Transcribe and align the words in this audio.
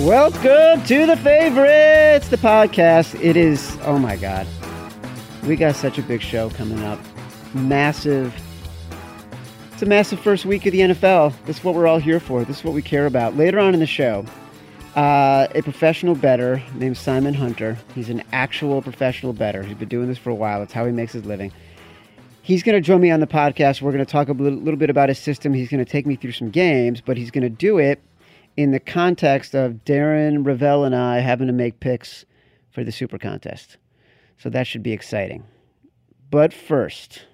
Welcome 0.00 0.84
to 0.84 1.06
the 1.06 1.16
favorites, 1.16 2.28
the 2.28 2.36
podcast. 2.36 3.18
It 3.18 3.34
is, 3.34 3.78
oh 3.80 3.98
my 3.98 4.16
God. 4.16 4.46
We 5.44 5.56
got 5.56 5.74
such 5.74 5.96
a 5.96 6.02
big 6.02 6.20
show 6.20 6.50
coming 6.50 6.84
up. 6.84 7.00
Massive. 7.54 8.34
It's 9.72 9.80
a 9.80 9.86
massive 9.86 10.20
first 10.20 10.44
week 10.44 10.66
of 10.66 10.72
the 10.72 10.80
NFL. 10.80 11.32
This 11.46 11.56
is 11.56 11.64
what 11.64 11.74
we're 11.74 11.86
all 11.86 11.98
here 11.98 12.20
for. 12.20 12.44
This 12.44 12.58
is 12.58 12.64
what 12.64 12.74
we 12.74 12.82
care 12.82 13.06
about. 13.06 13.38
Later 13.38 13.58
on 13.58 13.72
in 13.72 13.80
the 13.80 13.86
show, 13.86 14.26
uh, 14.96 15.46
a 15.54 15.62
professional 15.62 16.14
better 16.14 16.62
named 16.74 16.98
Simon 16.98 17.32
Hunter. 17.32 17.78
He's 17.94 18.10
an 18.10 18.22
actual 18.32 18.82
professional 18.82 19.32
better. 19.32 19.62
He's 19.62 19.78
been 19.78 19.88
doing 19.88 20.08
this 20.08 20.18
for 20.18 20.28
a 20.28 20.34
while. 20.34 20.62
It's 20.62 20.74
how 20.74 20.84
he 20.84 20.92
makes 20.92 21.14
his 21.14 21.24
living. 21.24 21.52
He's 22.42 22.62
going 22.62 22.76
to 22.76 22.86
join 22.86 23.00
me 23.00 23.10
on 23.10 23.20
the 23.20 23.26
podcast. 23.26 23.80
We're 23.80 23.92
going 23.92 24.04
to 24.04 24.12
talk 24.12 24.28
a 24.28 24.32
little, 24.32 24.58
little 24.58 24.78
bit 24.78 24.90
about 24.90 25.08
his 25.08 25.18
system. 25.18 25.54
He's 25.54 25.70
going 25.70 25.82
to 25.82 25.90
take 25.90 26.04
me 26.04 26.16
through 26.16 26.32
some 26.32 26.50
games, 26.50 27.00
but 27.00 27.16
he's 27.16 27.30
going 27.30 27.44
to 27.44 27.48
do 27.48 27.78
it 27.78 28.02
in 28.56 28.70
the 28.70 28.80
context 28.80 29.54
of 29.54 29.84
Darren 29.84 30.44
Rovell 30.44 30.84
and 30.84 30.94
I 30.94 31.20
having 31.20 31.46
to 31.46 31.52
make 31.52 31.80
picks 31.80 32.24
for 32.70 32.82
the 32.84 32.92
Super 32.92 33.18
Contest. 33.18 33.76
So 34.38 34.50
that 34.50 34.66
should 34.66 34.82
be 34.82 34.92
exciting. 34.92 35.44
But 36.30 36.52
first, 36.52 37.26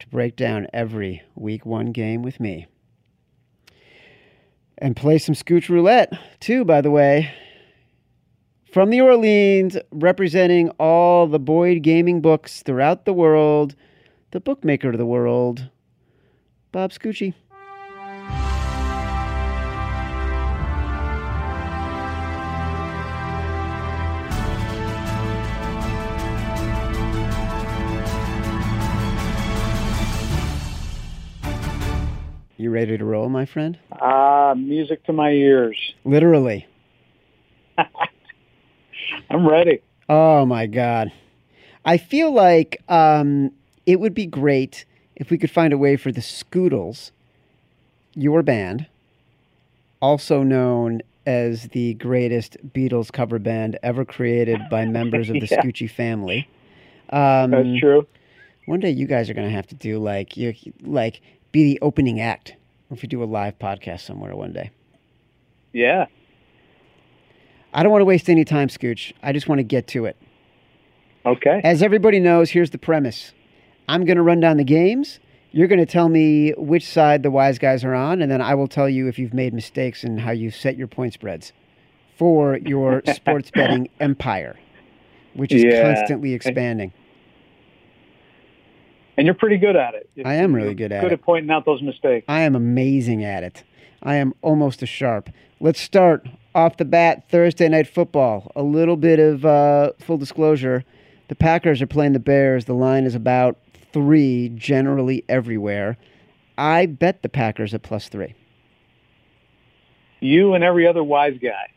to 0.00 0.08
break 0.08 0.36
down 0.36 0.66
every 0.72 1.22
week 1.34 1.64
one 1.64 1.92
game 1.92 2.22
with 2.22 2.40
me 2.40 2.66
and 4.78 4.96
play 4.96 5.18
some 5.18 5.34
Scooch 5.34 5.68
Roulette, 5.68 6.12
too, 6.40 6.64
by 6.64 6.80
the 6.80 6.90
way. 6.90 7.32
From 8.72 8.90
New 8.90 9.04
Orleans, 9.04 9.76
representing 9.92 10.70
all 10.80 11.28
the 11.28 11.38
Boyd 11.38 11.82
gaming 11.82 12.20
books 12.20 12.62
throughout 12.62 13.04
the 13.04 13.12
world, 13.12 13.76
the 14.32 14.40
bookmaker 14.40 14.90
of 14.90 14.98
the 14.98 15.06
world, 15.06 15.70
Bob 16.72 16.90
Scucci. 16.90 17.34
Ready 32.74 32.98
to 32.98 33.04
roll, 33.04 33.28
my 33.28 33.46
friend? 33.46 33.78
Ah, 33.92 34.52
music 34.56 35.04
to 35.04 35.12
my 35.12 35.30
ears. 35.30 35.78
Literally. 36.04 36.66
I'm 39.30 39.48
ready. 39.48 39.80
Oh 40.08 40.44
my 40.44 40.66
god. 40.66 41.12
I 41.84 41.96
feel 41.98 42.32
like 42.32 42.82
um, 42.88 43.52
it 43.86 44.00
would 44.00 44.14
be 44.14 44.26
great 44.26 44.84
if 45.16 45.30
we 45.30 45.38
could 45.38 45.50
find 45.50 45.72
a 45.72 45.78
way 45.78 45.96
for 45.96 46.10
the 46.10 46.20
Scoodles, 46.20 47.12
your 48.14 48.42
band, 48.42 48.86
also 50.02 50.42
known 50.42 51.00
as 51.26 51.68
the 51.68 51.94
greatest 51.94 52.56
Beatles 52.74 53.12
cover 53.12 53.38
band 53.38 53.78
ever 53.82 54.04
created 54.04 54.60
by 54.70 54.84
members 54.98 55.30
of 55.30 55.34
the 55.40 55.46
Yeah. 55.50 55.62
Scoochie 55.62 55.90
family. 55.90 56.48
Um, 57.10 57.50
That's 57.52 57.80
true. 57.80 58.06
One 58.66 58.80
day 58.80 58.90
you 58.90 59.06
guys 59.06 59.30
are 59.30 59.34
going 59.34 59.46
to 59.46 59.54
have 59.54 59.66
to 59.68 59.74
do 59.74 59.98
like 59.98 60.36
you 60.36 60.54
like 60.82 61.20
be 61.52 61.64
the 61.64 61.78
opening 61.82 62.20
act 62.20 62.54
if 62.94 63.02
we 63.02 63.08
do 63.08 63.22
a 63.22 63.26
live 63.26 63.58
podcast 63.58 64.00
somewhere 64.00 64.34
one 64.34 64.52
day. 64.52 64.70
Yeah. 65.72 66.06
I 67.72 67.82
don't 67.82 67.90
want 67.92 68.02
to 68.02 68.06
waste 68.06 68.30
any 68.30 68.44
time, 68.44 68.68
Scooch. 68.68 69.12
I 69.22 69.32
just 69.32 69.48
want 69.48 69.58
to 69.58 69.64
get 69.64 69.86
to 69.88 70.04
it. 70.06 70.16
Okay. 71.26 71.60
As 71.64 71.82
everybody 71.82 72.20
knows, 72.20 72.50
here's 72.50 72.70
the 72.70 72.78
premise. 72.78 73.32
I'm 73.88 74.04
going 74.04 74.16
to 74.16 74.22
run 74.22 74.40
down 74.40 74.56
the 74.56 74.64
games. 74.64 75.18
You're 75.50 75.68
going 75.68 75.78
to 75.80 75.86
tell 75.86 76.08
me 76.08 76.52
which 76.56 76.86
side 76.88 77.22
the 77.22 77.30
wise 77.30 77.58
guys 77.58 77.84
are 77.84 77.94
on, 77.94 78.22
and 78.22 78.30
then 78.30 78.40
I 78.40 78.54
will 78.54 78.68
tell 78.68 78.88
you 78.88 79.08
if 79.08 79.18
you've 79.18 79.34
made 79.34 79.54
mistakes 79.54 80.02
and 80.04 80.20
how 80.20 80.32
you've 80.32 80.54
set 80.54 80.76
your 80.76 80.86
point 80.88 81.12
spreads 81.12 81.52
for 82.16 82.56
your 82.58 83.02
sports 83.14 83.50
betting 83.52 83.88
empire, 84.00 84.56
which 85.34 85.52
is 85.52 85.64
Yeah. 85.64 85.94
constantly 85.94 86.32
expanding. 86.34 86.92
And 89.16 89.26
you're 89.26 89.34
pretty 89.34 89.58
good 89.58 89.76
at 89.76 89.94
it. 89.94 90.08
I 90.24 90.34
am 90.34 90.54
really 90.54 90.74
good 90.74 90.92
at 90.92 91.00
Good 91.00 91.06
it. 91.06 91.10
Good 91.10 91.20
at 91.20 91.22
pointing 91.22 91.50
out 91.50 91.64
those 91.64 91.82
mistakes. 91.82 92.24
I 92.28 92.40
am 92.40 92.54
amazing 92.54 93.24
at 93.24 93.42
it. 93.42 93.62
I 94.02 94.16
am 94.16 94.34
almost 94.42 94.82
a 94.82 94.86
sharp. 94.86 95.30
Let's 95.60 95.80
start 95.80 96.28
off 96.54 96.76
the 96.76 96.84
bat 96.84 97.28
Thursday 97.30 97.68
night 97.68 97.86
football. 97.86 98.50
A 98.56 98.62
little 98.62 98.96
bit 98.96 99.18
of 99.18 99.44
uh, 99.44 99.92
full 99.98 100.18
disclosure. 100.18 100.84
The 101.28 101.34
Packers 101.34 101.80
are 101.80 101.86
playing 101.86 102.12
the 102.12 102.18
Bears. 102.18 102.66
The 102.66 102.74
line 102.74 103.04
is 103.04 103.14
about 103.14 103.56
three 103.92 104.50
generally 104.50 105.24
everywhere. 105.28 105.96
I 106.58 106.86
bet 106.86 107.22
the 107.22 107.28
Packers 107.28 107.72
at 107.72 107.82
plus 107.82 108.08
three. 108.08 108.34
You 110.20 110.54
and 110.54 110.64
every 110.64 110.86
other 110.86 111.02
wise 111.02 111.38
guy. 111.38 111.70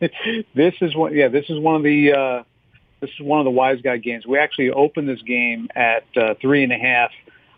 this 0.54 0.74
is 0.80 0.94
one. 0.94 1.14
Yeah, 1.14 1.28
this 1.28 1.46
is 1.48 1.58
one 1.58 1.76
of 1.76 1.82
the. 1.82 2.12
Uh, 2.12 2.42
this 3.00 3.10
is 3.10 3.20
one 3.20 3.40
of 3.40 3.44
the 3.44 3.50
wise 3.50 3.80
guy 3.82 3.96
games. 3.96 4.26
We 4.26 4.38
actually 4.38 4.70
opened 4.70 5.08
this 5.08 5.22
game 5.22 5.68
at 5.74 6.04
uh, 6.16 6.34
three 6.40 6.62
and 6.62 6.72
a 6.72 6.78
half. 6.78 7.10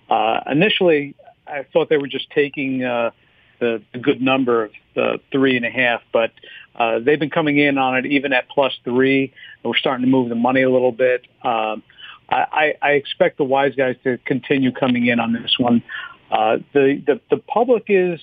Uh, 0.09 0.41
initially, 0.51 1.15
I 1.47 1.65
thought 1.73 1.89
they 1.89 1.97
were 1.97 2.09
just 2.09 2.31
taking 2.31 2.85
uh, 2.85 3.11
the, 3.59 3.83
the 3.93 3.99
good 3.99 4.21
number 4.21 4.65
of 4.65 4.73
the 4.95 5.21
three 5.33 5.57
and 5.57 5.65
a 5.65 5.71
half, 5.71 6.03
but 6.13 6.33
uh, 6.75 6.99
they've 6.99 7.19
been 7.19 7.31
coming 7.31 7.59
in 7.59 7.79
on 7.79 7.97
it 7.97 8.07
even 8.07 8.33
at 8.33 8.49
plus 8.49 8.73
three. 8.85 9.33
We're 9.65 9.77
starting 9.77 10.05
to 10.05 10.11
move 10.11 10.29
the 10.29 10.35
money 10.35 10.63
a 10.63 10.71
little 10.71 10.93
bit. 10.93 11.27
Um, 11.43 11.83
I, 12.29 12.47
I 12.53 12.75
I 12.83 12.91
expect 12.93 13.39
the 13.39 13.45
wise 13.45 13.75
guys 13.75 13.97
to 14.05 14.19
continue 14.19 14.73
coming 14.73 15.07
in 15.07 15.21
on 15.21 15.33
this 15.33 15.57
one. 15.59 15.83
Uh, 16.31 16.59
the, 16.73 17.03
the 17.07 17.21
the 17.31 17.37
public 17.37 17.85
is 17.89 18.21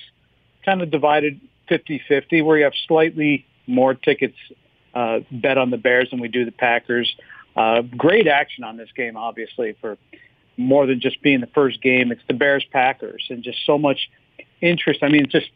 kind 0.66 0.82
of 0.82 0.92
divided 0.92 1.40
50-50, 1.70 2.44
where 2.46 2.58
you 2.58 2.64
have 2.64 2.74
slightly 2.88 3.46
more 3.68 3.94
tickets 3.94 4.36
uh, 4.98 5.20
bet 5.30 5.60
on 5.60 5.70
the 5.70 5.78
Bears 5.78 6.10
than 6.10 6.20
we 6.20 6.28
do 6.28 6.44
the 6.44 6.52
Packers. 6.52 7.16
Uh, 7.56 7.82
great 7.82 8.28
action 8.28 8.64
on 8.64 8.78
this 8.78 8.90
game, 8.96 9.16
obviously, 9.16 9.76
for 9.80 9.96
more 10.58 10.88
than 10.88 11.00
just 11.00 11.22
being 11.22 11.40
the 11.40 11.48
first 11.48 11.84
game. 11.84 12.12
It's 12.12 12.22
the 12.28 12.34
Bears 12.34 12.66
Packers, 12.72 13.24
and 13.30 13.44
just 13.44 13.60
so 13.64 13.78
much 13.78 14.10
interest. 14.60 15.04
I 15.04 15.10
mean, 15.10 15.28
just 15.30 15.50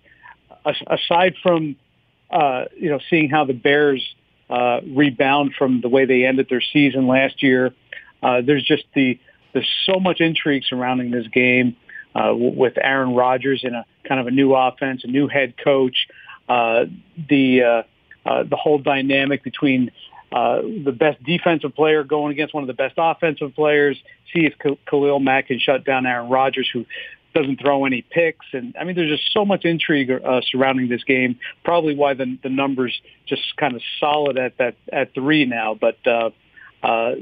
aside 0.63 1.35
from 1.41 1.75
uh, 2.29 2.66
you 2.78 2.91
know 2.91 3.00
seeing 3.09 3.29
how 3.29 3.46
the 3.46 3.53
Bears 3.53 4.16
uh, 4.47 4.81
rebound 4.85 5.56
from 5.58 5.81
the 5.81 5.90
way 5.90 6.06
they 6.06 6.23
ended 6.25 6.47
their 6.47 6.62
season 6.62 7.08
last 7.08 7.41
year, 7.41 7.73
uh, 8.22 8.41
there's 8.41 8.63
just 8.63 8.84
the 8.94 9.19
there's 9.53 9.69
so 9.88 10.00
much 10.00 10.22
intrigue 10.22 10.63
surrounding 10.66 11.09
this 11.09 11.28
game 11.28 11.75
uh, 12.13 12.31
with 12.35 12.73
Aaron 12.78 13.16
Rodgers 13.16 13.62
in 13.63 13.73
a 13.73 13.85
kind 14.08 14.22
of 14.22 14.28
a 14.28 14.31
new 14.31 14.53
offense, 14.53 15.03
a 15.03 15.08
new 15.08 15.28
head 15.28 15.56
coach, 15.58 16.08
uh, 16.47 16.85
the 17.28 17.63
uh, 17.63 17.84
uh, 18.26 18.44
the 18.44 18.56
whole 18.56 18.78
dynamic 18.78 19.44
between 19.44 19.92
uh, 20.32 20.62
the 20.62 20.94
best 20.94 21.22
defensive 21.24 21.76
player 21.76 22.04
going 22.04 22.32
against 22.32 22.54
one 22.54 22.64
of 22.64 22.68
the 22.68 22.74
best 22.74 22.96
offensive 22.98 23.54
players. 23.54 24.02
See 24.34 24.46
if 24.46 24.54
Khalil 24.90 25.20
Mack 25.20 25.48
can 25.48 25.59
shut 25.59 25.84
down 25.84 26.06
Aaron 26.06 26.30
Rodgers, 26.30 26.70
who 26.72 26.86
doesn't 27.34 27.59
throw 27.59 27.86
any 27.86 28.02
picks. 28.02 28.46
And 28.54 28.76
I 28.80 28.84
mean, 28.84 28.96
there's 28.96 29.09
just 29.09 29.34
so 29.34 29.46
much 29.46 29.66
intrigue 29.66 30.12
uh, 30.12 30.42
surrounding 30.50 30.90
this 30.90 31.04
game. 31.04 31.40
Probably 31.64 31.96
why 31.96 32.14
the 32.14 32.38
the 32.44 32.50
numbers 32.50 33.00
just 33.28 33.42
kind 33.58 33.76
of 33.76 33.82
solid 34.00 34.38
at 34.38 34.58
that 34.58 34.76
at 34.92 35.14
three 35.14 35.46
now. 35.46 35.78
But 35.80 35.98
uh, 36.06 36.30
uh, 36.84 37.16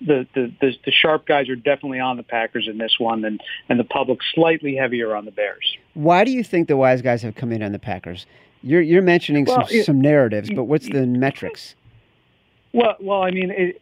the, 0.00 0.26
the 0.34 0.52
the 0.60 0.72
the 0.84 0.92
sharp 0.92 1.26
guys 1.26 1.48
are 1.48 1.56
definitely 1.56 2.00
on 2.00 2.16
the 2.16 2.22
Packers 2.22 2.68
in 2.68 2.78
this 2.78 2.96
one, 2.98 3.24
and 3.24 3.40
and 3.68 3.78
the 3.80 3.84
public 3.84 4.20
slightly 4.34 4.76
heavier 4.76 5.14
on 5.14 5.24
the 5.24 5.30
Bears. 5.30 5.76
Why 5.94 6.24
do 6.24 6.30
you 6.30 6.44
think 6.44 6.68
the 6.68 6.76
wise 6.76 7.02
guys 7.02 7.22
have 7.22 7.34
come 7.34 7.52
in 7.52 7.62
on 7.62 7.72
the 7.72 7.78
Packers? 7.78 8.26
You're 8.62 8.82
you're 8.82 9.02
mentioning 9.02 9.44
Well, 9.44 9.66
some 9.66 9.76
it- 9.76 9.84
some 9.84 10.00
narratives, 10.00 10.50
but 10.54 10.64
what's 10.64 10.88
the 10.88 11.06
metrics? 11.06 11.74
Well, 12.72 12.96
well, 13.00 13.22
I 13.22 13.30
mean, 13.30 13.50
it, 13.50 13.80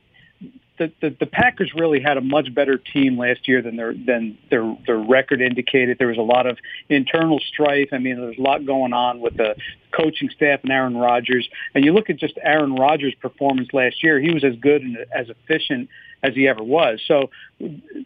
the, 0.79 0.93
the 1.01 1.17
the 1.21 1.27
Packers 1.27 1.73
really 1.75 2.01
had 2.01 2.17
a 2.17 2.21
much 2.21 2.53
better 2.55 2.79
team 2.79 3.17
last 3.17 3.47
year 3.47 3.63
than 3.63 3.77
their 3.77 3.95
than 3.95 4.37
their 4.51 4.77
their 4.87 4.99
record 4.99 5.41
indicated. 5.41 5.99
There 5.99 6.09
was 6.09 6.19
a 6.19 6.23
lot 6.23 6.47
of 6.47 6.59
internal 6.89 7.39
strife. 7.41 7.89
I 7.93 7.99
mean, 7.99 8.17
there's 8.21 8.39
a 8.39 8.43
lot 8.43 8.67
going 8.67 8.93
on 8.93 9.21
with 9.21 9.37
the 9.37 9.57
coaching 9.93 10.29
staff 10.31 10.61
and 10.63 10.73
Aaron 10.73 10.97
Rodgers. 10.97 11.49
And 11.75 11.85
you 11.85 11.93
look 11.93 12.11
at 12.11 12.17
just 12.17 12.35
Aaron 12.43 12.75
Rodgers' 12.75 13.15
performance 13.15 13.69
last 13.73 14.03
year; 14.03 14.21
he 14.21 14.33
was 14.33 14.43
as 14.45 14.57
good 14.57 14.83
and 14.83 14.97
as 15.15 15.29
efficient 15.29 15.89
as 16.25 16.35
he 16.35 16.49
ever 16.49 16.63
was. 16.63 17.01
So 17.07 17.31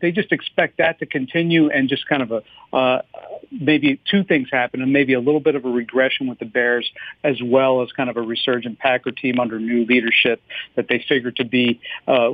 they 0.03 0.11
just 0.11 0.33
expect 0.33 0.79
that 0.79 0.99
to 0.99 1.07
continue 1.07 1.71
and 1.71 1.89
just 1.89 2.07
kind 2.07 2.21
of 2.21 2.33
a 2.33 2.43
uh, 2.77 3.03
maybe 3.51 3.99
two 4.11 4.25
things 4.25 4.49
happen 4.51 4.83
and 4.83 4.93
maybe 4.93 5.15
a 5.15 5.21
little 5.21 5.41
bit 5.41 5.55
of 5.55 5.65
a 5.65 5.71
regression 5.71 6.27
with 6.27 6.39
the 6.39 6.45
Bears 6.45 6.91
as 7.25 7.41
well 7.43 7.81
as 7.81 7.93
kind 7.93 8.11
of 8.11 8.17
a 8.17 8.21
resurgent 8.21 8.79
Packer 8.79 9.13
team 9.13 9.39
under 9.39 9.59
new 9.59 9.87
leadership 9.87 10.43
that 10.75 10.89
they 10.89 11.03
figure 11.09 11.31
to 11.31 11.45
be 11.45 11.81
uh, 12.07 12.33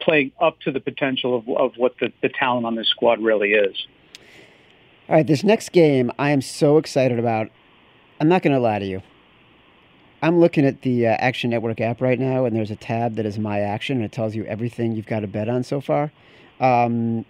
playing 0.00 0.32
up 0.40 0.60
to 0.60 0.72
the 0.72 0.80
potential 0.80 1.36
of, 1.36 1.48
of 1.48 1.72
what 1.76 1.94
the, 2.00 2.12
the 2.20 2.28
talent 2.28 2.66
on 2.66 2.74
this 2.74 2.88
squad 2.88 3.22
really 3.22 3.52
is. 3.52 3.86
All 5.08 5.16
right, 5.16 5.26
this 5.26 5.44
next 5.44 5.70
game 5.70 6.10
I 6.18 6.30
am 6.30 6.42
so 6.42 6.78
excited 6.78 7.18
about. 7.18 7.48
I'm 8.20 8.28
not 8.28 8.42
going 8.42 8.54
to 8.54 8.60
lie 8.60 8.80
to 8.80 8.86
you. 8.86 9.02
I'm 10.22 10.38
looking 10.38 10.64
at 10.64 10.82
the 10.82 11.08
uh, 11.08 11.16
Action 11.18 11.50
Network 11.50 11.80
app 11.80 12.00
right 12.00 12.18
now, 12.18 12.44
and 12.44 12.54
there's 12.54 12.70
a 12.70 12.76
tab 12.76 13.16
that 13.16 13.26
is 13.26 13.40
My 13.40 13.60
Action, 13.60 13.96
and 13.96 14.04
it 14.04 14.12
tells 14.12 14.36
you 14.36 14.44
everything 14.44 14.92
you've 14.92 15.06
got 15.06 15.20
to 15.20 15.26
bet 15.26 15.48
on 15.48 15.64
so 15.64 15.80
far, 15.80 16.12
um, 16.60 17.24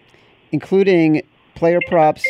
including 0.51 1.23
player 1.55 1.79
props. 1.87 2.23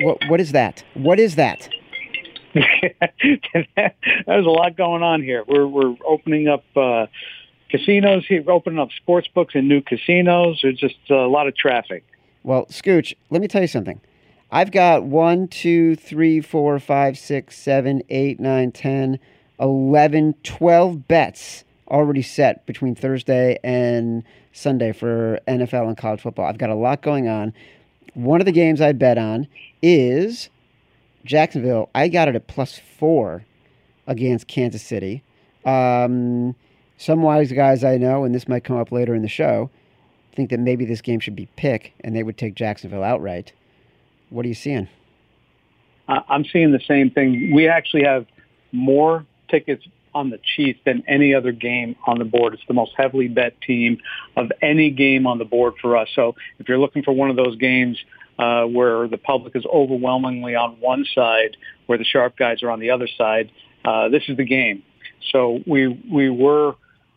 What 0.00 0.18
what 0.28 0.40
is 0.40 0.52
that? 0.52 0.82
What 0.94 1.20
is 1.20 1.36
that? 1.36 1.68
There's 2.54 4.46
a 4.46 4.50
lot 4.50 4.74
going 4.76 5.02
on 5.02 5.22
here. 5.22 5.44
We're 5.46 5.66
we're 5.66 5.94
opening 6.06 6.48
up 6.48 6.64
uh, 6.74 7.06
casinos 7.68 8.24
here, 8.26 8.42
opening 8.50 8.78
up 8.78 8.88
sports 8.92 9.28
books 9.28 9.54
and 9.54 9.68
new 9.68 9.82
casinos. 9.82 10.60
There's 10.62 10.78
just 10.78 10.96
a 11.10 11.26
lot 11.26 11.46
of 11.46 11.56
traffic. 11.56 12.04
Well, 12.42 12.64
Scooch, 12.66 13.14
let 13.28 13.42
me 13.42 13.48
tell 13.48 13.60
you 13.60 13.68
something. 13.68 14.00
I've 14.50 14.70
got 14.70 15.04
one, 15.04 15.48
two, 15.48 15.96
three, 15.96 16.40
four, 16.40 16.78
five, 16.78 17.18
six, 17.18 17.58
seven, 17.58 18.02
eight, 18.08 18.40
nine, 18.40 18.72
ten, 18.72 19.18
eleven, 19.60 20.34
twelve 20.42 21.06
bets 21.08 21.64
already 21.88 22.22
set 22.22 22.64
between 22.66 22.94
Thursday 22.94 23.58
and 23.62 24.24
Sunday 24.52 24.92
for 24.92 25.38
NFL 25.46 25.88
and 25.88 25.96
college 25.96 26.20
football. 26.20 26.46
I've 26.46 26.58
got 26.58 26.70
a 26.70 26.74
lot 26.74 27.02
going 27.02 27.28
on. 27.28 27.52
One 28.14 28.40
of 28.40 28.46
the 28.46 28.52
games 28.52 28.80
I 28.80 28.92
bet 28.92 29.18
on 29.18 29.48
is 29.82 30.48
Jacksonville. 31.24 31.90
I 31.94 32.08
got 32.08 32.28
it 32.28 32.36
at 32.36 32.46
plus 32.46 32.78
four 32.78 33.44
against 34.06 34.46
Kansas 34.46 34.82
City. 34.82 35.22
Um, 35.64 36.54
some 36.96 37.22
wise 37.22 37.50
guys 37.52 37.82
I 37.82 37.96
know, 37.96 38.24
and 38.24 38.34
this 38.34 38.46
might 38.48 38.64
come 38.64 38.76
up 38.76 38.92
later 38.92 39.14
in 39.14 39.22
the 39.22 39.28
show, 39.28 39.70
think 40.34 40.50
that 40.50 40.60
maybe 40.60 40.84
this 40.84 41.00
game 41.00 41.20
should 41.20 41.36
be 41.36 41.46
pick 41.56 41.92
and 42.00 42.14
they 42.14 42.22
would 42.22 42.36
take 42.36 42.54
Jacksonville 42.54 43.02
outright. 43.02 43.52
What 44.30 44.44
are 44.44 44.48
you 44.48 44.54
seeing? 44.54 44.88
I'm 46.06 46.44
seeing 46.44 46.72
the 46.72 46.80
same 46.86 47.10
thing. 47.10 47.52
We 47.54 47.66
actually 47.66 48.04
have 48.04 48.26
more 48.72 49.24
tickets 49.54 49.84
on 50.14 50.30
the 50.30 50.40
Chiefs 50.56 50.80
than 50.84 51.04
any 51.06 51.34
other 51.34 51.52
game 51.52 51.96
on 52.06 52.18
the 52.18 52.24
board. 52.24 52.54
It's 52.54 52.62
the 52.66 52.74
most 52.74 52.92
heavily 52.96 53.28
bet 53.28 53.60
team 53.60 53.98
of 54.36 54.50
any 54.62 54.90
game 54.90 55.26
on 55.26 55.38
the 55.38 55.44
board 55.44 55.74
for 55.80 55.96
us. 55.96 56.08
So 56.14 56.34
if 56.58 56.68
you're 56.68 56.78
looking 56.78 57.02
for 57.02 57.12
one 57.12 57.30
of 57.30 57.36
those 57.36 57.56
games 57.56 57.98
uh, 58.38 58.64
where 58.64 59.06
the 59.08 59.18
public 59.18 59.54
is 59.54 59.64
overwhelmingly 59.66 60.54
on 60.54 60.80
one 60.80 61.04
side, 61.14 61.56
where 61.86 61.98
the 61.98 62.04
sharp 62.04 62.36
guys 62.36 62.62
are 62.62 62.70
on 62.70 62.80
the 62.80 62.90
other 62.90 63.08
side, 63.18 63.50
uh, 63.84 64.08
this 64.08 64.22
is 64.28 64.36
the 64.36 64.44
game. 64.44 64.82
So 65.32 65.60
we 65.66 65.88
we 65.88 66.30
were 66.30 66.74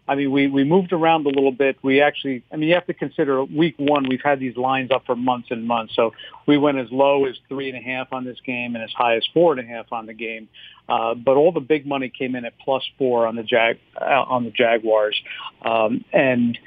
I 0.07 0.15
mean, 0.15 0.31
we, 0.31 0.47
we 0.47 0.63
moved 0.63 0.93
around 0.93 1.25
a 1.25 1.29
little 1.29 1.51
bit. 1.51 1.77
We 1.81 2.01
actually, 2.01 2.43
I 2.51 2.55
mean, 2.55 2.69
you 2.69 2.75
have 2.75 2.87
to 2.87 2.93
consider 2.93 3.43
week 3.43 3.75
one, 3.77 4.07
we've 4.07 4.21
had 4.23 4.39
these 4.39 4.55
lines 4.55 4.89
up 4.89 5.05
for 5.05 5.15
months 5.15 5.49
and 5.51 5.67
months. 5.67 5.95
So 5.95 6.13
we 6.45 6.57
went 6.57 6.77
as 6.77 6.87
low 6.91 7.25
as 7.25 7.35
three 7.49 7.69
and 7.69 7.77
a 7.77 7.81
half 7.81 8.13
on 8.13 8.23
this 8.23 8.37
game 8.45 8.75
and 8.75 8.83
as 8.83 8.91
high 8.95 9.17
as 9.17 9.27
four 9.33 9.51
and 9.51 9.59
a 9.59 9.63
half 9.63 9.91
on 9.91 10.05
the 10.05 10.13
game. 10.13 10.47
Uh, 10.87 11.13
but 11.13 11.35
all 11.35 11.51
the 11.51 11.59
big 11.59 11.85
money 11.85 12.09
came 12.09 12.35
in 12.35 12.45
at 12.45 12.57
plus 12.59 12.83
four 12.97 13.27
on 13.27 13.35
the 13.35 13.43
Jag, 13.43 13.79
uh, 13.99 14.05
on 14.05 14.45
the 14.45 14.51
Jaguars. 14.51 15.19
Um, 15.65 16.05
and 16.13 16.57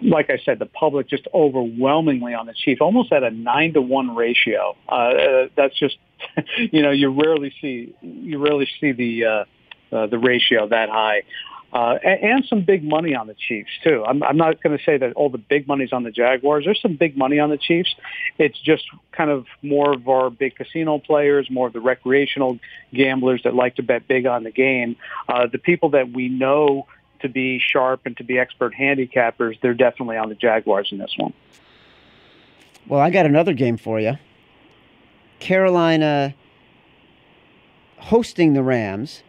like 0.00 0.30
I 0.30 0.38
said, 0.44 0.60
the 0.60 0.66
public 0.66 1.08
just 1.08 1.26
overwhelmingly 1.34 2.34
on 2.34 2.46
the 2.46 2.54
Chiefs, 2.54 2.80
almost 2.80 3.12
at 3.12 3.24
a 3.24 3.30
nine 3.30 3.72
to 3.72 3.82
one 3.82 4.14
ratio. 4.14 4.76
Uh, 4.88 5.48
that's 5.56 5.76
just, 5.76 5.96
you 6.56 6.82
know, 6.82 6.92
you 6.92 7.08
rarely 7.08 7.52
see, 7.60 7.94
you 8.00 8.38
rarely 8.38 8.68
see 8.80 8.92
the, 8.92 9.24
uh, 9.24 9.44
uh, 9.92 10.06
the 10.06 10.18
ratio 10.18 10.68
that 10.68 10.88
high 10.88 11.22
uh, 11.72 11.98
and, 12.02 12.22
and 12.22 12.44
some 12.46 12.62
big 12.62 12.82
money 12.82 13.14
on 13.14 13.26
the 13.26 13.34
Chiefs 13.34 13.70
too. 13.84 14.04
I'm, 14.06 14.22
I'm 14.22 14.36
not 14.36 14.62
going 14.62 14.76
to 14.76 14.84
say 14.84 14.98
that 14.98 15.12
all 15.14 15.28
the 15.28 15.38
big 15.38 15.68
money's 15.68 15.92
on 15.92 16.02
the 16.02 16.10
Jaguars. 16.10 16.64
There's 16.64 16.80
some 16.80 16.96
big 16.96 17.16
money 17.16 17.38
on 17.38 17.50
the 17.50 17.56
Chiefs. 17.56 17.94
It's 18.38 18.58
just 18.58 18.84
kind 19.12 19.30
of 19.30 19.46
more 19.62 19.92
of 19.92 20.08
our 20.08 20.30
big 20.30 20.56
casino 20.56 20.98
players, 20.98 21.48
more 21.50 21.68
of 21.68 21.72
the 21.72 21.80
recreational 21.80 22.58
gamblers 22.92 23.42
that 23.44 23.54
like 23.54 23.76
to 23.76 23.82
bet 23.82 24.08
big 24.08 24.26
on 24.26 24.44
the 24.44 24.50
game. 24.50 24.96
Uh, 25.28 25.46
the 25.46 25.58
people 25.58 25.90
that 25.90 26.12
we 26.12 26.28
know 26.28 26.86
to 27.20 27.28
be 27.28 27.60
sharp 27.60 28.00
and 28.04 28.16
to 28.16 28.24
be 28.24 28.38
expert 28.38 28.74
handicappers, 28.74 29.60
they're 29.60 29.74
definitely 29.74 30.16
on 30.16 30.28
the 30.28 30.34
Jaguars 30.34 30.88
in 30.90 30.98
this 30.98 31.14
one. 31.16 31.32
Well, 32.88 33.00
I 33.00 33.10
got 33.10 33.26
another 33.26 33.52
game 33.52 33.76
for 33.76 34.00
you. 34.00 34.14
Carolina 35.38 36.34
hosting 37.98 38.54
the 38.54 38.62
Rams. 38.62 39.22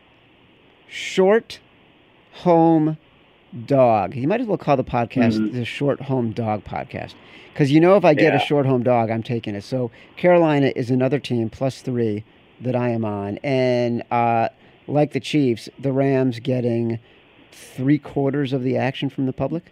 Short 0.88 1.60
home 2.34 2.98
dog. 3.66 4.16
You 4.16 4.28
might 4.28 4.42
as 4.42 4.48
well 4.48 4.58
call 4.58 4.78
the 4.78 4.84
podcast 4.84 5.38
mm-hmm. 5.38 5.58
the 5.58 5.66
Short 5.66 6.02
Home 6.02 6.32
Dog 6.32 6.64
Podcast. 6.64 7.14
Because 7.54 7.72
you 7.72 7.80
know, 7.80 7.96
if 7.98 8.06
I 8.06 8.14
get 8.14 8.34
yeah. 8.34 8.42
a 8.42 8.46
short 8.46 8.66
home 8.66 8.84
dog, 8.84 9.10
I'm 9.10 9.24
taking 9.24 9.56
it. 9.56 9.64
So 9.64 9.92
Carolina 10.16 10.72
is 10.76 10.90
another 10.90 11.20
team 11.20 11.50
plus 11.50 11.82
three 11.82 12.24
that 12.62 12.76
I 12.76 12.90
am 12.90 13.04
on. 13.04 13.38
And 13.40 14.04
uh, 14.12 14.50
like 14.88 15.12
the 15.12 15.20
Chiefs, 15.20 15.68
the 15.78 15.92
Rams 15.92 16.40
getting 16.40 17.00
three 17.52 17.98
quarters 17.98 18.54
of 18.54 18.64
the 18.64 18.78
action 18.78 19.10
from 19.10 19.26
the 19.26 19.34
public. 19.34 19.72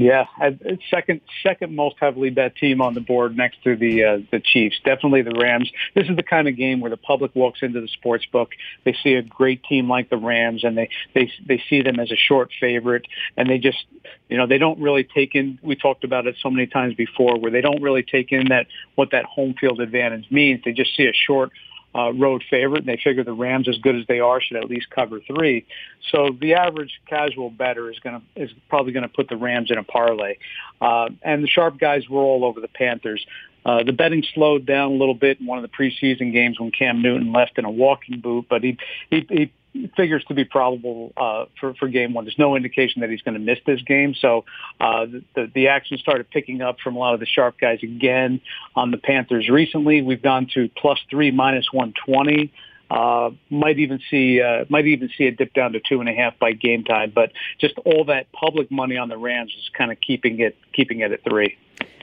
Yeah, 0.00 0.26
I, 0.36 0.56
second 0.92 1.22
second 1.42 1.74
most 1.74 1.96
heavily 1.98 2.30
bet 2.30 2.54
team 2.54 2.80
on 2.80 2.94
the 2.94 3.00
board 3.00 3.36
next 3.36 3.64
to 3.64 3.74
the 3.74 4.04
uh, 4.04 4.18
the 4.30 4.38
Chiefs. 4.38 4.76
Definitely 4.84 5.22
the 5.22 5.36
Rams. 5.36 5.72
This 5.96 6.08
is 6.08 6.14
the 6.14 6.22
kind 6.22 6.46
of 6.46 6.56
game 6.56 6.78
where 6.78 6.90
the 6.90 6.96
public 6.96 7.34
walks 7.34 7.62
into 7.62 7.80
the 7.80 7.88
sports 7.88 8.24
book. 8.30 8.50
They 8.84 8.94
see 9.02 9.14
a 9.14 9.22
great 9.22 9.64
team 9.64 9.88
like 9.88 10.08
the 10.08 10.16
Rams, 10.16 10.62
and 10.62 10.78
they 10.78 10.88
they 11.16 11.32
they 11.48 11.60
see 11.68 11.82
them 11.82 11.98
as 11.98 12.12
a 12.12 12.16
short 12.16 12.50
favorite, 12.60 13.06
and 13.36 13.50
they 13.50 13.58
just 13.58 13.86
you 14.28 14.36
know 14.36 14.46
they 14.46 14.58
don't 14.58 14.78
really 14.78 15.02
take 15.02 15.34
in. 15.34 15.58
We 15.64 15.74
talked 15.74 16.04
about 16.04 16.28
it 16.28 16.36
so 16.40 16.48
many 16.48 16.68
times 16.68 16.94
before, 16.94 17.36
where 17.36 17.50
they 17.50 17.60
don't 17.60 17.82
really 17.82 18.04
take 18.04 18.30
in 18.30 18.50
that 18.50 18.68
what 18.94 19.10
that 19.10 19.24
home 19.24 19.56
field 19.60 19.80
advantage 19.80 20.30
means. 20.30 20.60
They 20.64 20.74
just 20.74 20.94
see 20.96 21.06
a 21.06 21.12
short 21.12 21.50
uh, 21.94 22.12
road 22.12 22.44
favorite, 22.50 22.80
and 22.80 22.88
they 22.88 23.00
figure 23.02 23.24
the 23.24 23.32
Rams, 23.32 23.68
as 23.68 23.78
good 23.78 23.96
as 23.96 24.06
they 24.06 24.20
are, 24.20 24.40
should 24.40 24.56
at 24.56 24.68
least 24.68 24.90
cover 24.90 25.20
three. 25.20 25.66
So 26.10 26.36
the 26.38 26.54
average 26.54 27.00
casual 27.06 27.50
better 27.50 27.90
is 27.90 27.98
going 28.00 28.20
to 28.20 28.42
is 28.42 28.50
probably 28.68 28.92
going 28.92 29.04
to 29.04 29.08
put 29.08 29.28
the 29.28 29.36
Rams 29.36 29.70
in 29.70 29.78
a 29.78 29.84
parlay, 29.84 30.36
uh, 30.80 31.08
and 31.22 31.42
the 31.42 31.48
sharp 31.48 31.78
guys 31.78 32.08
were 32.08 32.22
all 32.22 32.44
over 32.44 32.60
the 32.60 32.68
Panthers. 32.68 33.24
Uh, 33.64 33.82
the 33.82 33.92
betting 33.92 34.24
slowed 34.34 34.64
down 34.64 34.92
a 34.92 34.94
little 34.94 35.14
bit 35.14 35.40
in 35.40 35.46
one 35.46 35.58
of 35.58 35.62
the 35.62 35.68
preseason 35.68 36.32
games 36.32 36.58
when 36.58 36.70
Cam 36.70 37.02
Newton 37.02 37.32
left 37.32 37.58
in 37.58 37.64
a 37.64 37.70
walking 37.70 38.20
boot, 38.20 38.46
but 38.48 38.62
he 38.62 38.78
he, 39.10 39.26
he 39.28 39.52
figures 39.96 40.24
to 40.28 40.34
be 40.34 40.44
probable 40.44 41.12
uh, 41.16 41.46
for 41.60 41.74
for 41.74 41.88
game 41.88 42.14
one. 42.14 42.24
There's 42.24 42.38
no 42.38 42.56
indication 42.56 43.00
that 43.00 43.10
he's 43.10 43.22
going 43.22 43.34
to 43.34 43.40
miss 43.40 43.58
this 43.66 43.82
game, 43.82 44.14
so 44.14 44.44
uh, 44.80 45.06
the 45.34 45.50
the 45.54 45.68
action 45.68 45.98
started 45.98 46.30
picking 46.30 46.62
up 46.62 46.80
from 46.80 46.96
a 46.96 46.98
lot 46.98 47.14
of 47.14 47.20
the 47.20 47.26
sharp 47.26 47.58
guys 47.60 47.80
again 47.82 48.40
on 48.74 48.90
the 48.90 48.98
Panthers. 48.98 49.48
Recently, 49.48 50.02
we've 50.02 50.22
gone 50.22 50.48
to 50.54 50.68
plus 50.76 50.98
three, 51.10 51.30
minus 51.30 51.66
one 51.72 51.92
twenty. 52.04 52.52
Uh, 52.90 53.30
might 53.50 53.78
even 53.78 54.00
see 54.10 54.40
uh, 54.40 54.64
might 54.70 54.86
even 54.86 55.10
see 55.16 55.24
it 55.24 55.36
dip 55.36 55.52
down 55.52 55.72
to 55.72 55.80
two 55.80 56.00
and 56.00 56.08
a 56.08 56.14
half 56.14 56.38
by 56.38 56.52
game 56.52 56.84
time, 56.84 57.12
but 57.14 57.32
just 57.60 57.74
all 57.84 58.04
that 58.06 58.32
public 58.32 58.70
money 58.70 58.96
on 58.96 59.10
the 59.10 59.18
Rams 59.18 59.54
is 59.58 59.68
kind 59.76 59.92
of 59.92 60.00
keeping 60.00 60.40
it 60.40 60.56
keeping 60.72 61.00
it 61.00 61.12
at 61.12 61.22
three. 61.22 61.58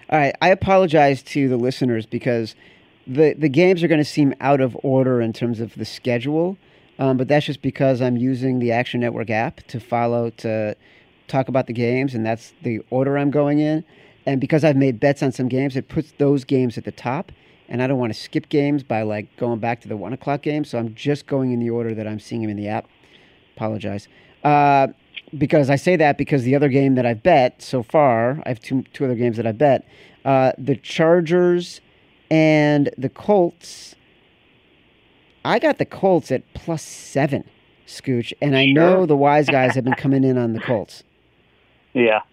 All 0.09 0.19
right, 0.19 0.35
I 0.39 0.49
apologize 0.49 1.23
to 1.23 1.49
the 1.49 1.57
listeners 1.57 2.05
because 2.05 2.53
the 3.07 3.33
the 3.33 3.49
games 3.49 3.83
are 3.83 3.87
going 3.87 3.99
to 3.99 4.05
seem 4.05 4.35
out 4.39 4.61
of 4.61 4.77
order 4.83 5.21
in 5.21 5.33
terms 5.33 5.59
of 5.59 5.73
the 5.73 5.85
schedule. 5.85 6.57
Um, 6.97 7.17
but 7.17 7.27
that's 7.27 7.45
just 7.45 7.61
because 7.61 8.01
I'm 8.01 8.17
using 8.17 8.59
the 8.59 8.71
Action 8.71 9.01
Network 9.01 9.29
app 9.29 9.61
to 9.67 9.79
follow 9.79 10.29
to 10.37 10.75
talk 11.27 11.47
about 11.47 11.67
the 11.67 11.73
games, 11.73 12.15
and 12.15 12.25
that's 12.25 12.53
the 12.63 12.79
order 12.89 13.17
I'm 13.17 13.31
going 13.31 13.59
in. 13.59 13.83
And 14.25 14.41
because 14.41 14.63
I've 14.63 14.77
made 14.77 14.99
bets 14.99 15.21
on 15.21 15.31
some 15.31 15.47
games, 15.47 15.75
it 15.75 15.87
puts 15.87 16.13
those 16.17 16.43
games 16.43 16.77
at 16.77 16.85
the 16.85 16.91
top. 16.91 17.31
And 17.67 17.81
I 17.81 17.87
don't 17.87 17.97
want 17.97 18.13
to 18.13 18.19
skip 18.19 18.49
games 18.49 18.83
by 18.83 19.01
like 19.01 19.35
going 19.37 19.59
back 19.59 19.81
to 19.81 19.87
the 19.87 19.97
one 19.97 20.13
o'clock 20.13 20.41
game, 20.43 20.63
so 20.65 20.77
I'm 20.77 20.93
just 20.93 21.25
going 21.25 21.51
in 21.51 21.59
the 21.59 21.69
order 21.69 21.95
that 21.95 22.07
I'm 22.07 22.19
seeing 22.19 22.41
them 22.41 22.51
in 22.51 22.57
the 22.57 22.67
app. 22.67 22.85
Apologize. 23.55 24.07
Uh, 24.43 24.87
because 25.35 25.69
I 25.69 25.75
say 25.75 25.95
that 25.95 26.17
because 26.17 26.43
the 26.43 26.55
other 26.55 26.69
game 26.69 26.95
that 26.95 27.05
I've 27.05 27.23
bet 27.23 27.61
so 27.61 27.81
far, 27.81 28.41
I 28.45 28.49
have 28.49 28.59
two 28.59 28.83
two 28.93 29.05
other 29.05 29.15
games 29.15 29.37
that 29.37 29.47
I 29.47 29.51
bet. 29.51 29.87
Uh, 30.23 30.51
the 30.57 30.75
Chargers 30.75 31.81
and 32.29 32.89
the 32.97 33.09
Colts 33.09 33.94
I 35.45 35.59
got 35.59 35.77
the 35.77 35.85
Colts 35.85 36.31
at 36.31 36.41
plus 36.55 36.81
seven, 36.81 37.43
Scooch, 37.85 38.33
and 38.41 38.57
I 38.57 38.65
know 38.65 39.05
the 39.05 39.15
wise 39.15 39.47
guys 39.47 39.75
have 39.75 39.83
been 39.83 39.93
coming 39.93 40.23
in 40.23 40.37
on 40.37 40.53
the 40.53 40.59
Colts. 40.59 41.03
Yeah. 41.93 42.23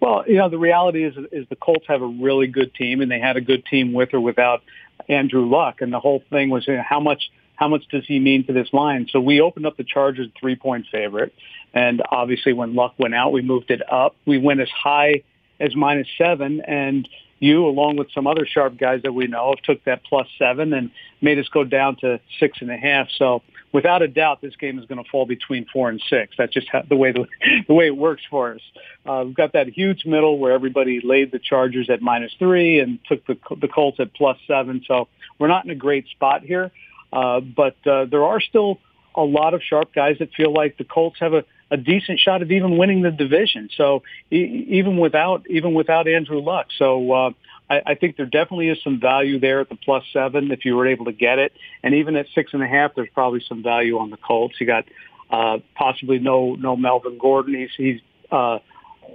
Well, 0.00 0.24
you 0.26 0.36
know, 0.36 0.48
the 0.48 0.56
reality 0.56 1.04
is 1.04 1.14
is 1.30 1.46
the 1.50 1.56
Colts 1.56 1.84
have 1.86 2.00
a 2.00 2.06
really 2.06 2.46
good 2.46 2.74
team, 2.74 3.02
and 3.02 3.10
they 3.10 3.20
had 3.20 3.36
a 3.36 3.42
good 3.42 3.66
team 3.66 3.92
with 3.92 4.14
or 4.14 4.20
without 4.20 4.62
Andrew 5.06 5.46
Luck, 5.46 5.82
and 5.82 5.92
the 5.92 6.00
whole 6.00 6.22
thing 6.30 6.48
was 6.48 6.66
you 6.66 6.76
know, 6.76 6.82
how 6.82 6.98
much 6.98 7.30
how 7.56 7.68
much 7.68 7.86
does 7.88 8.06
he 8.06 8.18
mean 8.18 8.46
to 8.46 8.54
this 8.54 8.72
line? 8.72 9.06
So 9.10 9.20
we 9.20 9.42
opened 9.42 9.66
up 9.66 9.76
the 9.76 9.84
Chargers 9.84 10.28
three 10.40 10.56
point 10.56 10.86
favorite, 10.90 11.34
and 11.74 12.02
obviously 12.10 12.54
when 12.54 12.74
Luck 12.74 12.94
went 12.96 13.14
out, 13.14 13.32
we 13.32 13.42
moved 13.42 13.70
it 13.70 13.82
up. 13.92 14.16
We 14.24 14.38
went 14.38 14.60
as 14.60 14.70
high 14.70 15.24
as 15.60 15.76
minus 15.76 16.08
seven, 16.16 16.62
and 16.62 17.06
you, 17.38 17.66
along 17.66 17.96
with 17.96 18.08
some 18.12 18.26
other 18.26 18.46
sharp 18.46 18.78
guys 18.78 19.02
that 19.02 19.12
we 19.12 19.26
know, 19.26 19.54
have 19.54 19.62
took 19.62 19.84
that 19.84 20.02
plus 20.04 20.26
seven 20.38 20.72
and 20.72 20.90
made 21.20 21.38
us 21.38 21.48
go 21.48 21.64
down 21.64 21.96
to 21.96 22.20
six 22.38 22.58
and 22.60 22.70
a 22.70 22.76
half. 22.76 23.08
So 23.18 23.42
without 23.72 24.02
a 24.02 24.08
doubt, 24.08 24.40
this 24.40 24.56
game 24.56 24.78
is 24.78 24.86
going 24.86 25.02
to 25.02 25.10
fall 25.10 25.26
between 25.26 25.66
four 25.72 25.90
and 25.90 26.02
six. 26.08 26.34
That's 26.38 26.52
just 26.52 26.68
how, 26.70 26.82
the 26.88 26.96
way 26.96 27.12
the, 27.12 27.26
the 27.68 27.74
way 27.74 27.86
it 27.86 27.96
works 27.96 28.22
for 28.30 28.54
us. 28.54 28.60
Uh, 29.04 29.24
we've 29.26 29.34
got 29.34 29.52
that 29.52 29.68
huge 29.68 30.06
middle 30.06 30.38
where 30.38 30.52
everybody 30.52 31.00
laid 31.02 31.32
the 31.32 31.38
Chargers 31.38 31.90
at 31.90 32.00
minus 32.00 32.32
three 32.38 32.78
and 32.80 32.98
took 33.06 33.26
the 33.26 33.36
the 33.60 33.68
Colts 33.68 34.00
at 34.00 34.14
plus 34.14 34.38
seven. 34.46 34.82
So 34.86 35.08
we're 35.38 35.48
not 35.48 35.64
in 35.64 35.70
a 35.70 35.74
great 35.74 36.06
spot 36.08 36.42
here, 36.42 36.70
uh, 37.12 37.40
but 37.40 37.76
uh, 37.86 38.06
there 38.06 38.24
are 38.24 38.40
still 38.40 38.78
a 39.14 39.22
lot 39.22 39.54
of 39.54 39.62
sharp 39.62 39.94
guys 39.94 40.16
that 40.18 40.32
feel 40.34 40.52
like 40.52 40.76
the 40.76 40.84
Colts 40.84 41.18
have 41.20 41.34
a 41.34 41.44
a 41.70 41.76
decent 41.76 42.20
shot 42.20 42.42
of 42.42 42.50
even 42.52 42.76
winning 42.76 43.02
the 43.02 43.10
division. 43.10 43.68
So 43.76 44.02
e- 44.30 44.66
even 44.68 44.98
without 44.98 45.44
even 45.48 45.74
without 45.74 46.06
Andrew 46.06 46.40
Luck, 46.40 46.66
so 46.78 47.12
uh, 47.12 47.30
I, 47.68 47.82
I 47.86 47.94
think 47.94 48.16
there 48.16 48.26
definitely 48.26 48.68
is 48.68 48.78
some 48.82 49.00
value 49.00 49.38
there 49.40 49.60
at 49.60 49.68
the 49.68 49.76
plus 49.76 50.04
seven 50.12 50.50
if 50.50 50.64
you 50.64 50.76
were 50.76 50.86
able 50.86 51.06
to 51.06 51.12
get 51.12 51.38
it, 51.38 51.52
and 51.82 51.94
even 51.94 52.16
at 52.16 52.26
six 52.34 52.52
and 52.52 52.62
a 52.62 52.66
half, 52.66 52.94
there's 52.94 53.08
probably 53.14 53.42
some 53.48 53.62
value 53.62 53.98
on 53.98 54.10
the 54.10 54.16
Colts. 54.16 54.54
You 54.60 54.66
got 54.66 54.84
uh, 55.30 55.58
possibly 55.74 56.18
no 56.18 56.54
no 56.54 56.76
Melvin 56.76 57.18
Gordon. 57.18 57.54
He's 57.54 57.70
he's 57.76 58.00
uh, 58.30 58.58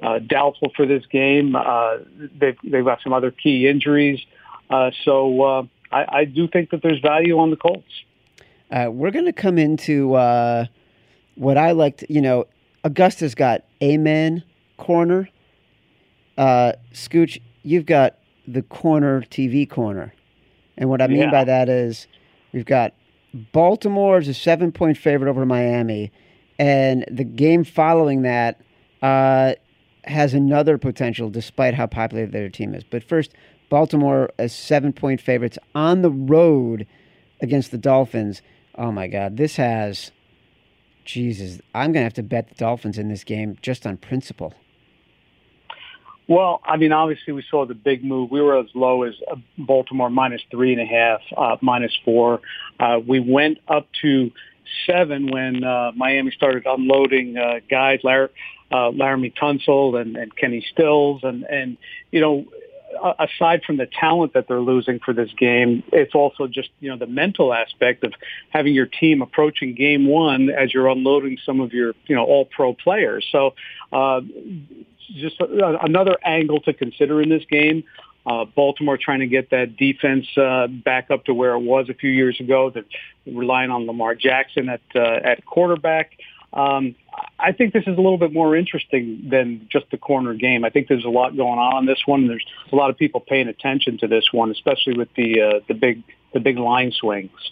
uh, 0.02 0.20
doubtful 0.20 0.72
for 0.76 0.86
this 0.86 1.06
game. 1.06 1.56
Uh, 1.56 1.98
they've 2.40 2.58
they've 2.64 2.86
got 2.86 3.02
some 3.04 3.14
other 3.14 3.32
key 3.32 3.68
injuries, 3.68 4.20
uh, 4.70 4.92
so 5.06 5.42
uh, 5.42 5.64
I, 5.92 6.20
I 6.20 6.26
do 6.26 6.48
think 6.48 6.72
that 6.72 6.82
there's 6.82 7.00
value 7.00 7.38
on 7.40 7.52
the 7.52 7.58
Colts. 7.58 7.88
Uh, 8.72 8.90
we're 8.92 9.12
going 9.12 9.26
to 9.26 9.34
come 9.34 9.58
into 9.58 10.14
uh, 10.14 10.66
what 11.36 11.58
I 11.58 11.72
liked. 11.72 12.04
You 12.10 12.22
know, 12.22 12.46
Augusta's 12.84 13.36
got 13.36 13.64
Amen 13.82 14.44
corner. 14.78 15.30
Uh, 16.38 16.74
Scooch, 16.94 17.42
you've 17.64 17.86
got 17.86 18.16
the 18.48 18.62
corner 18.64 19.22
TV 19.24 19.70
corner, 19.70 20.14
and 20.78 20.90
what 20.90 21.02
I 21.02 21.08
mean 21.08 21.20
Yeah. 21.20 21.32
by 21.32 21.44
that 21.44 21.68
is 21.70 22.08
we've 22.54 22.66
got 22.66 22.94
Baltimore 23.52 24.18
is 24.20 24.28
a 24.28 24.34
seven 24.34 24.72
point 24.72 24.98
favorite 24.98 25.30
over 25.30 25.46
Miami, 25.46 26.12
and 26.58 27.06
the 27.12 27.24
game 27.26 27.64
following 27.64 28.22
that 28.22 28.62
uh, 29.02 29.54
has 30.06 30.34
another 30.34 30.78
potential, 30.78 31.30
despite 31.30 31.74
how 31.74 31.86
popular 31.88 32.26
their 32.26 32.50
team 32.50 32.74
is. 32.74 32.84
But 32.84 33.04
first, 33.04 33.34
Baltimore 33.70 34.30
as 34.40 34.54
seven 34.56 34.94
point 34.94 35.20
favorites 35.22 35.58
on 35.76 36.02
the 36.02 36.12
road 36.12 36.88
against 37.42 37.72
the 37.72 37.78
Dolphins. 37.78 38.42
Oh 38.80 38.94
my 38.94 39.08
God, 39.08 39.36
this 39.38 39.58
has. 39.58 40.12
Jesus, 41.04 41.60
I'm 41.74 41.92
gonna 41.92 42.04
have 42.04 42.14
to 42.14 42.24
bet 42.24 42.50
the 42.50 42.56
Dolphins 42.56 42.98
in 42.98 43.10
this 43.10 43.24
game 43.24 43.58
just 43.62 43.86
on 43.86 43.98
principle. 43.98 44.54
Well, 46.28 46.62
I 46.64 46.78
mean, 46.78 46.92
obviously 46.92 47.34
we 47.34 47.44
saw 47.50 47.66
the 47.66 47.74
big 47.74 48.04
move. 48.04 48.30
We 48.30 48.40
were 48.42 48.60
as 48.60 48.68
low 48.76 49.02
as 49.02 49.16
uh, 49.30 49.36
Baltimore 49.58 50.12
minus 50.12 50.42
three 50.52 50.72
and 50.72 50.82
a 50.82 50.86
half, 50.86 51.22
uh, 51.36 51.58
minus 51.62 51.98
four. 52.06 52.42
Uh, 52.80 53.00
we 53.06 53.20
went 53.20 53.58
up 53.68 53.88
to 54.04 54.32
seven 54.86 55.32
when 55.32 55.64
uh, 55.64 55.92
Miami 55.96 56.30
started 56.30 56.68
unloading 56.68 57.38
uh, 57.38 57.62
guys, 57.70 58.00
Lar- 58.04 58.30
uh, 58.72 58.92
Laremy 58.92 59.34
Tunsil 59.36 60.00
and, 60.00 60.16
and 60.16 60.36
Kenny 60.36 60.64
Stills, 60.72 61.22
and 61.24 61.44
and 61.44 61.76
you 62.12 62.22
know. 62.22 62.46
Aside 63.20 63.64
from 63.64 63.78
the 63.78 63.86
talent 63.86 64.34
that 64.34 64.48
they're 64.48 64.60
losing 64.60 65.00
for 65.00 65.14
this 65.14 65.30
game, 65.38 65.84
it's 65.94 66.16
also 66.16 66.48
just 66.48 66.70
you 66.80 66.90
know 66.90 66.98
the 66.98 67.08
mental 67.08 67.54
aspect 67.54 68.04
of 68.04 68.14
having 68.50 68.74
your 68.74 68.88
team 68.88 69.22
approaching 69.22 69.76
game 69.76 70.08
one 70.08 70.50
as 70.50 70.74
you're 70.74 70.88
unloading 70.88 71.38
some 71.46 71.60
of 71.60 71.72
your 71.72 71.94
you 72.08 72.16
know 72.16 72.26
all 72.26 72.46
pro 72.46 72.74
players. 72.74 73.28
So 73.32 73.54
uh, 73.94 74.22
just 75.14 75.40
a, 75.40 75.78
another 75.84 76.18
angle 76.24 76.62
to 76.62 76.74
consider 76.74 77.22
in 77.22 77.30
this 77.30 77.44
game. 77.50 77.84
Uh, 78.26 78.46
Baltimore 78.46 78.98
trying 78.98 79.22
to 79.22 79.28
get 79.28 79.50
that 79.52 79.78
defense 79.78 80.26
uh, 80.38 80.68
back 80.68 81.10
up 81.10 81.26
to 81.26 81.34
where 81.34 81.54
it 81.54 81.62
was 81.62 81.90
a 81.90 81.94
few 81.94 82.10
years 82.10 82.40
ago. 82.40 82.70
They're 82.70 82.84
relying 83.26 83.72
on 83.72 83.86
Lamar 83.86 84.14
Jackson 84.14 84.70
at 84.70 84.82
uh, 84.96 85.20
at 85.24 85.46
quarterback. 85.46 86.18
Um, 86.54 86.96
I 87.38 87.52
think 87.52 87.74
this 87.74 87.84
is 87.84 87.98
a 87.98 88.02
little 88.02 88.18
bit 88.18 88.34
more 88.34 88.56
interesting 88.56 89.28
than 89.30 89.68
just 89.72 89.86
the 89.92 89.98
corner 89.98 90.34
game. 90.34 90.66
I 90.66 90.70
think 90.70 90.88
there's 90.88 91.06
a 91.06 91.10
lot 91.10 91.38
going 91.38 91.60
on 91.60 91.74
on 91.76 91.86
this 91.86 92.00
one. 92.06 92.28
There's 92.28 92.46
a 92.72 92.76
lot 92.76 92.90
of 92.90 92.98
people 92.98 93.20
paying 93.22 93.48
attention 93.48 93.98
to 94.00 94.08
this 94.08 94.26
one, 94.32 94.52
especially 94.52 94.98
with 94.98 95.10
the 95.16 95.42
uh, 95.42 95.60
the 95.68 95.74
big 95.74 96.04
the 96.34 96.40
big 96.40 96.58
line 96.58 96.92
swings. 96.92 97.52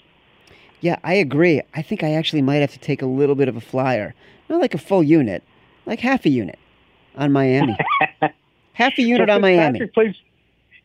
Yeah, 0.82 0.98
I 1.04 1.14
agree. 1.16 1.62
I 1.74 1.82
think 1.82 2.04
I 2.04 2.14
actually 2.14 2.42
might 2.42 2.58
have 2.58 2.72
to 2.74 2.80
take 2.80 3.02
a 3.02 3.06
little 3.06 3.36
bit 3.36 3.48
of 3.48 3.56
a 3.56 3.62
flyer, 3.62 4.14
not 4.50 4.62
like 4.62 4.74
a 4.74 4.78
full 4.78 5.04
unit, 5.04 5.44
like 5.86 6.00
half 6.00 6.26
a 6.26 6.30
unit 6.30 6.60
on 7.16 7.32
Miami. 7.32 7.78
half 8.74 8.94
a 8.98 9.02
unit 9.02 9.28
So 9.30 9.34
on 9.34 9.42
Miami. 9.42 9.88
Plays. 9.88 10.16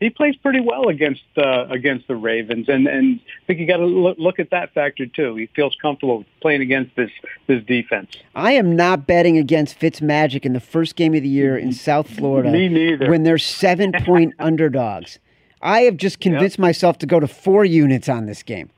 He 0.03 0.11
plays 0.11 0.37
pretty 0.37 0.61
well 0.61 0.89
against 0.89 1.23
uh, 1.37 1.67
against 1.71 2.09
the 2.09 2.17
Ravens, 2.17 2.69
and 2.69 2.87
and 2.87 3.21
I 3.21 3.47
think 3.47 3.61
you 3.61 3.67
got 3.67 3.79
to 3.79 3.87
look, 3.87 4.19
look 4.19 4.39
at 4.39 4.51
that 4.51 4.75
factor 4.75 5.07
too. 5.07 5.37
He 5.37 5.47
feels 5.47 5.77
comfortable 5.81 6.25
playing 6.41 6.61
against 6.61 6.95
this 6.97 7.11
this 7.47 7.63
defense. 7.65 8.17
I 8.35 8.53
am 8.53 8.75
not 8.77 9.07
betting 9.07 9.39
against 9.39 9.79
Fitzmagic 9.79 10.45
in 10.45 10.53
the 10.53 10.61
first 10.61 10.97
game 10.97 11.15
of 11.15 11.23
the 11.23 11.29
year 11.29 11.57
in 11.57 11.73
South 11.73 12.09
Florida 12.09 12.51
Me 12.51 12.69
neither. 12.69 13.11
when 13.11 13.23
they're 13.23 13.39
seven 13.39 13.93
point 13.93 14.35
underdogs. 14.39 15.19
I 15.61 15.83
have 15.83 15.97
just 15.97 16.19
convinced 16.21 16.59
myself 16.59 16.99
to 16.99 17.07
go 17.07 17.21
to 17.21 17.29
four 17.29 17.65
units 17.65 18.09
on 18.09 18.27
this 18.27 18.43
game. 18.43 18.71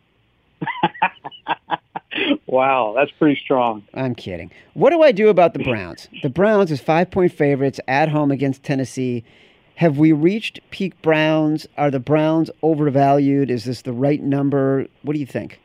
Wow, 2.47 2.95
that's 2.97 3.11
pretty 3.11 3.40
strong. 3.43 3.83
I'm 3.95 4.14
kidding. 4.14 4.52
What 4.75 4.90
do 4.90 5.02
I 5.02 5.11
do 5.11 5.28
about 5.28 5.54
the 5.54 5.64
Browns? 5.64 6.09
The 6.23 6.31
Browns 6.31 6.71
is 6.71 6.81
five 6.81 7.11
point 7.11 7.33
favorites 7.33 7.81
at 7.88 8.09
home 8.09 8.31
against 8.31 8.62
Tennessee. 8.62 9.25
Have 9.76 9.99
we 9.99 10.12
reached 10.12 10.61
peak 10.71 11.00
Browns? 11.02 11.66
Are 11.76 11.90
the 11.90 12.00
Browns 12.00 12.50
overvalued? 12.62 13.50
Is 13.50 13.64
this 13.64 13.83
the 13.83 13.93
right 13.93 14.23
number? 14.23 14.87
What 15.02 15.14
do 15.14 15.19
you 15.19 15.26
think? 15.26 15.61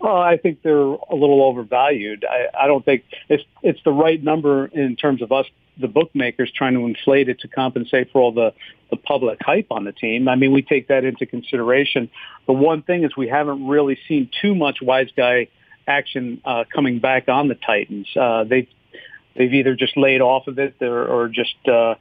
Well, 0.00 0.18
I 0.18 0.36
think 0.36 0.60
they're 0.62 0.76
a 0.76 1.14
little 1.14 1.42
overvalued. 1.42 2.26
I, 2.28 2.64
I 2.64 2.66
don't 2.66 2.84
think 2.84 3.04
it's 3.30 3.42
it's 3.62 3.80
the 3.84 3.92
right 3.92 4.22
number 4.22 4.66
in 4.66 4.96
terms 4.96 5.22
of 5.22 5.32
us, 5.32 5.46
the 5.78 5.88
bookmakers, 5.88 6.52
trying 6.52 6.74
to 6.74 6.80
inflate 6.80 7.30
it 7.30 7.40
to 7.40 7.48
compensate 7.48 8.12
for 8.12 8.20
all 8.20 8.32
the 8.32 8.52
the 8.90 8.98
public 8.98 9.38
hype 9.40 9.68
on 9.70 9.84
the 9.84 9.92
team. 9.92 10.28
I 10.28 10.36
mean, 10.36 10.52
we 10.52 10.60
take 10.60 10.88
that 10.88 11.04
into 11.04 11.24
consideration. 11.24 12.10
The 12.46 12.52
one 12.52 12.82
thing 12.82 13.04
is 13.04 13.16
we 13.16 13.28
haven't 13.28 13.66
really 13.66 13.98
seen 14.06 14.28
too 14.42 14.54
much 14.54 14.82
wise 14.82 15.08
guy 15.16 15.48
action 15.86 16.42
uh, 16.44 16.64
coming 16.72 16.98
back 16.98 17.28
on 17.28 17.48
the 17.48 17.54
Titans. 17.54 18.08
Uh, 18.14 18.44
they 18.44 18.68
they've 19.34 19.54
either 19.54 19.74
just 19.74 19.96
laid 19.96 20.20
off 20.20 20.48
of 20.48 20.58
it 20.58 20.74
or, 20.82 21.06
or 21.06 21.28
just 21.28 21.56
uh, 21.66 21.94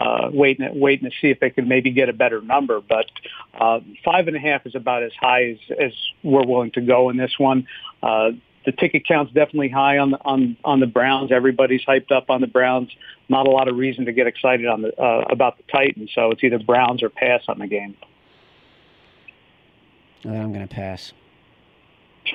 uh, 0.00 0.30
waiting 0.32 0.80
waiting 0.80 1.10
to 1.10 1.16
see 1.20 1.28
if 1.28 1.40
they 1.40 1.50
can 1.50 1.68
maybe 1.68 1.90
get 1.90 2.08
a 2.08 2.12
better 2.12 2.40
number. 2.40 2.80
But 2.80 3.06
uh, 3.54 3.80
five 4.04 4.28
and 4.28 4.36
a 4.36 4.40
half 4.40 4.66
is 4.66 4.74
about 4.74 5.02
as 5.02 5.12
high 5.20 5.50
as, 5.50 5.58
as 5.78 5.92
we're 6.22 6.46
willing 6.46 6.70
to 6.72 6.80
go 6.80 7.10
in 7.10 7.18
this 7.18 7.38
one. 7.38 7.66
Uh, 8.02 8.30
the 8.64 8.72
ticket 8.72 9.06
count's 9.06 9.32
definitely 9.32 9.68
high 9.68 9.98
on 9.98 10.12
the 10.12 10.18
on 10.24 10.56
on 10.64 10.80
the 10.80 10.86
Browns. 10.86 11.30
Everybody's 11.32 11.84
hyped 11.84 12.10
up 12.10 12.30
on 12.30 12.40
the 12.40 12.46
Browns. 12.46 12.90
Not 13.28 13.46
a 13.46 13.50
lot 13.50 13.68
of 13.68 13.76
reason 13.76 14.06
to 14.06 14.12
get 14.12 14.26
excited 14.26 14.66
on 14.66 14.82
the 14.82 14.98
uh, 15.00 15.26
about 15.30 15.58
the 15.58 15.64
Titans. 15.70 16.10
So 16.14 16.30
it's 16.30 16.42
either 16.42 16.58
Browns 16.58 17.02
or 17.02 17.10
pass 17.10 17.42
on 17.48 17.58
the 17.58 17.66
game. 17.66 17.96
I'm 20.24 20.52
going 20.52 20.66
to 20.66 20.74
pass. 20.74 21.12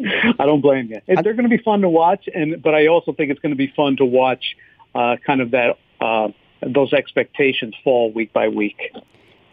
I 0.00 0.46
don't 0.46 0.60
blame 0.60 0.90
you. 0.90 1.00
They're 1.06 1.34
going 1.34 1.48
to 1.48 1.56
be 1.56 1.62
fun 1.62 1.80
to 1.82 1.88
watch, 1.88 2.28
and 2.32 2.62
but 2.62 2.74
I 2.74 2.86
also 2.86 3.12
think 3.12 3.30
it's 3.30 3.40
going 3.40 3.50
to 3.52 3.56
be 3.56 3.72
fun 3.76 3.96
to 3.96 4.04
watch 4.04 4.56
uh, 4.94 5.16
kind 5.24 5.40
of 5.40 5.52
that 5.52 5.78
uh, 6.00 6.28
those 6.62 6.92
expectations 6.92 7.74
fall 7.84 8.12
week 8.12 8.32
by 8.32 8.48
week. 8.48 8.92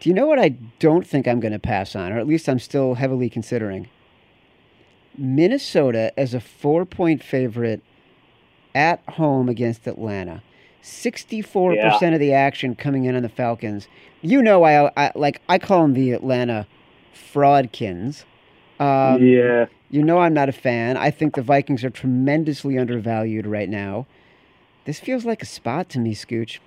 Do 0.00 0.08
you 0.08 0.14
know 0.14 0.26
what 0.26 0.38
I 0.38 0.50
don't 0.78 1.06
think 1.06 1.26
I'm 1.26 1.40
going 1.40 1.52
to 1.52 1.58
pass 1.58 1.96
on, 1.96 2.12
or 2.12 2.18
at 2.18 2.26
least 2.26 2.48
I'm 2.48 2.58
still 2.58 2.94
heavily 2.94 3.30
considering? 3.30 3.88
Minnesota 5.16 6.12
as 6.18 6.34
a 6.34 6.40
four 6.40 6.84
point 6.84 7.22
favorite 7.22 7.82
at 8.74 9.00
home 9.10 9.48
against 9.48 9.86
Atlanta. 9.86 10.42
64% 10.82 12.14
of 12.14 12.20
the 12.20 12.32
action 12.32 12.76
coming 12.76 13.06
in 13.06 13.16
on 13.16 13.22
the 13.22 13.28
Falcons. 13.28 13.88
You 14.22 14.40
know, 14.40 14.62
I, 14.62 14.90
I 14.96 15.12
like 15.16 15.40
I 15.48 15.58
call 15.58 15.82
them 15.82 15.94
the 15.94 16.12
Atlanta 16.12 16.66
fraudkins. 17.14 18.24
Um, 18.78 19.24
yeah, 19.24 19.66
You 19.90 20.02
know, 20.02 20.18
I'm 20.18 20.34
not 20.34 20.48
a 20.48 20.52
fan. 20.52 20.96
I 20.96 21.10
think 21.10 21.34
the 21.34 21.42
Vikings 21.42 21.82
are 21.82 21.90
tremendously 21.90 22.78
undervalued 22.78 23.46
right 23.46 23.68
now. 23.68 24.06
This 24.86 25.00
feels 25.00 25.24
like 25.24 25.42
a 25.42 25.46
spot 25.46 25.88
to 25.90 25.98
me, 25.98 26.14
Scooch. 26.14 26.60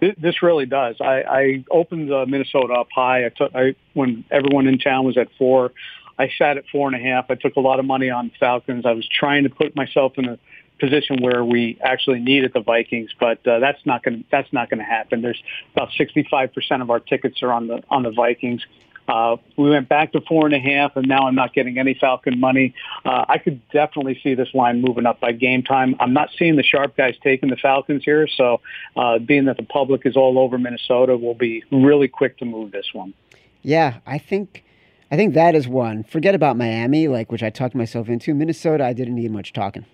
This 0.00 0.42
really 0.42 0.66
does. 0.66 0.96
I, 1.00 1.22
I 1.22 1.64
opened 1.70 2.12
uh, 2.12 2.26
Minnesota 2.26 2.74
up 2.74 2.88
high. 2.94 3.26
I 3.26 3.28
took 3.28 3.54
I, 3.54 3.74
when 3.94 4.24
everyone 4.30 4.66
in 4.66 4.78
town 4.78 5.04
was 5.04 5.16
at 5.16 5.28
four. 5.38 5.72
I 6.18 6.30
sat 6.38 6.56
at 6.56 6.64
four 6.72 6.88
and 6.88 6.96
a 6.96 6.98
half. 6.98 7.30
I 7.30 7.34
took 7.34 7.56
a 7.56 7.60
lot 7.60 7.78
of 7.78 7.84
money 7.84 8.10
on 8.10 8.30
Falcons. 8.40 8.84
I 8.86 8.92
was 8.92 9.06
trying 9.06 9.44
to 9.44 9.50
put 9.50 9.76
myself 9.76 10.14
in 10.16 10.26
a 10.26 10.38
position 10.80 11.22
where 11.22 11.44
we 11.44 11.78
actually 11.82 12.20
needed 12.20 12.52
the 12.54 12.60
Vikings, 12.60 13.10
but 13.18 13.46
uh, 13.46 13.58
that's 13.58 13.84
not 13.84 14.02
going 14.02 14.24
that's 14.30 14.50
not 14.52 14.70
going 14.70 14.78
to 14.78 14.84
happen. 14.84 15.22
There's 15.22 15.42
about 15.74 15.90
65 15.96 16.52
percent 16.54 16.82
of 16.82 16.90
our 16.90 17.00
tickets 17.00 17.42
are 17.42 17.52
on 17.52 17.66
the 17.66 17.82
on 17.90 18.02
the 18.02 18.10
Vikings. 18.10 18.64
Uh, 19.08 19.36
we 19.56 19.70
went 19.70 19.88
back 19.88 20.12
to 20.12 20.20
four 20.22 20.46
and 20.46 20.54
a 20.54 20.58
half, 20.58 20.96
and 20.96 21.06
now 21.06 21.26
I'm 21.26 21.34
not 21.34 21.54
getting 21.54 21.78
any 21.78 21.94
Falcon 21.94 22.40
money. 22.40 22.74
Uh, 23.04 23.24
I 23.28 23.38
could 23.38 23.60
definitely 23.70 24.18
see 24.22 24.34
this 24.34 24.48
line 24.54 24.80
moving 24.80 25.06
up 25.06 25.20
by 25.20 25.32
game 25.32 25.62
time. 25.62 25.94
I'm 26.00 26.12
not 26.12 26.30
seeing 26.38 26.56
the 26.56 26.62
sharp 26.62 26.96
guys 26.96 27.14
taking 27.22 27.48
the 27.50 27.56
Falcons 27.56 28.04
here, 28.04 28.26
so 28.26 28.60
uh, 28.96 29.18
being 29.18 29.44
that 29.44 29.56
the 29.56 29.62
public 29.62 30.06
is 30.06 30.16
all 30.16 30.38
over 30.38 30.58
Minnesota, 30.58 31.16
we'll 31.16 31.34
be 31.34 31.62
really 31.70 32.08
quick 32.08 32.38
to 32.38 32.44
move 32.44 32.72
this 32.72 32.86
one. 32.92 33.14
Yeah, 33.62 33.98
I 34.06 34.18
think 34.18 34.64
I 35.10 35.16
think 35.16 35.34
that 35.34 35.54
is 35.54 35.68
one. 35.68 36.02
Forget 36.02 36.34
about 36.34 36.56
Miami, 36.56 37.08
like 37.08 37.30
which 37.30 37.42
I 37.42 37.50
talked 37.50 37.74
myself 37.74 38.08
into. 38.08 38.34
Minnesota, 38.34 38.84
I 38.84 38.92
didn't 38.92 39.14
need 39.14 39.30
much 39.30 39.52
talking. 39.52 39.84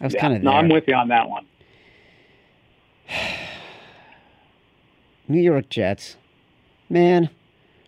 I 0.00 0.04
was 0.04 0.14
Yeah, 0.14 0.20
kind 0.20 0.36
of 0.36 0.42
no. 0.42 0.52
I'm 0.52 0.68
with 0.68 0.84
you 0.86 0.94
on 0.94 1.08
that 1.08 1.28
one. 1.28 1.46
New 5.28 5.40
York 5.40 5.68
Jets. 5.70 6.16
Man, 6.90 7.30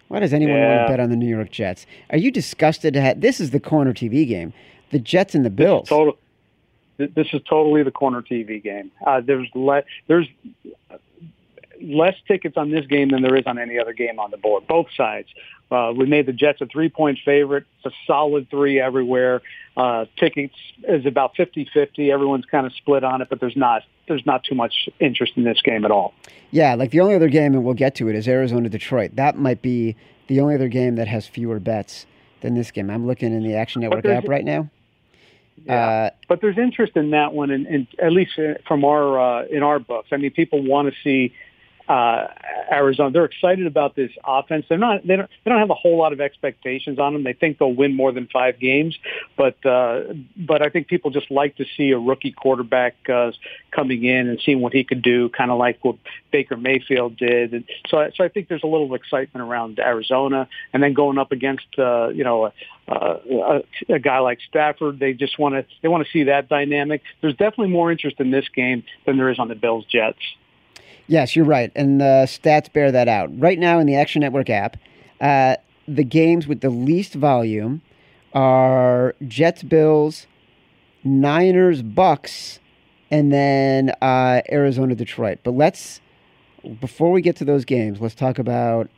why 0.09 0.21
does 0.21 0.33
anyone 0.33 0.61
want 0.61 0.87
to 0.87 0.87
bet 0.89 1.01
on 1.01 1.11
the 1.11 1.17
New 1.17 1.29
York 1.29 1.51
Jets? 1.51 1.87
Are 2.11 2.19
you 2.19 2.31
disgusted 2.31 2.95
to 2.95 3.01
have 3.01 3.21
this 3.21 3.41
is 3.41 3.51
the 3.51 3.61
corner 3.61 3.93
TV 3.93 4.27
game. 4.27 4.53
The 4.91 4.99
Jets 4.99 5.35
and 5.35 5.45
the 5.45 5.51
Bills. 5.51 5.89
Total. 5.89 6.17
This 6.97 7.27
is 7.33 7.43
totally 7.49 7.83
the 7.83 7.91
corner 7.91 8.23
TV 8.23 8.63
game. 8.63 8.93
Uh, 9.05 9.21
there's 9.21 9.49
le- 9.55 9.83
there's 10.07 10.29
less 11.83 12.15
tickets 12.29 12.57
on 12.57 12.71
this 12.71 12.87
game 12.87 13.09
than 13.09 13.23
there 13.23 13.35
is 13.37 13.47
on 13.47 13.59
any 13.59 13.79
other 13.79 13.93
game 13.93 14.19
on 14.19 14.31
the 14.31 14.37
board. 14.37 14.67
Both 14.67 14.87
sides. 14.97 15.29
Uh, 15.71 15.93
we 15.97 16.07
made 16.07 16.27
the 16.27 16.33
Jets 16.33 16.61
a 16.61 16.67
three-point 16.67 17.19
favorite. 17.25 17.65
It's 17.79 17.93
a 17.93 17.97
solid 18.07 18.49
three 18.51 18.81
everywhere. 18.81 19.43
Uh, 19.77 20.05
tickets 20.17 20.55
is 20.87 21.05
about 21.07 21.35
50-50. 21.35 22.13
Everyone's 22.13 22.45
kind 22.45 22.67
of 22.67 22.73
split 22.75 23.03
on 23.03 23.23
it, 23.23 23.29
but 23.29 23.41
there's 23.41 23.57
not 23.57 23.83
there's 24.09 24.25
not 24.27 24.45
too 24.45 24.55
much 24.55 24.89
interest 25.01 25.33
in 25.37 25.45
this 25.45 25.61
game 25.63 25.85
at 25.85 25.91
all. 25.91 26.15
Yeah, 26.51 26.75
like 26.75 26.91
the 26.91 27.01
only 27.01 27.15
other 27.15 27.29
game, 27.29 27.55
and 27.55 27.65
we'll 27.65 27.75
get 27.75 27.95
to 27.97 28.09
it, 28.09 28.15
is 28.15 28.29
Arizona 28.29 28.69
Detroit. 28.69 29.17
That 29.17 29.37
might 29.37 29.63
be 29.63 29.97
the 30.29 30.41
only 30.41 30.55
other 30.55 30.69
game 30.69 30.97
that 30.97 31.09
has 31.09 31.27
fewer 31.27 31.59
bets 31.59 32.07
than 32.41 32.55
this 32.55 32.71
game. 32.71 32.91
I'm 32.91 33.07
looking 33.07 33.33
in 33.33 33.43
the 33.43 33.55
Action 33.55 33.83
Network 33.83 34.05
app 34.07 34.29
right 34.29 34.45
now. 34.45 34.71
Yeah. 35.65 35.87
Uh, 35.87 36.11
but 36.29 36.41
there's 36.41 36.59
interest 36.59 36.97
in 36.97 37.11
that 37.11 37.33
one, 37.33 37.51
and, 37.51 37.67
and 37.67 37.87
at 38.03 38.13
least 38.13 38.39
from 38.67 38.85
our 38.85 39.19
uh, 39.19 39.47
in 39.47 39.63
our 39.63 39.79
books. 39.79 40.09
I 40.13 40.17
mean, 40.17 40.31
people 40.31 40.63
want 40.63 40.93
to 40.93 40.95
see 41.03 41.35
uh, 41.89 42.29
Arizona. 42.73 43.11
They're 43.11 43.25
excited 43.25 43.67
about 43.67 43.95
this 43.95 44.11
offense. 44.27 44.67
They're 44.69 44.79
not. 44.79 45.07
They 45.07 45.17
don't. 45.17 45.29
They 45.45 45.51
don't 45.51 45.61
have 45.61 45.71
a 45.71 45.75
whole 45.75 45.99
lot 45.99 46.13
of 46.13 46.21
expectations 46.21 46.99
on 46.99 47.13
them. 47.13 47.25
They 47.25 47.35
think 47.35 47.59
they'll 47.59 47.75
win 47.75 47.95
more 47.95 48.13
than 48.13 48.27
five 48.33 48.59
games, 48.59 48.97
but 49.37 49.65
uh, 49.67 50.15
but 50.37 50.63
I 50.63 50.71
think 50.71 50.89
people 50.89 51.11
just 51.11 51.31
like 51.31 51.57
to 51.57 51.65
see 51.77 51.91
a 51.91 51.99
rookie 51.99 52.33
quarterback 52.33 52.97
uh, 53.09 53.33
coming 53.71 54.05
in 54.05 54.29
and 54.29 54.41
seeing 54.45 54.61
what 54.61 54.73
he 54.73 54.85
could 54.85 55.03
do, 55.03 55.29
kind 55.29 55.51
of 55.51 55.59
like 55.59 55.85
what 55.85 55.97
Baker 56.33 56.57
Mayfield 56.57 57.17
did. 57.17 57.53
And 57.53 57.65
so, 57.89 58.11
so 58.15 58.25
I 58.25 58.29
think 58.29 58.49
there's 58.49 58.63
a 58.63 58.69
little 58.69 58.95
excitement 58.95 59.47
around 59.47 59.79
Arizona, 59.79 60.49
and 60.73 60.83
then 60.83 60.95
going 60.95 61.19
up 61.19 61.33
against 61.33 61.67
uh, 61.79 62.09
you 62.09 62.25
know 62.25 62.47
a, 62.47 62.53
a, 62.89 63.63
a 63.91 63.99
guy 63.99 64.21
like 64.21 64.39
Stafford. 64.49 64.99
They 64.99 65.13
just 65.13 65.39
want 65.39 65.55
to 65.55 65.67
they 65.83 65.89
want 65.89 66.05
to 66.05 66.11
see 66.11 66.25
that 66.25 66.49
dynamic. 66.49 67.03
There's 67.21 67.37
definitely 67.37 67.69
more 67.69 67.93
interest 67.93 68.21
in 68.21 68.31
this 68.31 68.47
game 68.55 68.85
than 69.05 69.19
there 69.19 69.29
is 69.29 69.39
on 69.39 69.49
the 69.49 69.55
Bills 69.55 69.85
Jets. 69.85 70.19
Yes, 71.07 71.37
you're 71.37 71.45
right. 71.45 71.71
And 71.75 72.01
the 72.01 72.25
stats 72.27 72.73
bear 72.73 72.91
that 72.93 73.09
out. 73.09 73.31
Right 73.39 73.59
now 73.59 73.79
in 73.79 73.87
the 73.87 73.95
Action 73.95 74.21
Network 74.21 74.49
app, 74.49 74.77
uh, 75.21 75.57
the 75.87 76.05
games 76.05 76.47
with 76.47 76.61
the 76.61 76.71
least 76.71 77.15
volume 77.15 77.83
are 78.33 79.15
Jets, 79.27 79.63
Bills, 79.63 80.27
Niners, 81.05 81.83
Bucks, 81.83 82.59
and 83.11 83.33
then 83.33 83.91
uh, 84.01 84.41
Arizona, 84.51 84.95
Detroit. 84.95 85.41
But 85.45 85.53
let's, 85.53 86.01
before 86.81 87.13
we 87.13 87.21
get 87.21 87.37
to 87.37 87.45
those 87.45 87.65
games, 87.65 88.01
let's 88.01 88.15
talk 88.15 88.39
about 88.39 88.89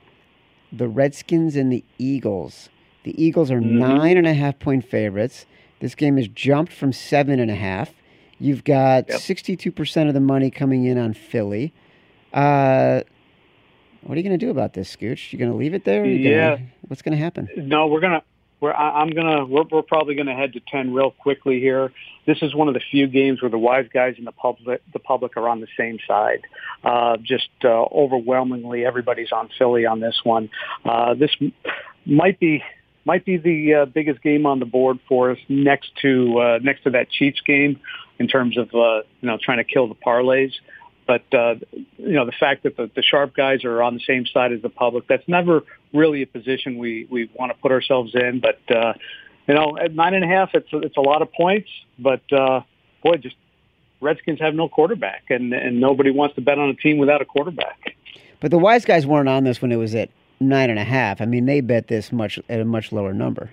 the 0.72 0.88
Redskins 0.88 1.56
and 1.56 1.72
the 1.72 1.84
Eagles. 1.98 2.68
The 3.04 3.20
Eagles 3.22 3.50
are 3.50 3.60
mm-hmm. 3.60 3.78
nine 3.78 4.16
and 4.16 4.26
a 4.26 4.34
half 4.34 4.58
point 4.58 4.84
favorites. 4.84 5.46
This 5.80 5.94
game 5.94 6.16
has 6.16 6.28
jumped 6.28 6.72
from 6.72 6.92
seven 6.92 7.38
and 7.38 7.50
a 7.50 7.54
half. 7.54 7.92
You've 8.38 8.64
got 8.64 9.08
yep. 9.08 9.18
62% 9.18 10.08
of 10.08 10.14
the 10.14 10.20
money 10.20 10.50
coming 10.50 10.84
in 10.84 10.98
on 10.98 11.14
Philly. 11.14 11.72
Uh, 12.32 13.02
what 14.02 14.14
are 14.14 14.20
you 14.20 14.28
going 14.28 14.38
to 14.38 14.44
do 14.44 14.50
about 14.50 14.72
this, 14.74 14.94
Scooch? 14.94 15.32
You 15.32 15.38
going 15.38 15.50
to 15.50 15.56
leave 15.56 15.74
it 15.74 15.84
there? 15.84 16.04
yeah. 16.04 16.56
Gonna, 16.56 16.68
what's 16.88 17.02
going 17.02 17.16
to 17.16 17.22
happen? 17.22 17.48
No, 17.56 17.88
we're 17.88 18.00
going 18.00 18.20
to. 18.20 18.22
We're, 18.58 18.72
I'm 18.72 19.10
gonna. 19.10 19.44
We're, 19.44 19.64
we're 19.70 19.82
probably 19.82 20.14
gonna 20.14 20.34
head 20.34 20.54
to 20.54 20.60
ten 20.60 20.94
real 20.94 21.10
quickly 21.10 21.60
here. 21.60 21.92
This 22.26 22.38
is 22.40 22.54
one 22.54 22.68
of 22.68 22.74
the 22.74 22.80
few 22.90 23.06
games 23.06 23.42
where 23.42 23.50
the 23.50 23.58
wise 23.58 23.86
guys 23.92 24.14
and 24.16 24.26
the 24.26 24.32
public, 24.32 24.80
the 24.94 24.98
public 24.98 25.36
are 25.36 25.46
on 25.46 25.60
the 25.60 25.66
same 25.76 25.98
side. 26.08 26.40
Uh, 26.82 27.18
just 27.18 27.50
uh, 27.64 27.68
overwhelmingly, 27.68 28.86
everybody's 28.86 29.30
on 29.30 29.50
Philly 29.58 29.84
on 29.84 30.00
this 30.00 30.18
one. 30.24 30.48
Uh, 30.86 31.12
this 31.12 31.30
might 32.06 32.40
be 32.40 32.62
might 33.04 33.24
be 33.24 33.36
the 33.36 33.74
uh, 33.74 33.84
biggest 33.84 34.22
game 34.22 34.46
on 34.46 34.58
the 34.58 34.64
board 34.64 34.98
for 35.08 35.30
us 35.30 35.38
next 35.48 35.90
to 36.02 36.38
uh, 36.38 36.58
next 36.62 36.82
to 36.84 36.90
that 36.90 37.10
Chiefs 37.10 37.40
game 37.46 37.78
in 38.18 38.26
terms 38.26 38.56
of 38.56 38.68
uh, 38.74 39.02
you 39.20 39.28
know 39.28 39.38
trying 39.40 39.58
to 39.58 39.64
kill 39.64 39.86
the 39.86 39.94
parlays. 39.94 40.52
But 41.06 41.22
uh, 41.32 41.56
you 41.72 42.12
know, 42.12 42.26
the 42.26 42.32
fact 42.32 42.64
that 42.64 42.76
the, 42.76 42.90
the 42.94 43.02
sharp 43.02 43.34
guys 43.34 43.64
are 43.64 43.82
on 43.82 43.94
the 43.94 44.00
same 44.06 44.26
side 44.26 44.52
as 44.52 44.62
the 44.62 44.68
public, 44.68 45.06
that's 45.08 45.26
never 45.28 45.62
really 45.92 46.22
a 46.22 46.26
position 46.26 46.78
we 46.78 47.06
we 47.10 47.30
want 47.34 47.52
to 47.52 47.58
put 47.58 47.72
ourselves 47.72 48.14
in. 48.14 48.40
But 48.40 48.60
uh, 48.74 48.94
you 49.46 49.54
know, 49.54 49.78
at 49.78 49.94
nine 49.94 50.14
and 50.14 50.24
a 50.24 50.28
half, 50.28 50.50
it's 50.54 50.68
it's 50.72 50.96
a 50.96 51.00
lot 51.00 51.22
of 51.22 51.32
points. 51.32 51.68
But 51.98 52.22
uh, 52.32 52.62
boy, 53.02 53.16
just 53.16 53.36
Redskins 54.00 54.40
have 54.40 54.54
no 54.54 54.68
quarterback, 54.68 55.24
and 55.30 55.52
and 55.52 55.80
nobody 55.80 56.10
wants 56.10 56.34
to 56.34 56.40
bet 56.40 56.58
on 56.58 56.68
a 56.70 56.74
team 56.74 56.98
without 56.98 57.22
a 57.22 57.24
quarterback. 57.24 57.96
But 58.40 58.50
the 58.50 58.58
wise 58.58 58.84
guys 58.84 59.06
weren't 59.06 59.28
on 59.28 59.44
this 59.44 59.62
when 59.62 59.72
it 59.72 59.76
was 59.76 59.94
at 59.94 60.10
nine 60.40 60.70
and 60.70 60.78
a 60.78 60.84
half. 60.84 61.20
I 61.20 61.24
mean, 61.24 61.46
they 61.46 61.60
bet 61.60 61.88
this 61.88 62.12
much 62.12 62.38
at 62.48 62.60
a 62.60 62.64
much 62.64 62.92
lower 62.92 63.14
number. 63.14 63.52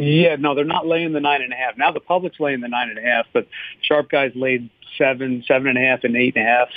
Yeah, 0.00 0.34
no, 0.36 0.56
they're 0.56 0.64
not 0.64 0.88
laying 0.88 1.12
the 1.12 1.20
nine 1.20 1.40
and 1.40 1.52
a 1.52 1.56
half. 1.56 1.78
Now 1.78 1.92
the 1.92 2.00
public's 2.00 2.40
laying 2.40 2.60
the 2.60 2.68
nine 2.68 2.88
and 2.88 2.98
a 2.98 3.02
half, 3.02 3.26
but 3.32 3.46
sharp 3.80 4.10
guys 4.10 4.32
laid 4.34 4.68
seven, 4.98 5.44
seven 5.46 5.68
and 5.68 5.78
a 5.78 5.80
half, 5.80 6.00
and 6.02 6.16
eight 6.16 6.34
and 6.34 6.44
a 6.44 6.50
half. 6.50 6.68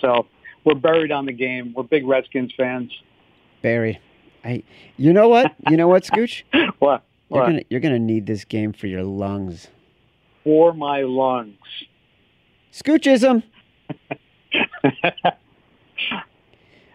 So 0.00 0.26
we're 0.64 0.74
buried 0.74 1.12
on 1.12 1.26
the 1.26 1.32
game. 1.32 1.74
We're 1.76 1.84
big 1.84 2.04
Redskins 2.04 2.52
fans. 2.56 2.90
Buried. 3.62 4.00
I, 4.44 4.64
you 4.96 5.12
know 5.12 5.28
what? 5.28 5.54
You 5.70 5.76
know 5.76 5.86
what, 5.86 6.02
Scooch? 6.02 6.42
what? 6.80 7.04
You're 7.30 7.40
what? 7.40 7.46
gonna 7.46 7.62
you're 7.70 7.80
gonna 7.80 8.00
need 8.00 8.26
this 8.26 8.44
game 8.44 8.72
for 8.72 8.88
your 8.88 9.04
lungs. 9.04 9.68
For 10.42 10.72
my 10.72 11.02
lungs. 11.02 11.56
Scoochism. 12.72 13.44
uh, 14.92 15.30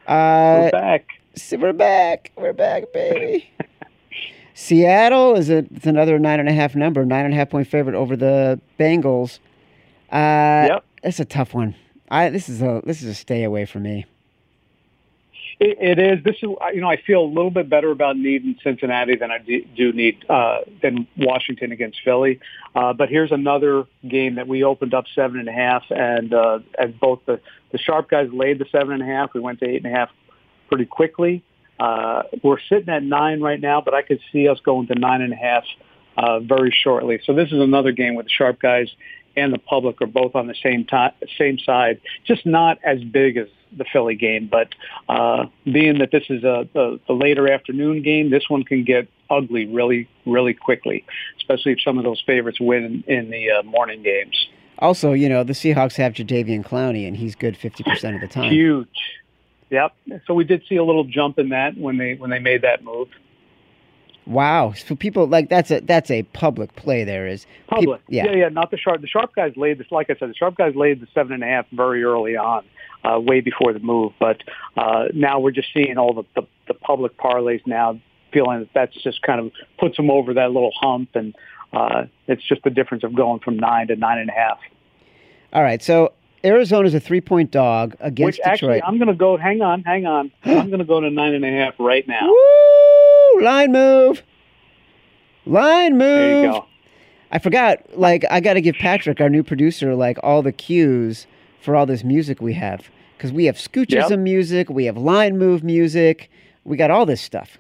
we're 0.08 0.72
back. 0.72 1.08
We're 1.58 1.74
back. 1.74 2.32
We're 2.36 2.54
back, 2.54 2.92
baby. 2.94 3.50
Seattle 4.54 5.36
is 5.36 5.50
a, 5.50 5.60
it's 5.74 5.86
another 5.86 6.20
nine 6.20 6.40
and 6.40 6.50
a 6.50 6.54
half 6.54 6.76
number, 6.76 7.06
nine 7.06 7.26
and 7.26 7.34
a 7.34 7.38
half 7.38 7.50
point 7.50 7.68
favorite 7.68 7.96
over 7.96 8.16
the 8.16 8.60
Bengals. 8.80 9.40
Uh, 10.12 10.68
yep, 10.74 10.86
it's 11.04 11.20
a 11.20 11.26
tough 11.26 11.54
one. 11.54 11.76
I 12.10 12.30
this 12.30 12.50
is 12.50 12.62
a 12.62 12.82
this 12.86 13.02
is 13.02 13.10
a 13.10 13.14
stay 13.14 13.44
away 13.44 13.66
from 13.66 13.84
me. 13.84 14.06
It, 15.62 15.78
it 15.80 16.00
is. 16.00 16.24
This 16.24 16.36
is 16.38 16.50
you 16.74 16.82
know 16.82 16.90
I 16.90 16.98
feel 16.98 17.22
a 17.22 17.32
little 17.32 17.52
bit 17.52 17.70
better 17.70 17.92
about 17.92 18.18
needing 18.18 18.58
Cincinnati 18.64 19.16
than 19.16 19.32
I 19.32 19.38
do 19.38 19.94
need 19.94 20.26
uh, 20.30 20.62
than 20.82 21.08
Washington 21.18 21.72
against 21.72 22.00
Philly. 22.04 22.40
Uh, 22.76 22.94
but 22.94 23.10
here's 23.10 23.32
another 23.32 23.86
game 24.08 24.36
that 24.36 24.48
we 24.48 24.64
opened 24.64 24.94
up 24.94 25.06
seven 25.14 25.40
and 25.40 25.48
a 25.48 25.54
half, 25.54 25.84
and 25.90 26.34
uh, 26.34 26.60
and 26.78 27.00
both 27.00 27.22
the 27.26 27.40
the 27.72 27.78
sharp 27.78 28.10
guys 28.10 28.30
laid 28.34 28.60
the 28.60 28.66
seven 28.72 28.94
and 28.94 29.04
a 29.04 29.06
half. 29.06 29.34
We 29.34 29.40
went 29.40 29.60
to 29.60 29.70
eight 29.70 29.86
and 29.86 29.94
a 29.94 29.96
half 29.96 30.10
pretty 30.68 30.86
quickly. 30.86 31.44
Uh, 31.82 32.24
we're 32.44 32.60
sitting 32.70 32.90
at 32.90 33.02
nine 33.02 33.42
right 33.42 33.60
now, 33.60 33.82
but 33.82 33.96
I 33.96 34.04
could 34.04 34.20
see 34.32 34.48
us 34.48 34.60
going 34.64 34.86
to 34.88 34.96
nine 34.96 35.22
and 35.22 35.34
a 35.34 35.36
half 35.36 35.64
uh, 36.16 36.40
very 36.40 36.72
shortly. 36.84 37.20
So 37.26 37.34
this 37.34 37.48
is 37.48 37.60
another 37.60 37.92
game 37.92 38.14
with 38.14 38.28
the 38.28 38.32
sharp 38.32 38.62
guys 38.62 38.88
and 39.36 39.54
the 39.54 39.58
public 39.60 40.02
are 40.02 40.08
both 40.08 40.36
on 40.36 40.48
the 40.48 40.56
same 40.62 40.86
time, 40.86 41.14
same 41.38 41.58
side. 41.60 42.02
Just 42.26 42.46
not 42.46 42.80
as 42.84 43.04
big 43.04 43.38
as 43.38 43.48
the 43.76 43.86
Philly 43.92 44.16
game, 44.16 44.50
but 44.52 44.68
uh, 45.08 45.46
being 45.66 46.00
that 46.00 46.12
this 46.12 46.24
is 46.30 46.44
a 46.44 46.68
the, 46.74 47.00
the 47.08 47.14
later 47.14 47.52
afternoon 47.52 48.04
game, 48.04 48.30
this 48.30 48.50
one 48.50 48.64
can 48.64 48.84
get 48.84 49.08
ugly 49.30 49.66
really, 49.66 50.10
really 50.26 50.54
quickly, 50.54 51.06
especially 51.38 51.72
if 51.72 51.82
some 51.82 51.98
of 51.98 52.04
those 52.04 52.22
favorites 52.26 52.60
win 52.60 53.04
in, 53.08 53.30
the 53.30 53.50
uh, 53.50 53.64
morning 53.64 54.04
games. 54.04 54.48
Also, 54.80 55.14
you 55.14 55.30
know 55.30 55.44
the 55.44 55.54
Seahawks 55.54 55.96
have 55.96 56.14
Jadeveon 56.14 56.66
Clowney, 56.66 57.08
and 57.08 57.16
he's 57.16 57.36
good 57.36 57.56
fifty 57.56 57.84
percent 57.84 58.16
of 58.16 58.22
the 58.22 58.28
time. 58.28 58.52
Huge. 58.52 58.88
Yep. 59.72 59.94
So 60.28 60.34
we 60.34 60.44
did 60.44 60.64
see 60.68 60.76
a 60.76 60.84
little 60.84 61.06
jump 61.06 61.40
in 61.40 61.50
that 61.50 61.78
when 61.78 61.98
they 61.98 62.16
when 62.16 62.30
they 62.30 62.40
made 62.40 62.62
that 62.62 62.84
move. 62.84 63.08
Wow. 64.26 64.74
So 64.74 64.96
people 64.96 65.28
like 65.28 65.50
that's 65.50 65.72
a 65.72 65.80
that's 65.80 66.12
a 66.12 66.24
public 66.24 66.76
play. 66.76 67.06
There 67.06 67.26
is 67.26 67.48
public. 67.68 68.02
yeah. 68.08 68.26
yeah, 68.26 68.36
yeah. 68.36 68.50
Not 68.50 68.70
the 68.70 68.78
sharp. 68.78 69.02
The 69.02 69.08
sharp 69.08 69.34
guys 69.34 69.54
laid 69.56 69.78
this. 69.80 69.88
Like 69.90 70.10
I 70.10 70.16
said, 70.16 70.30
the 70.30 70.36
sharp 70.36 70.58
guys 70.58 70.76
laid 70.76 71.02
the 71.02 71.08
seven 71.14 71.34
and 71.34 71.44
a 71.44 71.48
half 71.48 71.66
very 71.72 72.04
early 72.04 72.36
on, 72.36 72.66
uh, 73.04 73.20
way 73.20 73.40
before 73.40 73.72
the 73.74 73.80
move. 73.80 74.12
But 74.20 74.44
uh, 74.76 75.06
now 75.14 75.40
we're 75.40 75.52
just 75.52 75.70
seeing 75.74 75.98
all 75.98 76.14
the, 76.14 76.24
the 76.36 76.48
the 76.68 76.74
public 76.74 77.18
parlays 77.18 77.66
now, 77.66 78.00
feeling 78.34 78.60
that 78.60 78.70
that's 78.74 79.02
just 79.02 79.22
kind 79.22 79.40
of 79.40 79.52
puts 79.80 79.96
them 79.96 80.12
over 80.12 80.34
that 80.34 80.52
little 80.52 80.74
hump, 80.80 81.16
and 81.16 81.34
uh, 81.72 82.04
it's 82.28 82.44
just 82.44 82.62
the 82.64 82.70
difference 82.70 83.06
of 83.06 83.16
going 83.16 83.40
from 83.40 83.58
nine 83.58 83.88
to 83.88 83.96
nine 83.96 84.20
and 84.20 84.30
a 84.30 84.34
half. 84.34 84.60
All 85.54 85.64
right. 85.64 85.82
So 85.82 86.14
Arizona's 86.44 86.94
a 86.94 87.00
three 87.00 87.22
point 87.22 87.52
dog 87.52 87.96
against 88.00 88.40
Which 88.40 88.40
actually, 88.44 88.76
Detroit. 88.76 88.90
I'm 88.90 88.98
going 88.98 89.08
to 89.08 89.14
go. 89.14 89.38
Hang 89.38 89.62
on, 89.62 89.84
hang 89.84 90.06
on. 90.06 90.32
I'm 90.46 90.68
going 90.68 90.80
to 90.80 90.86
go 90.86 91.00
to 91.00 91.10
nine 91.10 91.34
and 91.34 91.46
a 91.46 91.52
half 91.52 91.76
right 91.80 92.08
now. 92.08 92.28
Woo! 92.28 93.42
line 93.42 93.72
move. 93.72 94.24
Line 95.46 95.98
move. 95.98 96.00
There 96.00 96.46
you 96.46 96.52
go. 96.52 96.66
I 97.32 97.40
forgot. 97.40 97.98
Like, 97.98 98.26
I 98.30 98.40
got 98.40 98.54
to 98.54 98.62
give 98.62 98.76
Patrick, 98.76 99.22
our 99.22 99.30
new 99.30 99.44
producer, 99.44 99.96
like 99.96 100.18
all 100.24 100.42
the 100.42 100.52
cues 100.52 101.28
for 101.62 101.76
all 101.76 101.86
this 101.86 102.04
music 102.04 102.42
we 102.42 102.54
have. 102.54 102.90
Because 103.18 103.32
we 103.32 103.46
have 103.46 103.56
scoochism 103.56 104.10
yep. 104.10 104.20
music, 104.20 104.70
we 104.70 104.86
have 104.86 104.98
line 104.98 105.38
move 105.38 105.64
music, 105.64 106.30
we 106.64 106.76
got 106.76 106.90
all 106.90 107.06
this 107.06 107.22
stuff. 107.22 107.60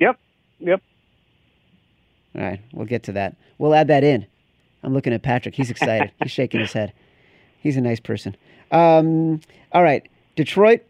Yep. 0.00 0.18
Yep. 0.60 0.82
All 2.34 2.42
right, 2.42 2.60
we'll 2.72 2.86
get 2.86 3.02
to 3.04 3.12
that. 3.12 3.36
We'll 3.58 3.74
add 3.74 3.88
that 3.88 4.04
in. 4.04 4.26
I'm 4.82 4.94
looking 4.94 5.12
at 5.12 5.22
Patrick. 5.22 5.54
He's 5.54 5.70
excited. 5.70 6.12
He's 6.22 6.30
shaking 6.30 6.60
his 6.60 6.72
head. 6.72 6.92
He's 7.68 7.76
a 7.76 7.82
nice 7.82 8.00
person. 8.00 8.34
Um, 8.70 9.42
all 9.72 9.82
right, 9.82 10.08
Detroit 10.36 10.80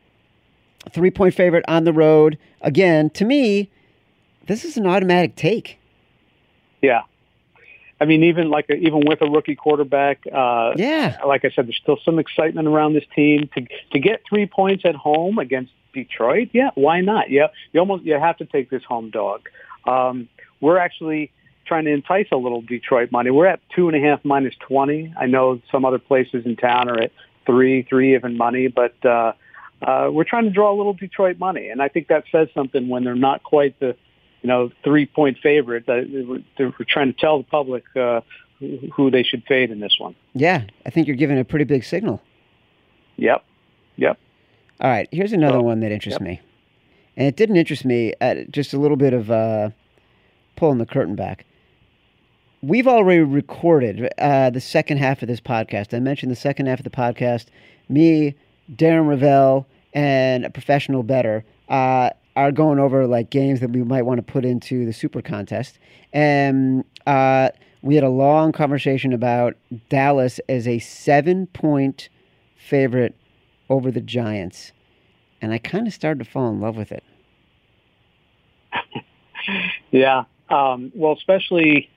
three 0.93 1.11
point 1.11 1.35
favorite 1.35 1.65
on 1.67 1.83
the 1.83 1.93
road. 1.93 2.39
Again, 2.61 3.11
to 3.11 3.25
me, 3.25 3.69
this 4.47 4.65
is 4.65 4.77
an 4.77 4.87
automatic 4.87 5.35
take. 5.35 5.81
Yeah. 6.81 7.03
I 8.01 8.05
mean, 8.05 8.23
even 8.23 8.49
like 8.49 8.71
a, 8.71 8.75
even 8.75 9.01
with 9.05 9.23
a 9.23 9.27
rookie 9.29 9.57
quarterback, 9.57 10.21
uh, 10.33 10.75
yeah. 10.77 11.19
Like 11.27 11.45
I 11.45 11.51
said, 11.51 11.67
there's 11.67 11.81
still 11.83 11.99
some 12.05 12.21
excitement 12.21 12.69
around 12.69 12.93
this 12.95 13.03
team 13.13 13.51
to 13.57 13.67
to 13.91 13.99
get 13.99 14.23
three 14.29 14.47
points 14.47 14.85
at 14.85 14.95
home 14.95 15.39
against 15.39 15.73
Detroit. 15.93 16.51
Yeah, 16.53 16.71
why 16.77 17.01
not? 17.01 17.29
Yeah, 17.29 17.49
you 17.73 17.81
almost 17.81 18.05
you 18.05 18.17
have 18.17 18.37
to 18.37 18.45
take 18.45 18.71
this 18.71 18.85
home 18.85 19.11
dog. 19.11 19.49
Um, 19.85 20.29
we're 20.61 20.79
actually 20.79 21.33
trying 21.69 21.85
to 21.85 21.93
entice 21.93 22.27
a 22.33 22.37
little 22.37 22.63
Detroit 22.63 23.13
money. 23.13 23.31
We're 23.31 23.47
at 23.47 23.61
two 23.77 23.89
and 23.89 23.97
a 23.97 24.01
half 24.01 24.25
minus 24.25 24.55
twenty. 24.59 25.15
I 25.17 25.27
know 25.27 25.61
some 25.71 25.85
other 25.85 25.99
places 25.99 26.45
in 26.47 26.57
town 26.57 26.89
are 26.89 27.01
at 27.01 27.13
three, 27.47 27.83
three 27.83 28.15
even 28.15 28.37
money, 28.37 28.69
but 28.69 28.95
uh, 29.05 29.33
uh, 29.83 30.09
we're 30.11 30.25
trying 30.25 30.45
to 30.45 30.51
draw 30.51 30.73
a 30.73 30.77
little 30.77 30.95
Detroit 30.95 31.39
money, 31.39 31.69
and 31.69 31.81
I 31.81 31.89
think 31.89 32.09
that 32.09 32.25
says 32.33 32.49
something 32.55 32.89
when 32.89 33.05
they're 33.05 33.15
not 33.15 33.43
quite 33.43 33.79
the 33.79 33.95
you 34.43 34.49
know 34.49 34.71
three 34.83 35.07
point 35.07 35.39
favorite. 35.43 35.87
That 35.87 36.43
we're 36.59 36.85
trying 36.89 37.13
to 37.13 37.21
tell 37.21 37.39
the 37.39 37.45
public 37.45 37.85
uh, 37.95 38.23
who 38.59 39.11
they 39.11 39.23
should 39.23 39.45
fade 39.45 39.71
in 39.71 39.81
this 39.81 39.97
one. 39.99 40.17
Yeah, 40.35 40.65
I 40.85 40.91
think 40.91 41.07
you're 41.07 41.17
giving 41.17 41.39
a 41.39 41.45
pretty 41.45 41.65
big 41.65 41.85
signal. 41.85 42.21
Yep. 43.17 43.45
Yep. 43.97 44.19
All 44.81 44.91
right, 44.91 45.09
here's 45.11 45.33
another 45.33 45.61
one 45.61 45.81
that 45.81 45.91
interests 45.91 46.21
yep. 46.21 46.29
me, 46.29 46.41
and 47.17 47.27
it 47.27 47.37
didn't 47.37 47.57
interest 47.57 47.85
me. 47.85 48.15
At 48.21 48.53
just 48.53 48.73
a 48.73 48.79
little 48.79 48.97
bit 48.97 49.13
of 49.13 49.31
uh, 49.31 49.71
pulling 50.55 50.79
the 50.79 50.87
curtain 50.87 51.17
back. 51.17 51.45
We've 52.61 52.89
already 52.89 53.21
recorded 53.21 54.13
uh, 54.19 54.51
the 54.51 54.61
second 54.61 54.99
half 54.99 55.23
of 55.23 55.29
this 55.29 55.41
podcast. 55.41 55.95
I 55.95 56.01
mentioned 56.01 56.33
the 56.33 56.37
second 56.37 56.67
half 56.67 56.81
of 56.81 56.85
the 56.85 56.91
podcast. 56.91 57.47
Me, 57.89 58.35
Darren 58.75 59.07
Rovell, 59.07 59.65
and 59.95 60.45
a 60.45 60.51
professional 60.51 61.05
better 61.05 61.45
uh, 61.69 62.11
are 62.35 62.51
going 62.51 62.81
over 62.81 63.07
like 63.07 63.31
games 63.31 63.61
that 63.61 63.71
we 63.71 63.85
might 63.85 64.03
want 64.03 64.19
to 64.19 64.25
put 64.25 64.45
into 64.45 64.85
the 64.85 64.93
super 64.93 65.23
contest. 65.23 65.79
And 66.13 66.85
uh, 67.07 67.51
we 67.83 67.95
had 67.95 68.03
a 68.03 68.09
long 68.09 68.51
conversation 68.51 69.13
about 69.13 69.57
Dallas 69.89 70.41
as 70.49 70.67
a 70.67 70.81
seven 70.81 71.47
point 71.47 72.09
favorite 72.57 73.15
over 73.71 73.93
the 73.93 74.01
Giants. 74.01 74.73
And 75.41 75.53
I 75.53 75.59
kind 75.59 75.87
of 75.87 75.95
started 75.95 76.25
to 76.25 76.29
fall 76.29 76.49
in 76.51 76.61
love 76.61 76.77
with 76.77 76.91
it. 76.91 77.05
yeah. 79.93 80.25
Um, 80.51 80.91
well, 80.97 81.13
especially 81.13 81.89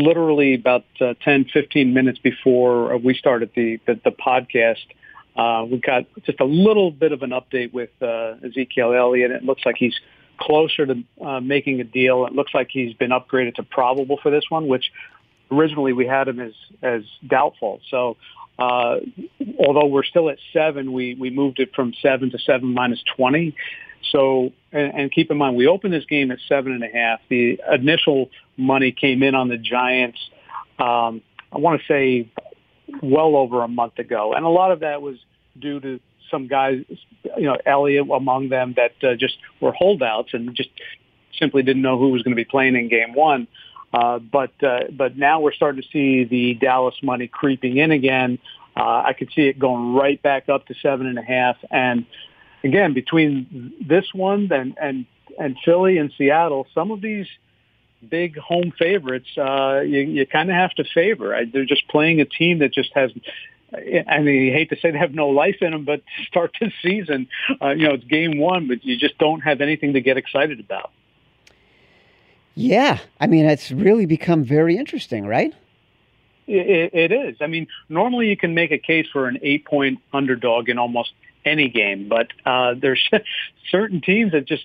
literally 0.00 0.54
about 0.54 0.84
uh, 1.00 1.14
10, 1.24 1.46
15 1.52 1.94
minutes 1.94 2.18
before 2.18 2.96
we 2.98 3.14
started 3.14 3.50
the, 3.54 3.78
the, 3.86 4.00
the 4.04 4.10
podcast, 4.10 4.86
uh, 5.36 5.64
we 5.64 5.78
got 5.78 6.04
just 6.24 6.40
a 6.40 6.44
little 6.44 6.90
bit 6.90 7.12
of 7.12 7.22
an 7.22 7.30
update 7.30 7.72
with 7.72 7.90
uh, 8.02 8.34
Ezekiel 8.44 8.92
Elliott. 8.92 9.30
It 9.30 9.44
looks 9.44 9.62
like 9.64 9.76
he's 9.78 9.94
closer 10.38 10.86
to 10.86 11.02
uh, 11.24 11.40
making 11.40 11.80
a 11.80 11.84
deal. 11.84 12.26
It 12.26 12.32
looks 12.32 12.52
like 12.52 12.68
he's 12.70 12.94
been 12.94 13.10
upgraded 13.10 13.54
to 13.56 13.62
probable 13.62 14.18
for 14.22 14.30
this 14.30 14.44
one, 14.48 14.66
which 14.66 14.90
originally 15.50 15.92
we 15.92 16.06
had 16.06 16.28
him 16.28 16.40
as 16.40 16.52
as 16.82 17.02
doubtful. 17.26 17.80
So 17.90 18.16
uh, 18.60 18.96
although 19.58 19.86
we're 19.86 20.04
still 20.04 20.28
at 20.30 20.38
seven, 20.52 20.92
we 20.92 21.14
we 21.14 21.30
moved 21.30 21.58
it 21.58 21.74
from 21.74 21.94
seven 22.02 22.30
to 22.30 22.38
seven 22.38 22.74
minus 22.74 23.02
twenty. 23.16 23.54
So 24.12 24.52
and, 24.72 24.94
and 24.94 25.12
keep 25.12 25.30
in 25.30 25.38
mind 25.38 25.56
we 25.56 25.66
opened 25.66 25.94
this 25.94 26.04
game 26.04 26.30
at 26.30 26.38
seven 26.48 26.72
and 26.72 26.84
a 26.84 26.88
half. 26.88 27.20
The 27.28 27.60
initial 27.72 28.30
money 28.56 28.92
came 28.92 29.22
in 29.22 29.34
on 29.34 29.48
the 29.48 29.56
Giants. 29.56 30.18
Um, 30.78 31.22
I 31.52 31.58
want 31.58 31.80
to 31.80 31.86
say 31.86 32.30
well 33.02 33.36
over 33.36 33.62
a 33.62 33.68
month 33.68 33.98
ago, 33.98 34.34
and 34.34 34.44
a 34.44 34.48
lot 34.48 34.72
of 34.72 34.80
that 34.80 35.00
was 35.00 35.16
due 35.58 35.80
to 35.80 36.00
some 36.30 36.46
guys, 36.46 36.84
you 37.36 37.44
know, 37.44 37.56
Elliott 37.66 38.08
among 38.10 38.48
them 38.50 38.74
that 38.76 38.92
uh, 39.02 39.14
just 39.16 39.36
were 39.60 39.72
holdouts 39.72 40.32
and 40.32 40.54
just 40.54 40.70
simply 41.38 41.62
didn't 41.62 41.82
know 41.82 41.98
who 41.98 42.10
was 42.10 42.22
going 42.22 42.32
to 42.32 42.36
be 42.36 42.44
playing 42.44 42.76
in 42.76 42.88
game 42.88 43.14
one. 43.14 43.42
Uh, 43.42 43.69
but 43.92 44.52
uh, 44.62 44.84
but 44.92 45.16
now 45.16 45.40
we're 45.40 45.52
starting 45.52 45.82
to 45.82 45.88
see 45.88 46.24
the 46.24 46.54
Dallas 46.54 46.94
money 47.02 47.28
creeping 47.28 47.76
in 47.76 47.90
again. 47.90 48.38
Uh, 48.76 49.02
I 49.06 49.14
could 49.18 49.30
see 49.34 49.42
it 49.42 49.58
going 49.58 49.94
right 49.94 50.20
back 50.22 50.48
up 50.48 50.66
to 50.66 50.74
seven 50.80 51.06
and 51.06 51.18
a 51.18 51.22
half. 51.22 51.56
And 51.70 52.06
again, 52.62 52.94
between 52.94 53.74
this 53.86 54.06
one 54.12 54.50
and 54.52 54.76
and 54.80 55.06
and 55.38 55.56
Philly 55.64 55.98
and 55.98 56.12
Seattle, 56.16 56.66
some 56.74 56.90
of 56.90 57.00
these 57.00 57.26
big 58.08 58.36
home 58.38 58.72
favorites, 58.78 59.28
uh, 59.36 59.80
you, 59.80 60.00
you 60.00 60.26
kind 60.26 60.50
of 60.50 60.56
have 60.56 60.72
to 60.74 60.84
favor. 60.94 61.34
I, 61.34 61.44
they're 61.44 61.66
just 61.66 61.86
playing 61.88 62.20
a 62.20 62.24
team 62.24 62.60
that 62.60 62.72
just 62.72 62.90
has. 62.94 63.10
I 63.72 64.18
mean, 64.18 64.42
you 64.46 64.52
hate 64.52 64.70
to 64.70 64.76
say 64.80 64.90
they 64.90 64.98
have 64.98 65.14
no 65.14 65.28
life 65.28 65.58
in 65.60 65.70
them, 65.70 65.84
but 65.84 66.02
start 66.26 66.56
this 66.60 66.72
season, 66.82 67.28
uh, 67.62 67.70
you 67.70 67.86
know, 67.86 67.94
it's 67.94 68.04
game 68.04 68.38
one, 68.38 68.66
but 68.66 68.84
you 68.84 68.96
just 68.96 69.16
don't 69.18 69.40
have 69.40 69.60
anything 69.60 69.92
to 69.92 70.00
get 70.00 70.16
excited 70.16 70.58
about. 70.58 70.90
Yeah, 72.54 72.98
I 73.20 73.26
mean, 73.26 73.46
it's 73.46 73.70
really 73.70 74.06
become 74.06 74.44
very 74.44 74.76
interesting, 74.76 75.26
right? 75.26 75.54
It, 76.46 76.90
it 76.92 77.12
is. 77.12 77.36
I 77.40 77.46
mean, 77.46 77.68
normally 77.88 78.28
you 78.28 78.36
can 78.36 78.54
make 78.54 78.72
a 78.72 78.78
case 78.78 79.06
for 79.12 79.28
an 79.28 79.38
eight-point 79.42 80.00
underdog 80.12 80.68
in 80.68 80.78
almost 80.78 81.12
any 81.44 81.68
game, 81.68 82.08
but 82.08 82.28
uh, 82.44 82.74
there's 82.74 83.08
certain 83.70 84.00
teams 84.00 84.32
that 84.32 84.46
just 84.46 84.64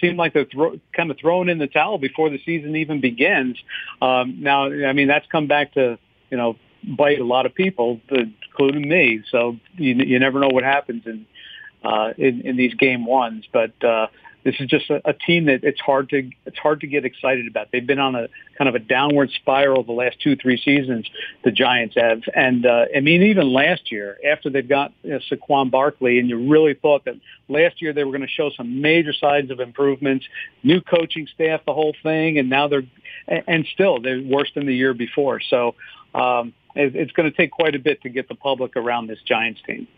seem 0.00 0.16
like 0.16 0.32
they're 0.32 0.46
throw, 0.46 0.80
kind 0.92 1.10
of 1.10 1.18
throwing 1.18 1.48
in 1.48 1.58
the 1.58 1.66
towel 1.66 1.98
before 1.98 2.30
the 2.30 2.40
season 2.44 2.74
even 2.76 3.00
begins. 3.00 3.58
Um, 4.00 4.38
now, 4.40 4.64
I 4.64 4.92
mean, 4.92 5.08
that's 5.08 5.26
come 5.26 5.46
back 5.46 5.74
to 5.74 5.98
you 6.30 6.36
know 6.36 6.56
bite 6.82 7.20
a 7.20 7.24
lot 7.24 7.46
of 7.46 7.54
people, 7.54 8.00
including 8.08 8.88
me. 8.88 9.22
So 9.30 9.56
you, 9.76 9.94
you 9.94 10.18
never 10.18 10.40
know 10.40 10.48
what 10.48 10.64
happens 10.64 11.06
in 11.06 11.26
uh, 11.84 12.14
in, 12.16 12.40
in 12.42 12.56
these 12.56 12.74
game 12.74 13.04
ones, 13.04 13.44
but. 13.52 13.72
Uh, 13.84 14.08
this 14.46 14.54
is 14.60 14.68
just 14.68 14.88
a, 14.90 15.02
a 15.04 15.12
team 15.12 15.46
that 15.46 15.64
it's 15.64 15.80
hard 15.80 16.08
to 16.10 16.30
it's 16.46 16.56
hard 16.56 16.80
to 16.82 16.86
get 16.86 17.04
excited 17.04 17.48
about. 17.48 17.72
They've 17.72 17.86
been 17.86 17.98
on 17.98 18.14
a 18.14 18.28
kind 18.56 18.68
of 18.68 18.76
a 18.76 18.78
downward 18.78 19.30
spiral 19.32 19.82
the 19.82 19.90
last 19.90 20.20
two 20.20 20.36
three 20.36 20.56
seasons. 20.56 21.10
The 21.42 21.50
Giants 21.50 21.96
have, 21.96 22.22
and 22.32 22.64
uh, 22.64 22.84
I 22.94 23.00
mean 23.00 23.24
even 23.24 23.52
last 23.52 23.90
year 23.90 24.16
after 24.24 24.48
they've 24.48 24.66
got 24.66 24.92
you 25.02 25.10
know, 25.10 25.20
Saquon 25.28 25.72
Barkley, 25.72 26.20
and 26.20 26.30
you 26.30 26.48
really 26.48 26.74
thought 26.74 27.06
that 27.06 27.16
last 27.48 27.82
year 27.82 27.92
they 27.92 28.04
were 28.04 28.12
going 28.12 28.22
to 28.22 28.28
show 28.28 28.50
some 28.56 28.80
major 28.80 29.12
signs 29.12 29.50
of 29.50 29.58
improvements, 29.58 30.24
new 30.62 30.80
coaching 30.80 31.26
staff, 31.34 31.62
the 31.66 31.74
whole 31.74 31.96
thing, 32.04 32.38
and 32.38 32.48
now 32.48 32.68
they're 32.68 32.86
and 33.26 33.66
still 33.74 34.00
they're 34.00 34.22
worse 34.22 34.50
than 34.54 34.66
the 34.66 34.74
year 34.74 34.94
before. 34.94 35.40
So. 35.40 35.74
Um, 36.14 36.54
it's 36.78 37.12
going 37.12 37.30
to 37.30 37.34
take 37.34 37.50
quite 37.50 37.74
a 37.74 37.78
bit 37.78 38.02
to 38.02 38.10
get 38.10 38.28
the 38.28 38.34
public 38.34 38.76
around 38.76 39.06
this 39.06 39.18
Giants 39.26 39.60
team. 39.66 39.88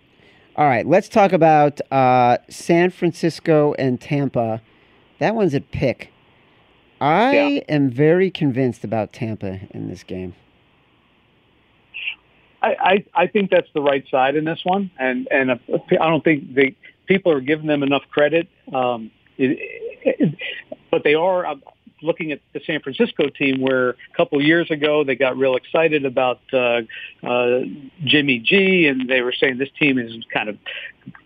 All 0.58 0.66
right, 0.66 0.84
let's 0.84 1.08
talk 1.08 1.32
about 1.32 1.80
uh, 1.92 2.38
San 2.50 2.90
Francisco 2.90 3.76
and 3.78 4.00
Tampa. 4.00 4.60
That 5.20 5.36
one's 5.36 5.54
a 5.54 5.60
pick. 5.60 6.10
I 7.00 7.32
yeah. 7.32 7.60
am 7.68 7.90
very 7.90 8.28
convinced 8.28 8.82
about 8.82 9.12
Tampa 9.12 9.60
in 9.70 9.88
this 9.88 10.02
game. 10.02 10.34
I, 12.60 12.74
I, 12.80 13.04
I 13.14 13.26
think 13.28 13.52
that's 13.52 13.68
the 13.72 13.80
right 13.80 14.04
side 14.10 14.34
in 14.34 14.44
this 14.44 14.58
one, 14.64 14.90
and 14.98 15.28
and 15.30 15.52
I 15.52 15.58
don't 16.08 16.24
think 16.24 16.52
the 16.52 16.74
people 17.06 17.30
are 17.30 17.40
giving 17.40 17.68
them 17.68 17.84
enough 17.84 18.02
credit. 18.10 18.48
Um, 18.74 19.12
it, 19.36 19.58
it, 20.02 20.34
but 20.90 21.04
they 21.04 21.14
are 21.14 21.54
looking 22.02 22.32
at 22.32 22.40
the 22.52 22.60
San 22.66 22.80
Francisco 22.80 23.28
team, 23.28 23.60
where 23.60 23.90
a 23.90 24.16
couple 24.16 24.40
years 24.42 24.70
ago 24.70 25.04
they 25.04 25.16
got 25.16 25.36
real 25.36 25.56
excited 25.56 26.04
about 26.04 26.40
uh, 26.52 26.82
uh, 27.22 27.60
Jimmy 28.04 28.38
G, 28.38 28.86
and 28.86 29.08
they 29.08 29.22
were 29.22 29.32
saying 29.32 29.58
this 29.58 29.70
team 29.78 29.98
is 29.98 30.12
kind 30.32 30.48
of 30.48 30.58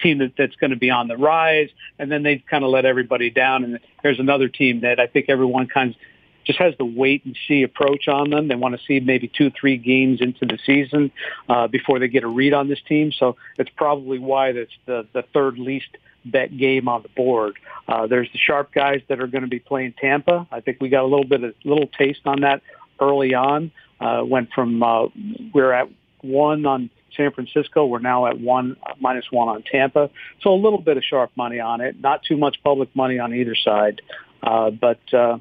team 0.01 0.19
that, 0.19 0.33
that's 0.37 0.57
going 0.57 0.71
to 0.71 0.77
be 0.77 0.91
on 0.91 1.09
the 1.09 1.17
rise, 1.17 1.69
and 1.99 2.11
then 2.11 2.23
they 2.23 2.43
kind 2.51 2.65
of 2.65 2.71
let 2.71 2.85
everybody 2.85 3.31
down. 3.31 3.65
And 3.65 3.79
there's 4.03 4.21
another 4.21 4.49
team 4.49 4.81
that 4.83 5.01
I 5.01 5.07
think 5.07 5.27
everyone 5.29 5.67
kind 5.67 5.91
of 5.91 5.97
just 6.45 6.59
has 6.59 6.75
the 6.79 6.85
wait 6.85 7.25
and 7.25 7.37
see 7.47 7.63
approach 7.63 8.09
on 8.09 8.31
them. 8.31 8.49
They 8.49 8.55
want 8.55 8.75
to 8.75 8.81
see 8.87 9.01
maybe 9.01 9.29
two, 9.29 9.51
three 9.51 9.77
games 9.77 10.21
into 10.21 10.45
the 10.45 10.59
season 10.65 11.13
uh, 11.49 11.69
before 11.69 11.99
they 11.99 12.09
get 12.09 12.25
a 12.25 12.29
read 12.29 12.53
on 12.53 12.69
this 12.69 12.81
team. 12.89 13.13
So 13.13 13.37
it's 13.59 13.71
probably 13.77 14.19
why 14.19 14.53
that's 14.53 14.73
the, 14.87 15.07
the 15.13 15.23
third 15.33 15.59
least 15.59 15.97
bet 16.25 16.57
game 16.57 16.89
on 16.89 17.03
the 17.03 17.09
board. 17.11 17.59
Uh, 17.89 18.07
there's 18.07 18.31
the 18.33 18.39
sharp 18.39 18.73
guys 18.73 19.03
that 19.09 19.21
are 19.21 19.27
going 19.27 19.43
to 19.43 19.49
be 19.49 19.59
playing 19.59 19.95
Tampa. 20.01 20.47
I 20.51 20.61
think 20.61 20.79
we 20.81 20.89
got 20.89 21.03
a 21.03 21.07
little 21.07 21.27
bit 21.27 21.43
of 21.43 21.55
little 21.65 21.89
taste 21.89 22.21
on 22.25 22.41
that 22.41 22.63
early 23.01 23.35
on. 23.35 23.71
Uh, 24.01 24.23
went 24.25 24.53
from 24.53 24.83
uh, 24.83 25.07
we're 25.53 25.73
at 25.73 25.89
one 26.23 26.67
on 26.67 26.91
San 27.17 27.33
Francisco. 27.33 27.87
We're 27.87 27.99
now 27.99 28.27
at 28.27 28.41
one 28.41 28.77
minus 29.01 29.27
one 29.31 29.49
on 29.49 29.63
Tampa. 29.63 30.11
So 30.41 30.53
a 30.53 30.57
little 30.57 30.81
bit 30.81 30.97
of 30.97 31.05
sharp 31.05 31.31
money 31.37 31.61
on 31.61 31.81
it. 31.81 32.01
Not 32.01 32.23
too 32.23 32.37
much 32.37 32.63
public 32.63 32.95
money 32.97 33.19
on 33.19 33.35
either 33.35 33.55
side, 33.55 34.01
uh, 34.43 34.71
but 34.71 35.01
uh, 35.13 35.39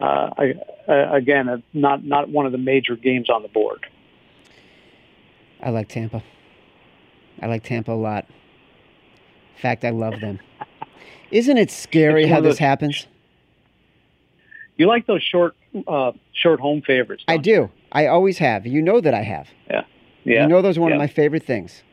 uh, 0.00 0.30
I, 0.36 0.54
uh, 0.88 1.12
again, 1.12 1.48
uh, 1.48 1.58
not 1.72 2.04
not 2.04 2.28
one 2.28 2.46
of 2.46 2.52
the 2.52 2.58
major 2.58 2.96
games 2.96 3.30
on 3.30 3.42
the 3.42 3.48
board. 3.48 3.86
I 5.62 5.70
like 5.70 5.88
Tampa. 5.88 6.22
I 7.40 7.46
like 7.46 7.62
Tampa 7.62 7.92
a 7.92 7.94
lot. 7.94 8.26
Fact, 9.62 9.84
I 9.84 9.90
love 9.90 10.18
them. 10.18 10.40
Isn't 11.30 11.56
it 11.56 11.70
scary 11.70 12.26
how 12.26 12.40
this 12.40 12.58
happens? 12.58 13.06
You 14.76 14.88
like 14.88 15.06
those 15.06 15.22
short, 15.22 15.54
uh, 15.86 16.10
short 16.32 16.58
home 16.58 16.82
favorites? 16.82 17.22
I 17.28 17.36
do. 17.36 17.70
I 17.92 18.08
always 18.08 18.38
have. 18.38 18.66
You 18.66 18.82
know 18.82 19.00
that 19.00 19.14
I 19.14 19.22
have. 19.22 19.48
Yeah. 19.70 19.84
Yeah. 20.24 20.42
You 20.42 20.48
know 20.48 20.62
those 20.62 20.78
are 20.78 20.80
one 20.80 20.90
yeah. 20.90 20.96
of 20.96 20.98
my 20.98 21.06
favorite 21.06 21.44
things. 21.44 21.84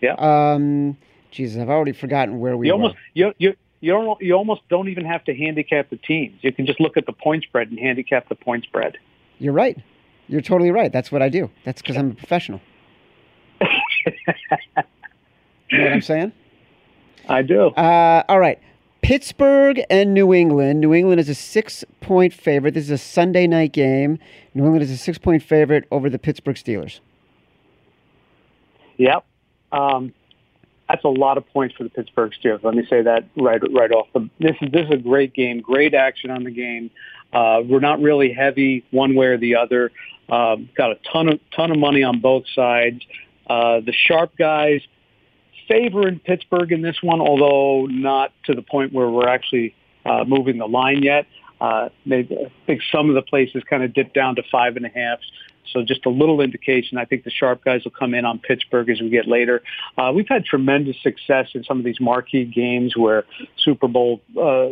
Yeah. 0.00 0.14
Um, 0.14 0.96
Jesus, 1.32 1.60
I've 1.60 1.68
already 1.68 1.90
forgotten 1.90 2.38
where 2.38 2.56
we 2.56 2.68
you 2.68 2.74
were. 2.74 2.82
Almost, 2.82 2.96
you 3.14 3.32
you 3.38 3.56
you 3.80 3.90
don't 3.90 4.22
you 4.22 4.34
almost 4.34 4.60
don't 4.68 4.88
even 4.88 5.04
have 5.06 5.24
to 5.24 5.34
handicap 5.34 5.90
the 5.90 5.96
teams. 5.96 6.38
You 6.42 6.52
can 6.52 6.66
just 6.66 6.78
look 6.78 6.96
at 6.96 7.06
the 7.06 7.12
point 7.12 7.42
spread 7.42 7.70
and 7.70 7.80
handicap 7.80 8.28
the 8.28 8.36
point 8.36 8.62
spread. 8.62 8.96
You're 9.40 9.54
right. 9.54 9.76
You're 10.28 10.40
totally 10.40 10.70
right. 10.70 10.92
That's 10.92 11.10
what 11.10 11.20
I 11.20 11.30
do. 11.30 11.50
That's 11.64 11.82
because 11.82 11.96
I'm 11.96 12.12
a 12.12 12.14
professional. 12.14 12.60
you 13.60 13.68
know 15.72 15.84
what 15.84 15.92
I'm 15.92 16.00
saying? 16.00 16.32
I 17.28 17.42
do. 17.42 17.68
Uh, 17.68 18.22
all 18.28 18.38
right. 18.38 18.58
Pittsburgh 19.02 19.82
and 19.88 20.14
New 20.14 20.34
England. 20.34 20.80
New 20.80 20.92
England 20.92 21.20
is 21.20 21.28
a 21.28 21.34
six 21.34 21.84
point 22.00 22.32
favorite. 22.32 22.74
This 22.74 22.84
is 22.84 22.90
a 22.90 22.98
Sunday 22.98 23.46
night 23.46 23.72
game. 23.72 24.18
New 24.54 24.64
England 24.64 24.82
is 24.82 24.90
a 24.90 24.96
six 24.96 25.18
point 25.18 25.42
favorite 25.42 25.86
over 25.90 26.10
the 26.10 26.18
Pittsburgh 26.18 26.56
Steelers. 26.56 27.00
Yep. 28.96 29.24
Um, 29.72 30.12
that's 30.88 31.04
a 31.04 31.08
lot 31.08 31.36
of 31.36 31.46
points 31.48 31.74
for 31.76 31.84
the 31.84 31.90
Pittsburgh 31.90 32.32
Steelers. 32.32 32.62
Let 32.62 32.74
me 32.74 32.86
say 32.88 33.02
that 33.02 33.24
right 33.36 33.60
right 33.72 33.92
off 33.92 34.08
the. 34.12 34.28
This 34.40 34.56
is 34.60 34.70
this 34.72 34.86
is 34.86 34.92
a 34.92 34.96
great 34.96 35.34
game. 35.34 35.60
Great 35.60 35.94
action 35.94 36.30
on 36.30 36.44
the 36.44 36.50
game. 36.50 36.90
Uh, 37.32 37.62
we're 37.64 37.80
not 37.80 38.00
really 38.00 38.32
heavy 38.32 38.84
one 38.90 39.14
way 39.14 39.26
or 39.26 39.38
the 39.38 39.56
other. 39.56 39.92
Uh, 40.28 40.56
got 40.76 40.92
a 40.92 40.98
ton 41.12 41.28
of 41.28 41.40
ton 41.54 41.70
of 41.70 41.78
money 41.78 42.02
on 42.02 42.20
both 42.20 42.44
sides. 42.54 43.02
Uh, 43.48 43.80
the 43.80 43.92
sharp 43.92 44.36
guys 44.36 44.80
favoring 45.68 46.18
Pittsburgh 46.18 46.72
in 46.72 46.82
this 46.82 46.96
one, 47.02 47.20
although 47.20 47.86
not 47.86 48.32
to 48.44 48.54
the 48.54 48.62
point 48.62 48.92
where 48.92 49.08
we're 49.08 49.28
actually 49.28 49.74
uh, 50.04 50.24
moving 50.26 50.58
the 50.58 50.66
line 50.66 51.02
yet. 51.02 51.26
Uh, 51.60 51.88
maybe, 52.04 52.36
I 52.36 52.52
think 52.66 52.82
some 52.92 53.08
of 53.08 53.14
the 53.14 53.22
places 53.22 53.62
kind 53.68 53.82
of 53.82 53.94
dipped 53.94 54.14
down 54.14 54.36
to 54.36 54.42
five 54.50 54.76
and 54.76 54.84
a 54.84 54.90
half. 54.90 55.18
So 55.72 55.82
just 55.82 56.06
a 56.06 56.10
little 56.10 56.40
indication. 56.40 56.98
I 56.98 57.04
think 57.04 57.24
the 57.24 57.30
sharp 57.30 57.64
guys 57.64 57.82
will 57.84 57.92
come 57.92 58.14
in 58.14 58.24
on 58.24 58.38
Pittsburgh 58.38 58.88
as 58.88 59.00
we 59.00 59.08
get 59.08 59.26
later. 59.26 59.62
Uh, 59.98 60.12
we've 60.14 60.28
had 60.28 60.44
tremendous 60.44 60.96
success 61.02 61.48
in 61.54 61.64
some 61.64 61.78
of 61.78 61.84
these 61.84 62.00
marquee 62.00 62.44
games 62.44 62.96
where 62.96 63.24
Super 63.56 63.88
Bowl 63.88 64.20
uh, 64.40 64.68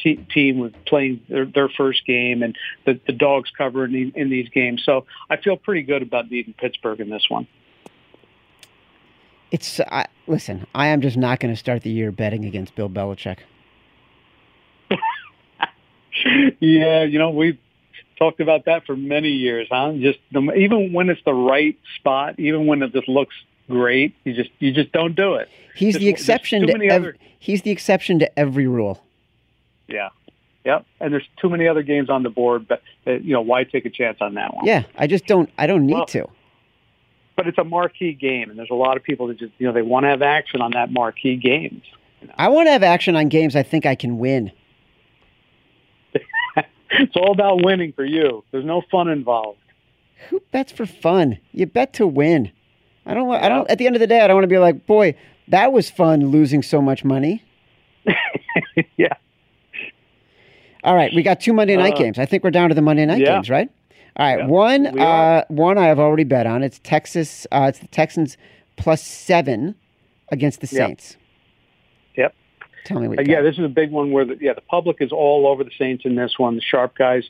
te- 0.00 0.24
team 0.32 0.58
was 0.58 0.72
playing 0.86 1.20
their, 1.28 1.46
their 1.46 1.68
first 1.68 2.04
game 2.06 2.42
and 2.42 2.56
the, 2.86 2.98
the 3.06 3.12
dogs 3.12 3.50
cover 3.56 3.84
in, 3.84 4.12
in 4.16 4.30
these 4.30 4.48
games. 4.48 4.82
So 4.84 5.06
I 5.30 5.36
feel 5.36 5.56
pretty 5.56 5.82
good 5.82 6.02
about 6.02 6.28
beating 6.28 6.54
Pittsburgh 6.54 7.00
in 7.00 7.08
this 7.08 7.26
one. 7.28 7.46
It's 9.52 9.78
I, 9.80 10.06
listen. 10.26 10.66
I 10.74 10.88
am 10.88 11.00
just 11.02 11.16
not 11.16 11.38
going 11.38 11.52
to 11.52 11.58
start 11.58 11.82
the 11.82 11.90
year 11.90 12.10
betting 12.10 12.44
against 12.46 12.74
Bill 12.74 12.88
Belichick. 12.88 13.38
yeah, 16.60 17.02
you 17.04 17.18
know 17.18 17.30
we've 17.30 17.58
talked 18.18 18.40
about 18.40 18.64
that 18.66 18.86
for 18.86 18.96
many 18.96 19.28
years, 19.28 19.68
huh? 19.70 19.92
Just 19.98 20.18
the, 20.32 20.40
even 20.54 20.92
when 20.92 21.10
it's 21.10 21.20
the 21.24 21.34
right 21.34 21.78
spot, 21.98 22.38
even 22.38 22.66
when 22.66 22.82
it 22.82 22.92
just 22.92 23.08
looks 23.08 23.34
great, 23.68 24.14
you 24.24 24.32
just 24.34 24.50
you 24.58 24.72
just 24.72 24.90
don't 24.92 25.14
do 25.14 25.34
it. 25.34 25.48
He's 25.74 25.94
Just- 25.94 26.00
the 26.02 26.08
exception 26.08 26.66
to 26.66 26.72
ev- 26.74 26.90
other- 27.02 27.16
he's 27.38 27.62
the 27.62 27.70
exception 27.70 28.18
to 28.20 28.38
every 28.38 28.66
rule. 28.66 29.02
Yeah, 29.88 30.08
yep. 30.64 30.86
And 31.00 31.12
there's 31.12 31.28
too 31.40 31.50
many 31.50 31.68
other 31.68 31.82
games 31.82 32.08
on 32.08 32.22
the 32.22 32.30
board, 32.30 32.66
but 32.68 32.82
uh, 33.06 33.12
you 33.12 33.32
know 33.34 33.42
why 33.42 33.64
take 33.64 33.84
a 33.84 33.90
chance 33.90 34.18
on 34.22 34.34
that 34.34 34.54
one? 34.54 34.64
Yeah, 34.66 34.84
I 34.96 35.06
just 35.06 35.26
don't. 35.26 35.50
I 35.58 35.66
don't 35.66 35.86
need 35.86 35.94
Well, 35.94 36.06
to. 36.06 36.26
But 37.36 37.46
it's 37.46 37.58
a 37.58 37.64
marquee 37.64 38.12
game, 38.12 38.50
and 38.50 38.58
there's 38.58 38.70
a 38.70 38.74
lot 38.74 38.96
of 38.96 39.02
people 39.02 39.26
that 39.28 39.38
just 39.38 39.52
you 39.58 39.66
know 39.66 39.72
they 39.72 39.82
want 39.82 40.04
to 40.04 40.08
have 40.08 40.22
action 40.22 40.60
on 40.60 40.72
that 40.72 40.90
marquee 40.92 41.36
game. 41.36 41.82
I 42.36 42.48
want 42.48 42.66
to 42.68 42.70
have 42.72 42.82
action 42.82 43.16
on 43.16 43.28
games 43.28 43.56
I 43.56 43.62
think 43.62 43.86
I 43.86 43.94
can 43.94 44.18
win. 44.18 44.52
It's 46.94 47.16
all 47.16 47.32
about 47.32 47.64
winning 47.64 47.92
for 47.94 48.04
you. 48.04 48.44
There's 48.50 48.66
no 48.66 48.82
fun 48.90 49.08
involved. 49.08 49.58
Who 50.28 50.40
bets 50.52 50.70
for 50.72 50.84
fun? 50.84 51.38
You 51.50 51.64
bet 51.64 51.94
to 51.94 52.06
win. 52.06 52.52
I 53.06 53.14
don't. 53.14 53.32
I 53.32 53.48
don't. 53.48 53.68
At 53.70 53.78
the 53.78 53.86
end 53.86 53.96
of 53.96 54.00
the 54.00 54.06
day, 54.06 54.20
I 54.20 54.26
don't 54.26 54.36
want 54.36 54.44
to 54.44 54.48
be 54.48 54.58
like, 54.58 54.86
boy, 54.86 55.16
that 55.48 55.72
was 55.72 55.88
fun 55.88 56.26
losing 56.26 56.62
so 56.62 56.82
much 56.82 57.02
money. 57.02 57.42
yeah. 58.98 59.14
All 60.84 60.94
right, 60.94 61.12
we 61.14 61.22
got 61.22 61.40
two 61.40 61.52
Monday 61.52 61.76
night 61.76 61.94
Uh, 61.94 61.98
games. 61.98 62.18
I 62.18 62.26
think 62.26 62.44
we're 62.44 62.50
down 62.50 62.68
to 62.68 62.74
the 62.74 62.82
Monday 62.82 63.06
night 63.06 63.20
yeah. 63.20 63.36
games, 63.36 63.48
right? 63.48 63.70
All 64.16 64.26
right, 64.26 64.40
Yeah, 64.40 64.46
one. 64.46 64.98
Uh, 64.98 65.44
one 65.48 65.78
I 65.78 65.86
have 65.86 65.98
already 65.98 66.24
bet 66.24 66.46
on. 66.46 66.62
It's 66.62 66.80
Texas. 66.82 67.46
Uh, 67.50 67.66
it's 67.68 67.78
the 67.78 67.88
Texans 67.88 68.36
plus 68.76 69.02
seven 69.02 69.74
against 70.30 70.60
the 70.60 70.66
Saints. 70.66 71.16
Yep. 72.16 72.34
Tell 72.84 73.00
me 73.00 73.08
what. 73.08 73.20
Uh, 73.20 73.22
yeah, 73.26 73.42
this 73.42 73.58
is 73.58 73.64
a 73.64 73.68
big 73.68 73.90
one 73.90 74.10
where 74.10 74.24
the, 74.24 74.36
yeah 74.40 74.52
the 74.54 74.60
public 74.62 74.98
is 75.00 75.12
all 75.12 75.46
over 75.46 75.64
the 75.64 75.70
Saints 75.78 76.04
in 76.04 76.14
this 76.14 76.34
one. 76.36 76.56
The 76.56 76.62
sharp 76.62 76.96
guys, 76.96 77.24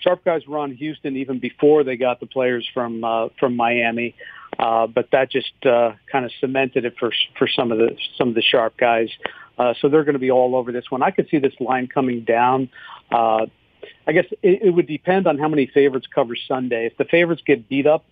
sharp 0.00 0.24
guys 0.24 0.46
run 0.48 0.72
Houston 0.74 1.16
even 1.16 1.38
before 1.38 1.84
they 1.84 1.96
got 1.96 2.20
the 2.20 2.26
players 2.26 2.68
from 2.72 3.04
uh, 3.04 3.28
from 3.38 3.54
Miami, 3.54 4.14
uh, 4.58 4.86
but 4.86 5.10
that 5.12 5.30
just 5.30 5.52
uh, 5.66 5.92
kind 6.10 6.24
of 6.24 6.32
cemented 6.40 6.84
it 6.84 6.94
for 6.98 7.12
for 7.38 7.46
some 7.48 7.70
of 7.70 7.78
the 7.78 7.96
some 8.16 8.28
of 8.28 8.34
the 8.34 8.42
sharp 8.42 8.76
guys. 8.76 9.08
Uh, 9.56 9.74
so 9.80 9.88
they're 9.88 10.04
going 10.04 10.14
to 10.14 10.18
be 10.18 10.30
all 10.30 10.56
over 10.56 10.72
this 10.72 10.90
one. 10.90 11.02
I 11.02 11.10
could 11.10 11.28
see 11.28 11.38
this 11.38 11.54
line 11.60 11.86
coming 11.86 12.24
down. 12.24 12.68
Uh, 13.12 13.46
I 14.06 14.12
guess 14.12 14.26
it, 14.42 14.62
it 14.62 14.70
would 14.70 14.86
depend 14.86 15.26
on 15.26 15.38
how 15.38 15.48
many 15.48 15.66
favorites 15.66 16.06
cover 16.12 16.36
Sunday. 16.36 16.86
If 16.86 16.96
the 16.96 17.04
favorites 17.04 17.42
get 17.46 17.68
beat 17.68 17.86
up 17.86 18.04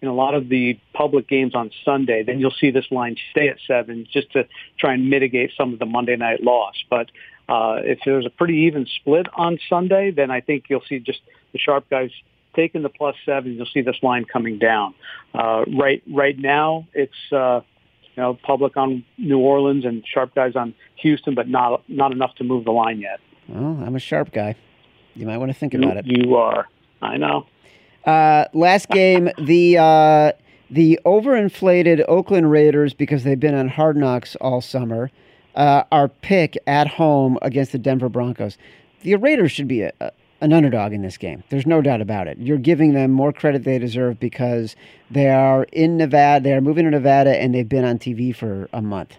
in 0.00 0.08
a 0.08 0.14
lot 0.14 0.34
of 0.34 0.48
the 0.48 0.78
public 0.92 1.28
games 1.28 1.54
on 1.54 1.70
Sunday, 1.84 2.22
then 2.22 2.38
you'll 2.38 2.54
see 2.58 2.70
this 2.70 2.86
line 2.90 3.16
stay 3.30 3.48
at 3.48 3.56
seven 3.66 4.06
just 4.12 4.30
to 4.32 4.46
try 4.78 4.94
and 4.94 5.10
mitigate 5.10 5.52
some 5.56 5.72
of 5.72 5.78
the 5.78 5.86
Monday 5.86 6.16
night 6.16 6.42
loss. 6.42 6.74
But 6.88 7.10
uh, 7.48 7.78
if 7.82 7.98
there's 8.04 8.26
a 8.26 8.30
pretty 8.30 8.66
even 8.66 8.86
split 8.86 9.26
on 9.34 9.58
Sunday, 9.68 10.10
then 10.10 10.30
I 10.30 10.40
think 10.40 10.64
you'll 10.68 10.84
see 10.88 10.98
just 11.00 11.20
the 11.52 11.58
sharp 11.58 11.88
guys 11.90 12.10
taking 12.54 12.82
the 12.82 12.88
plus 12.88 13.16
seven. 13.24 13.54
You'll 13.54 13.66
see 13.72 13.82
this 13.82 13.96
line 14.02 14.24
coming 14.24 14.58
down. 14.58 14.94
Uh, 15.34 15.64
right 15.76 16.02
right 16.12 16.38
now, 16.38 16.86
it's 16.92 17.32
uh, 17.32 17.60
you 18.14 18.22
know 18.22 18.34
public 18.34 18.76
on 18.76 19.04
New 19.16 19.38
Orleans 19.38 19.84
and 19.84 20.04
sharp 20.06 20.34
guys 20.34 20.54
on 20.56 20.74
Houston, 20.96 21.34
but 21.34 21.48
not 21.48 21.82
not 21.88 22.12
enough 22.12 22.34
to 22.36 22.44
move 22.44 22.64
the 22.64 22.72
line 22.72 23.00
yet. 23.00 23.20
Well, 23.48 23.82
I'm 23.84 23.96
a 23.96 24.00
sharp 24.00 24.32
guy. 24.32 24.56
You 25.18 25.26
might 25.26 25.38
want 25.38 25.50
to 25.50 25.58
think 25.58 25.74
You, 25.74 25.82
about 25.82 25.96
it. 25.96 26.06
you 26.06 26.36
are. 26.36 26.68
I 27.02 27.16
know. 27.16 27.46
Uh, 28.04 28.44
last 28.54 28.88
game, 28.88 29.30
the 29.38 29.76
uh, 29.78 30.32
the 30.70 30.98
overinflated 31.04 32.04
Oakland 32.08 32.50
Raiders 32.50 32.94
because 32.94 33.24
they've 33.24 33.38
been 33.40 33.54
on 33.54 33.68
Hard 33.68 33.96
Knocks 33.96 34.36
all 34.36 34.60
summer. 34.60 35.10
Uh, 35.56 35.82
our 35.90 36.06
pick 36.08 36.56
at 36.68 36.86
home 36.86 37.36
against 37.42 37.72
the 37.72 37.78
Denver 37.78 38.08
Broncos. 38.08 38.56
The 39.02 39.16
Raiders 39.16 39.50
should 39.50 39.66
be 39.66 39.82
a, 39.82 39.92
a, 40.00 40.12
an 40.40 40.52
underdog 40.52 40.92
in 40.92 41.02
this 41.02 41.16
game. 41.16 41.42
There's 41.48 41.66
no 41.66 41.82
doubt 41.82 42.00
about 42.00 42.28
it. 42.28 42.38
You're 42.38 42.58
giving 42.58 42.92
them 42.92 43.10
more 43.10 43.32
credit 43.32 43.64
they 43.64 43.78
deserve 43.78 44.20
because 44.20 44.76
they 45.10 45.28
are 45.28 45.64
in 45.72 45.96
Nevada. 45.96 46.44
They 46.44 46.52
are 46.52 46.60
moving 46.60 46.84
to 46.84 46.92
Nevada 46.92 47.36
and 47.36 47.52
they've 47.52 47.68
been 47.68 47.84
on 47.84 47.98
TV 47.98 48.34
for 48.34 48.68
a 48.72 48.80
month. 48.80 49.16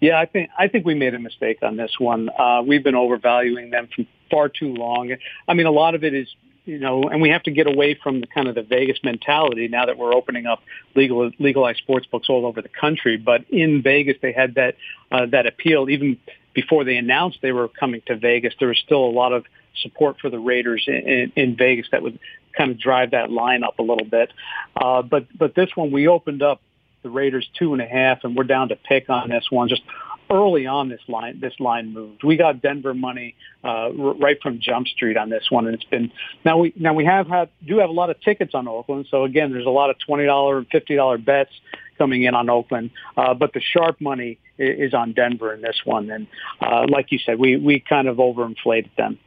Yeah, 0.00 0.18
I 0.18 0.26
think 0.26 0.48
I 0.56 0.68
think 0.68 0.86
we 0.86 0.94
made 0.94 1.12
a 1.14 1.18
mistake 1.18 1.58
on 1.62 1.76
this 1.76 1.98
one. 1.98 2.30
Uh, 2.38 2.62
we've 2.62 2.84
been 2.84 2.94
overvaluing 2.94 3.70
them 3.70 3.88
for 3.94 4.04
far 4.30 4.48
too 4.48 4.74
long. 4.74 5.14
I 5.46 5.54
mean, 5.54 5.66
a 5.66 5.70
lot 5.70 5.94
of 5.94 6.04
it 6.04 6.14
is, 6.14 6.28
you 6.64 6.78
know, 6.78 7.02
and 7.04 7.22
we 7.22 7.30
have 7.30 7.42
to 7.44 7.50
get 7.50 7.66
away 7.66 7.94
from 7.94 8.20
the 8.20 8.26
kind 8.26 8.48
of 8.48 8.54
the 8.54 8.62
Vegas 8.62 8.98
mentality 9.02 9.68
now 9.68 9.86
that 9.86 9.96
we're 9.96 10.14
opening 10.14 10.46
up 10.46 10.60
legal 10.94 11.30
legalized 11.38 11.78
sports 11.78 12.06
books 12.06 12.28
all 12.28 12.46
over 12.46 12.60
the 12.60 12.68
country. 12.68 13.16
But 13.16 13.44
in 13.50 13.82
Vegas, 13.82 14.16
they 14.20 14.32
had 14.32 14.54
that 14.56 14.76
uh, 15.10 15.26
that 15.26 15.46
appeal 15.46 15.88
even 15.88 16.18
before 16.54 16.84
they 16.84 16.96
announced 16.96 17.38
they 17.40 17.52
were 17.52 17.68
coming 17.68 18.02
to 18.06 18.16
Vegas. 18.16 18.54
There 18.58 18.68
was 18.68 18.78
still 18.78 19.04
a 19.04 19.14
lot 19.14 19.32
of 19.32 19.44
support 19.82 20.16
for 20.20 20.28
the 20.28 20.38
Raiders 20.38 20.84
in, 20.86 20.94
in, 20.94 21.32
in 21.36 21.56
Vegas 21.56 21.86
that 21.92 22.02
would 22.02 22.18
kind 22.56 22.70
of 22.70 22.80
drive 22.80 23.12
that 23.12 23.30
line 23.30 23.62
up 23.62 23.78
a 23.78 23.82
little 23.82 24.06
bit. 24.06 24.32
Uh, 24.76 25.02
but 25.02 25.26
but 25.36 25.54
this 25.54 25.70
one 25.74 25.90
we 25.90 26.08
opened 26.08 26.42
up 26.42 26.60
the 27.02 27.10
Raiders 27.10 27.48
two 27.58 27.72
and 27.72 27.82
a 27.82 27.86
half, 27.86 28.24
and 28.24 28.36
we're 28.36 28.44
down 28.44 28.68
to 28.68 28.76
pick 28.76 29.08
on 29.08 29.28
this 29.28 29.46
one. 29.50 29.68
Just 29.68 29.82
early 30.30 30.66
on, 30.66 30.88
this 30.88 31.00
line 31.08 31.40
this 31.40 31.54
line 31.58 31.92
moved. 31.92 32.22
We 32.24 32.36
got 32.36 32.60
Denver 32.62 32.94
money 32.94 33.34
uh, 33.64 33.68
r- 33.68 33.90
right 34.14 34.36
from 34.42 34.60
Jump 34.60 34.86
Street 34.88 35.16
on 35.16 35.28
this 35.30 35.50
one, 35.50 35.66
and 35.66 35.74
it's 35.74 35.84
been 35.84 36.10
now 36.44 36.58
we 36.58 36.72
now 36.76 36.94
we 36.94 37.04
have 37.04 37.26
had 37.28 37.48
do 37.66 37.78
have 37.78 37.90
a 37.90 37.92
lot 37.92 38.10
of 38.10 38.20
tickets 38.20 38.54
on 38.54 38.68
Oakland. 38.68 39.06
So 39.10 39.24
again, 39.24 39.52
there's 39.52 39.66
a 39.66 39.70
lot 39.70 39.90
of 39.90 39.96
twenty 39.98 40.26
dollar 40.26 40.58
and 40.58 40.66
fifty 40.68 40.96
dollar 40.96 41.18
bets 41.18 41.50
coming 41.98 42.22
in 42.22 42.34
on 42.34 42.48
Oakland, 42.48 42.90
uh, 43.16 43.34
but 43.34 43.52
the 43.52 43.60
sharp 43.60 44.00
money 44.00 44.38
i- 44.58 44.62
is 44.62 44.94
on 44.94 45.12
Denver 45.12 45.52
in 45.52 45.60
this 45.62 45.80
one. 45.84 46.10
And 46.10 46.26
uh, 46.60 46.86
like 46.88 47.10
you 47.12 47.18
said, 47.18 47.38
we 47.38 47.56
we 47.56 47.80
kind 47.80 48.06
of 48.08 48.16
overinflated 48.18 48.90
them. 48.96 49.18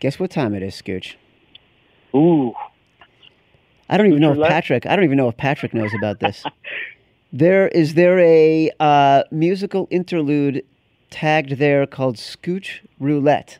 Guess 0.00 0.18
what 0.18 0.30
time 0.30 0.54
it 0.54 0.62
is, 0.62 0.74
Scooch? 0.74 1.14
Ooh, 2.14 2.54
I 3.88 3.96
don't 3.96 4.06
even 4.06 4.20
know 4.20 4.32
if 4.32 4.38
Patrick. 4.48 4.86
I 4.86 4.96
don't 4.96 5.04
even 5.04 5.16
know 5.18 5.28
if 5.28 5.36
Patrick 5.36 5.74
knows 5.74 5.92
about 5.94 6.20
this. 6.20 6.42
there 7.32 7.68
is 7.68 7.94
there 7.94 8.18
a 8.18 8.70
uh, 8.80 9.22
musical 9.30 9.86
interlude 9.90 10.64
tagged 11.10 11.52
there 11.52 11.86
called 11.86 12.16
Scooch 12.16 12.80
Roulette. 12.98 13.58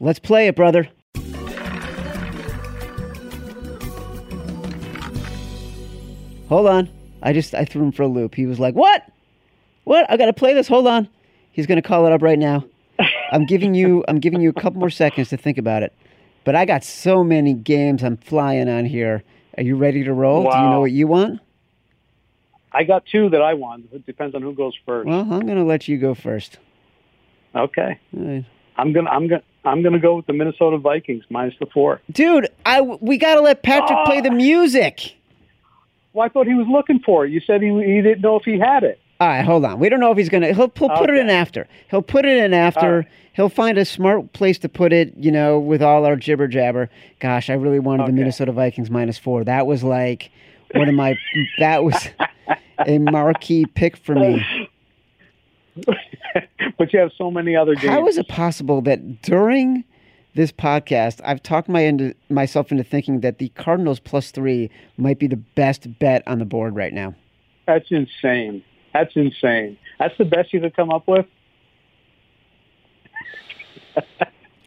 Let's 0.00 0.18
play 0.18 0.46
it, 0.46 0.56
brother. 0.56 0.88
Hold 6.48 6.68
on. 6.68 6.88
I 7.22 7.32
just 7.32 7.54
I 7.54 7.64
threw 7.64 7.82
him 7.82 7.92
for 7.92 8.02
a 8.02 8.08
loop. 8.08 8.34
He 8.34 8.46
was 8.46 8.60
like, 8.60 8.74
"What? 8.74 9.10
What? 9.84 10.06
I 10.10 10.16
got 10.16 10.26
to 10.26 10.32
play 10.32 10.54
this. 10.54 10.68
Hold 10.68 10.86
on." 10.86 11.08
He's 11.50 11.66
going 11.66 11.80
to 11.80 11.88
call 11.88 12.06
it 12.06 12.12
up 12.12 12.22
right 12.22 12.38
now. 12.38 12.64
I'm 13.32 13.46
giving 13.46 13.74
you 13.74 14.04
I'm 14.06 14.20
giving 14.20 14.40
you 14.40 14.50
a 14.50 14.52
couple 14.52 14.78
more 14.78 14.90
seconds 14.90 15.30
to 15.30 15.36
think 15.36 15.58
about 15.58 15.82
it. 15.82 15.92
But 16.44 16.54
I 16.54 16.64
got 16.64 16.84
so 16.84 17.24
many 17.24 17.54
games 17.54 18.04
I'm 18.04 18.16
flying 18.18 18.68
on 18.68 18.84
here. 18.84 19.24
Are 19.56 19.64
you 19.64 19.74
ready 19.74 20.04
to 20.04 20.12
roll? 20.12 20.42
Do 20.50 20.56
you 20.56 20.64
know 20.70 20.80
what 20.80 20.92
you 20.92 21.08
want? 21.08 21.40
I 22.76 22.84
got 22.84 23.06
two 23.06 23.30
that 23.30 23.40
I 23.40 23.54
want. 23.54 23.88
It 23.90 24.04
depends 24.04 24.34
on 24.34 24.42
who 24.42 24.52
goes 24.52 24.74
first. 24.84 25.08
Well, 25.08 25.20
I'm 25.20 25.46
going 25.46 25.56
to 25.56 25.64
let 25.64 25.88
you 25.88 25.96
go 25.96 26.14
first. 26.14 26.58
Okay. 27.54 27.98
Right. 28.12 28.44
I'm 28.76 28.92
gonna 28.92 29.08
I'm 29.08 29.28
gonna 29.28 29.42
I'm 29.64 29.80
going 29.80 29.94
to 29.94 29.98
go 29.98 30.16
with 30.16 30.26
the 30.26 30.34
Minnesota 30.34 30.76
Vikings 30.76 31.24
minus 31.30 31.54
the 31.58 31.64
four. 31.64 32.02
Dude, 32.12 32.48
I 32.66 32.82
we 32.82 33.16
got 33.16 33.36
to 33.36 33.40
let 33.40 33.62
Patrick 33.62 33.98
play 34.04 34.20
the 34.20 34.28
ah! 34.28 34.34
music. 34.34 35.14
Well, 36.12 36.26
I 36.26 36.28
thought 36.28 36.46
he 36.46 36.52
was 36.52 36.66
looking 36.68 37.00
for 37.00 37.24
it. 37.24 37.32
You 37.32 37.40
said 37.40 37.62
he, 37.62 37.68
he 37.68 38.02
didn't 38.02 38.20
know 38.20 38.36
if 38.36 38.44
he 38.44 38.58
had 38.58 38.84
it. 38.84 39.00
All 39.18 39.28
right, 39.28 39.42
hold 39.42 39.64
on. 39.64 39.78
We 39.80 39.88
don't 39.88 40.00
know 40.00 40.10
if 40.10 40.18
he's 40.18 40.28
gonna. 40.28 40.52
He'll, 40.52 40.70
he'll 40.76 40.90
put 40.90 41.08
it 41.08 41.16
in 41.16 41.30
after. 41.30 41.66
He'll 41.90 42.02
put 42.02 42.26
it 42.26 42.36
in 42.36 42.52
after. 42.52 42.98
Right. 42.98 43.08
He'll 43.32 43.48
find 43.48 43.78
a 43.78 43.86
smart 43.86 44.34
place 44.34 44.58
to 44.58 44.68
put 44.68 44.92
it. 44.92 45.14
You 45.16 45.32
know, 45.32 45.58
with 45.58 45.82
all 45.82 46.04
our 46.04 46.16
jibber 46.16 46.46
jabber. 46.46 46.90
Gosh, 47.20 47.48
I 47.48 47.54
really 47.54 47.78
wanted 47.78 48.08
the 48.08 48.12
Minnesota 48.12 48.52
Vikings 48.52 48.90
minus 48.90 49.16
four. 49.16 49.44
That 49.44 49.66
was 49.66 49.82
like 49.82 50.30
one 50.72 50.88
of 50.88 50.94
my. 50.94 51.16
that 51.58 51.84
was 51.84 52.08
a 52.86 52.98
marquee 52.98 53.66
pick 53.66 53.96
for 53.96 54.14
me. 54.14 54.68
but 56.78 56.92
you 56.92 56.98
have 56.98 57.12
so 57.16 57.30
many 57.30 57.56
other 57.56 57.74
games. 57.74 57.88
How 57.88 58.06
is 58.06 58.18
it 58.18 58.28
possible 58.28 58.80
that 58.82 59.22
during 59.22 59.84
this 60.34 60.52
podcast, 60.52 61.20
I've 61.24 61.42
talked 61.42 61.68
my 61.68 61.80
into, 61.80 62.14
myself 62.28 62.70
into 62.70 62.84
thinking 62.84 63.20
that 63.20 63.38
the 63.38 63.48
Cardinals 63.50 64.00
plus 64.00 64.30
three 64.30 64.70
might 64.96 65.18
be 65.18 65.26
the 65.26 65.36
best 65.36 65.98
bet 65.98 66.22
on 66.26 66.38
the 66.38 66.44
board 66.44 66.76
right 66.76 66.92
now? 66.92 67.14
That's 67.66 67.90
insane. 67.90 68.62
That's 68.92 69.14
insane. 69.16 69.76
That's 69.98 70.16
the 70.18 70.24
best 70.24 70.52
you 70.52 70.60
could 70.60 70.76
come 70.76 70.90
up 70.90 71.06
with. 71.06 71.26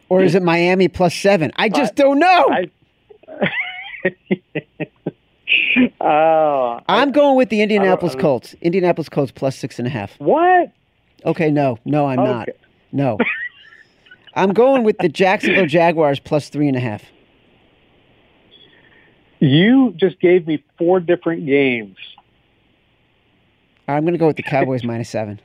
Or 0.08 0.22
is 0.22 0.34
it 0.34 0.42
Miami 0.42 0.88
plus 0.88 1.14
seven? 1.14 1.52
I 1.56 1.68
just 1.68 1.94
don't 1.94 2.18
know. 2.18 2.50
I. 2.50 2.70
Oh, 6.00 6.80
I'm 6.88 7.12
going 7.12 7.36
with 7.36 7.48
the 7.50 7.60
Indianapolis 7.62 8.14
Colts. 8.14 8.54
Indianapolis 8.62 9.08
Colts 9.08 9.32
plus 9.32 9.56
six 9.56 9.78
and 9.78 9.86
a 9.86 9.90
half. 9.90 10.18
what? 10.18 10.72
Okay, 11.26 11.50
no, 11.50 11.78
no, 11.84 12.06
I'm 12.06 12.16
not. 12.16 12.48
No. 12.92 13.18
I'm 14.34 14.52
going 14.52 14.84
with 14.84 14.96
the 14.98 15.08
Jacksonville 15.08 15.66
Jaguars 15.66 16.18
plus 16.20 16.48
three 16.48 16.68
and 16.68 16.76
a 16.76 16.80
half. 16.80 17.02
You 19.40 19.92
just 19.96 20.20
gave 20.20 20.46
me 20.46 20.62
four 20.78 21.00
different 21.00 21.46
games. 21.46 21.96
I'm 23.88 24.04
going 24.04 24.12
to 24.12 24.18
go 24.18 24.26
with 24.26 24.36
the 24.36 24.42
Cowboys 24.42 24.84
minus 24.84 25.08
seven. 25.08 25.40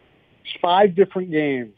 Five 0.62 0.94
different 0.94 1.30
games. 1.30 1.74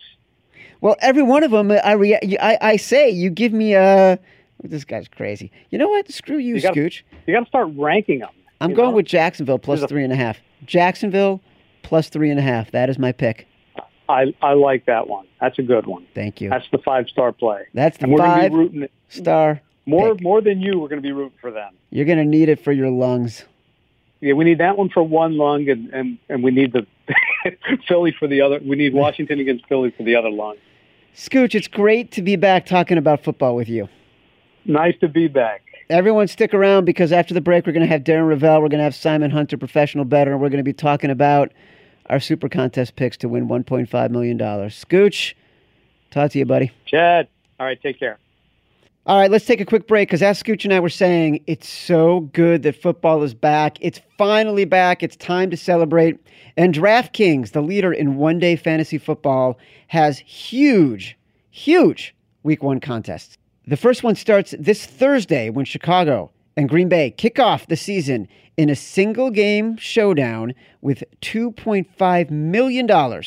Well, 0.80 0.96
every 1.00 1.22
one 1.22 1.42
of 1.42 1.50
them, 1.50 1.70
I, 1.70 1.92
rea- 1.92 2.38
I, 2.40 2.58
I 2.60 2.76
say, 2.76 3.10
you 3.10 3.30
give 3.30 3.52
me 3.52 3.74
a. 3.74 4.18
This 4.62 4.84
guy's 4.84 5.08
crazy. 5.08 5.50
You 5.70 5.78
know 5.78 5.88
what? 5.88 6.10
Screw 6.12 6.38
you, 6.38 6.56
You 6.56 6.60
gotta- 6.60 6.78
Scooch. 6.80 7.02
You 7.26 7.34
got 7.34 7.40
to 7.40 7.46
start 7.46 7.68
ranking 7.76 8.20
them. 8.20 8.30
I'm 8.60 8.74
going 8.74 8.90
know? 8.90 8.96
with 8.96 9.06
Jacksonville 9.06 9.58
plus 9.58 9.84
three 9.84 10.02
and 10.02 10.12
a 10.12 10.16
half. 10.16 10.38
Jacksonville 10.66 11.40
plus 11.82 12.08
three 12.08 12.30
and 12.30 12.38
a 12.40 12.42
half. 12.42 12.70
That 12.72 12.90
is 12.90 12.98
my 12.98 13.12
pick. 13.12 13.46
I 14.08 14.34
I 14.42 14.54
like 14.54 14.86
that 14.86 15.06
one. 15.06 15.26
That's 15.40 15.58
a 15.58 15.62
good 15.62 15.86
one. 15.86 16.06
Thank 16.14 16.40
you. 16.40 16.50
That's 16.50 16.66
the 16.72 16.78
five 16.78 17.08
star 17.08 17.30
play. 17.32 17.66
That's 17.74 17.98
the 17.98 18.04
And 18.04 18.12
we're 18.12 18.18
going 18.18 18.30
to 18.30 18.40
five 18.42 18.50
be 18.50 18.56
rooting 18.56 18.88
star. 19.08 19.60
more 19.86 20.14
pick. 20.14 20.22
more 20.22 20.40
than 20.40 20.60
you. 20.60 20.80
We're 20.80 20.88
going 20.88 21.00
to 21.02 21.06
be 21.06 21.12
rooting 21.12 21.38
for 21.40 21.50
them. 21.52 21.72
You're 21.90 22.06
going 22.06 22.18
to 22.18 22.24
need 22.24 22.48
it 22.48 22.58
for 22.64 22.72
your 22.72 22.90
lungs. 22.90 23.44
Yeah, 24.20 24.32
we 24.32 24.44
need 24.44 24.58
that 24.58 24.76
one 24.76 24.88
for 24.88 25.02
one 25.04 25.36
lung, 25.36 25.68
and 25.68 25.92
and, 25.94 26.18
and 26.28 26.42
we 26.42 26.50
need 26.50 26.72
the 26.72 26.84
Philly 27.86 28.12
for 28.18 28.26
the 28.26 28.40
other. 28.40 28.58
We 28.64 28.74
need 28.76 28.92
Washington 28.94 29.38
against 29.38 29.66
Philly 29.68 29.90
for 29.96 30.02
the 30.02 30.16
other 30.16 30.30
lung. 30.30 30.56
Scooch, 31.14 31.54
it's 31.54 31.68
great 31.68 32.10
to 32.12 32.22
be 32.22 32.34
back 32.36 32.66
talking 32.66 32.98
about 32.98 33.22
football 33.22 33.54
with 33.54 33.68
you. 33.68 33.88
Nice 34.68 34.98
to 35.00 35.08
be 35.08 35.28
back. 35.28 35.62
Everyone 35.88 36.28
stick 36.28 36.52
around 36.52 36.84
because 36.84 37.10
after 37.10 37.32
the 37.32 37.40
break, 37.40 37.66
we're 37.66 37.72
going 37.72 37.86
to 37.86 37.90
have 37.90 38.04
Darren 38.04 38.28
Rovell, 38.28 38.60
we're 38.60 38.68
going 38.68 38.78
to 38.78 38.84
have 38.84 38.94
Simon 38.94 39.30
Hunter, 39.30 39.56
professional 39.56 40.04
bettor, 40.04 40.32
and 40.32 40.40
we're 40.42 40.50
going 40.50 40.58
to 40.58 40.62
be 40.62 40.74
talking 40.74 41.08
about 41.08 41.52
our 42.10 42.20
super 42.20 42.50
contest 42.50 42.94
picks 42.94 43.16
to 43.16 43.30
win 43.30 43.48
$1.5 43.48 44.10
million. 44.10 44.38
Scooch, 44.38 45.32
talk 46.10 46.30
to 46.32 46.38
you, 46.38 46.44
buddy. 46.44 46.70
Chad. 46.84 47.28
All 47.58 47.64
right, 47.64 47.80
take 47.80 47.98
care. 47.98 48.18
All 49.06 49.18
right, 49.18 49.30
let's 49.30 49.46
take 49.46 49.62
a 49.62 49.64
quick 49.64 49.88
break 49.88 50.08
because 50.08 50.22
as 50.22 50.42
Scooch 50.42 50.64
and 50.64 50.74
I 50.74 50.80
were 50.80 50.90
saying, 50.90 51.42
it's 51.46 51.66
so 51.66 52.20
good 52.34 52.62
that 52.64 52.76
football 52.76 53.22
is 53.22 53.32
back. 53.32 53.78
It's 53.80 54.02
finally 54.18 54.66
back. 54.66 55.02
It's 55.02 55.16
time 55.16 55.48
to 55.50 55.56
celebrate. 55.56 56.18
And 56.58 56.74
DraftKings, 56.74 57.52
the 57.52 57.62
leader 57.62 57.90
in 57.90 58.16
one 58.16 58.38
day 58.38 58.54
fantasy 58.54 58.98
football, 58.98 59.58
has 59.86 60.18
huge, 60.18 61.16
huge 61.50 62.14
week 62.42 62.62
one 62.62 62.80
contests. 62.80 63.37
The 63.68 63.76
first 63.76 64.02
one 64.02 64.14
starts 64.14 64.54
this 64.58 64.86
Thursday 64.86 65.50
when 65.50 65.66
Chicago 65.66 66.30
and 66.56 66.70
Green 66.70 66.88
Bay 66.88 67.10
kick 67.10 67.38
off 67.38 67.66
the 67.66 67.76
season 67.76 68.26
in 68.56 68.70
a 68.70 68.74
single 68.74 69.30
game 69.30 69.76
showdown 69.76 70.54
with 70.80 71.04
$2.5 71.20 72.30
million 72.30 73.22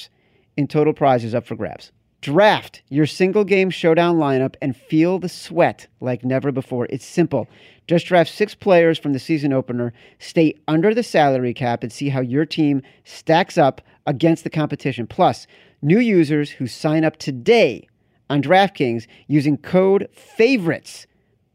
in 0.57 0.67
total 0.67 0.93
prizes 0.93 1.35
up 1.35 1.45
for 1.45 1.55
grabs. 1.55 1.91
Draft 2.21 2.81
your 2.89 3.05
single 3.05 3.43
game 3.43 3.69
showdown 3.69 4.17
lineup 4.17 4.55
and 4.63 4.75
feel 4.75 5.19
the 5.19 5.29
sweat 5.29 5.85
like 5.99 6.25
never 6.25 6.51
before. 6.51 6.87
It's 6.89 7.05
simple. 7.05 7.47
Just 7.85 8.07
draft 8.07 8.31
six 8.31 8.55
players 8.55 8.97
from 8.97 9.13
the 9.13 9.19
season 9.19 9.53
opener, 9.53 9.93
stay 10.17 10.55
under 10.67 10.95
the 10.95 11.03
salary 11.03 11.53
cap, 11.53 11.83
and 11.83 11.93
see 11.93 12.09
how 12.09 12.19
your 12.21 12.47
team 12.47 12.81
stacks 13.03 13.59
up 13.59 13.79
against 14.07 14.43
the 14.43 14.49
competition. 14.49 15.05
Plus, 15.05 15.45
new 15.83 15.99
users 15.99 16.49
who 16.49 16.65
sign 16.65 17.05
up 17.05 17.17
today 17.17 17.87
on 18.31 18.41
DraftKings 18.41 19.07
using 19.27 19.57
code 19.57 20.07
FAVORITES 20.13 21.05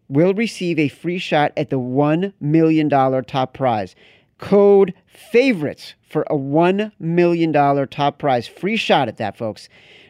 will 0.09 0.35
receive 0.35 0.79
a 0.79 0.89
free 0.89 1.19
shot 1.19 1.53
at 1.57 1.71
the 1.71 1.79
$1 1.79 2.33
million 2.39 2.91
top 2.91 3.55
prize. 3.55 3.97
Code 4.39 4.93
FAVORITES 5.07 5.95
for 6.09 6.23
a 6.31 6.35
$1 6.35 6.93
million 7.01 7.89
top 7.89 8.19
prize. 8.19 8.47
Free 8.47 8.77
shot 8.77 9.09
at 9.09 9.17
that, 9.17 9.39
folks. 9.39 9.69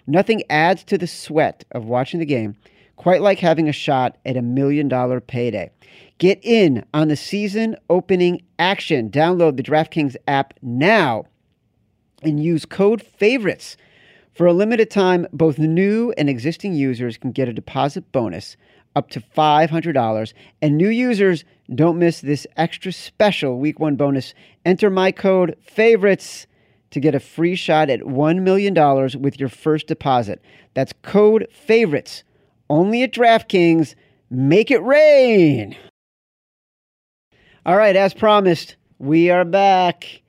Nothing 0.08 0.42
adds 0.50 0.82
to 0.84 0.98
the 0.98 1.06
sweat 1.06 1.64
of 1.70 1.84
watching 1.84 2.20
the 2.20 2.26
game 2.26 2.56
quite 2.96 3.22
like 3.22 3.38
having 3.38 3.68
a 3.68 3.72
shot 3.72 4.16
at 4.24 4.36
a 4.36 4.42
million 4.42 4.88
dollar 4.88 5.20
payday. 5.20 5.70
Get 6.18 6.40
in 6.42 6.84
on 6.92 7.08
the 7.08 7.16
season 7.16 7.76
opening 7.88 8.42
action. 8.58 9.10
Download 9.10 9.56
the 9.56 9.62
DraftKings 9.62 10.16
app 10.26 10.54
now 10.62 11.26
and 12.22 12.42
use 12.42 12.64
code 12.64 13.02
FAVORITES. 13.02 13.76
For 14.36 14.46
a 14.46 14.52
limited 14.52 14.90
time, 14.90 15.26
both 15.32 15.58
new 15.58 16.12
and 16.18 16.28
existing 16.28 16.74
users 16.74 17.16
can 17.16 17.32
get 17.32 17.48
a 17.48 17.54
deposit 17.54 18.12
bonus 18.12 18.58
up 18.94 19.08
to 19.10 19.20
$500. 19.20 20.32
And 20.60 20.76
new 20.76 20.90
users 20.90 21.44
don't 21.74 21.98
miss 21.98 22.20
this 22.20 22.46
extra 22.54 22.92
special 22.92 23.58
week 23.58 23.80
one 23.80 23.96
bonus. 23.96 24.34
Enter 24.66 24.90
my 24.90 25.10
code 25.10 25.56
FAVORITES 25.62 26.46
to 26.90 27.00
get 27.00 27.14
a 27.14 27.20
free 27.20 27.56
shot 27.56 27.88
at 27.88 28.00
$1 28.00 28.42
million 28.42 28.74
with 29.22 29.40
your 29.40 29.48
first 29.48 29.86
deposit. 29.86 30.42
That's 30.74 30.92
code 31.00 31.48
FAVORITES. 31.50 32.22
Only 32.68 33.04
at 33.04 33.14
DraftKings. 33.14 33.94
Make 34.28 34.70
it 34.70 34.82
rain. 34.82 35.78
All 37.64 37.78
right, 37.78 37.96
as 37.96 38.12
promised, 38.12 38.76
we 38.98 39.30
are 39.30 39.46
back. 39.46 40.20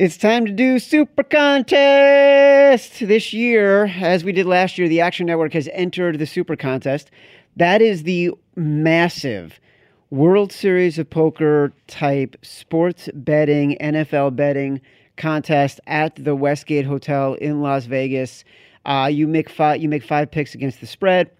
It's 0.00 0.16
time 0.16 0.46
to 0.46 0.52
do 0.52 0.78
Super 0.78 1.22
Contest 1.22 3.00
this 3.00 3.34
year. 3.34 3.84
As 3.84 4.24
we 4.24 4.32
did 4.32 4.46
last 4.46 4.78
year, 4.78 4.88
the 4.88 5.02
Action 5.02 5.26
Network 5.26 5.52
has 5.52 5.68
entered 5.74 6.18
the 6.18 6.24
Super 6.24 6.56
Contest. 6.56 7.10
That 7.58 7.82
is 7.82 8.04
the 8.04 8.30
massive 8.56 9.60
World 10.08 10.52
Series 10.52 10.98
of 10.98 11.10
Poker 11.10 11.74
type 11.86 12.38
sports 12.40 13.10
betting, 13.12 13.76
NFL 13.78 14.36
betting 14.36 14.80
contest 15.18 15.80
at 15.86 16.16
the 16.16 16.34
Westgate 16.34 16.86
Hotel 16.86 17.34
in 17.34 17.60
Las 17.60 17.84
Vegas. 17.84 18.42
Uh, 18.86 19.10
you 19.12 19.26
make 19.26 19.50
five. 19.50 19.82
You 19.82 19.90
make 19.90 20.02
five 20.02 20.30
picks 20.30 20.54
against 20.54 20.80
the 20.80 20.86
spread 20.86 21.30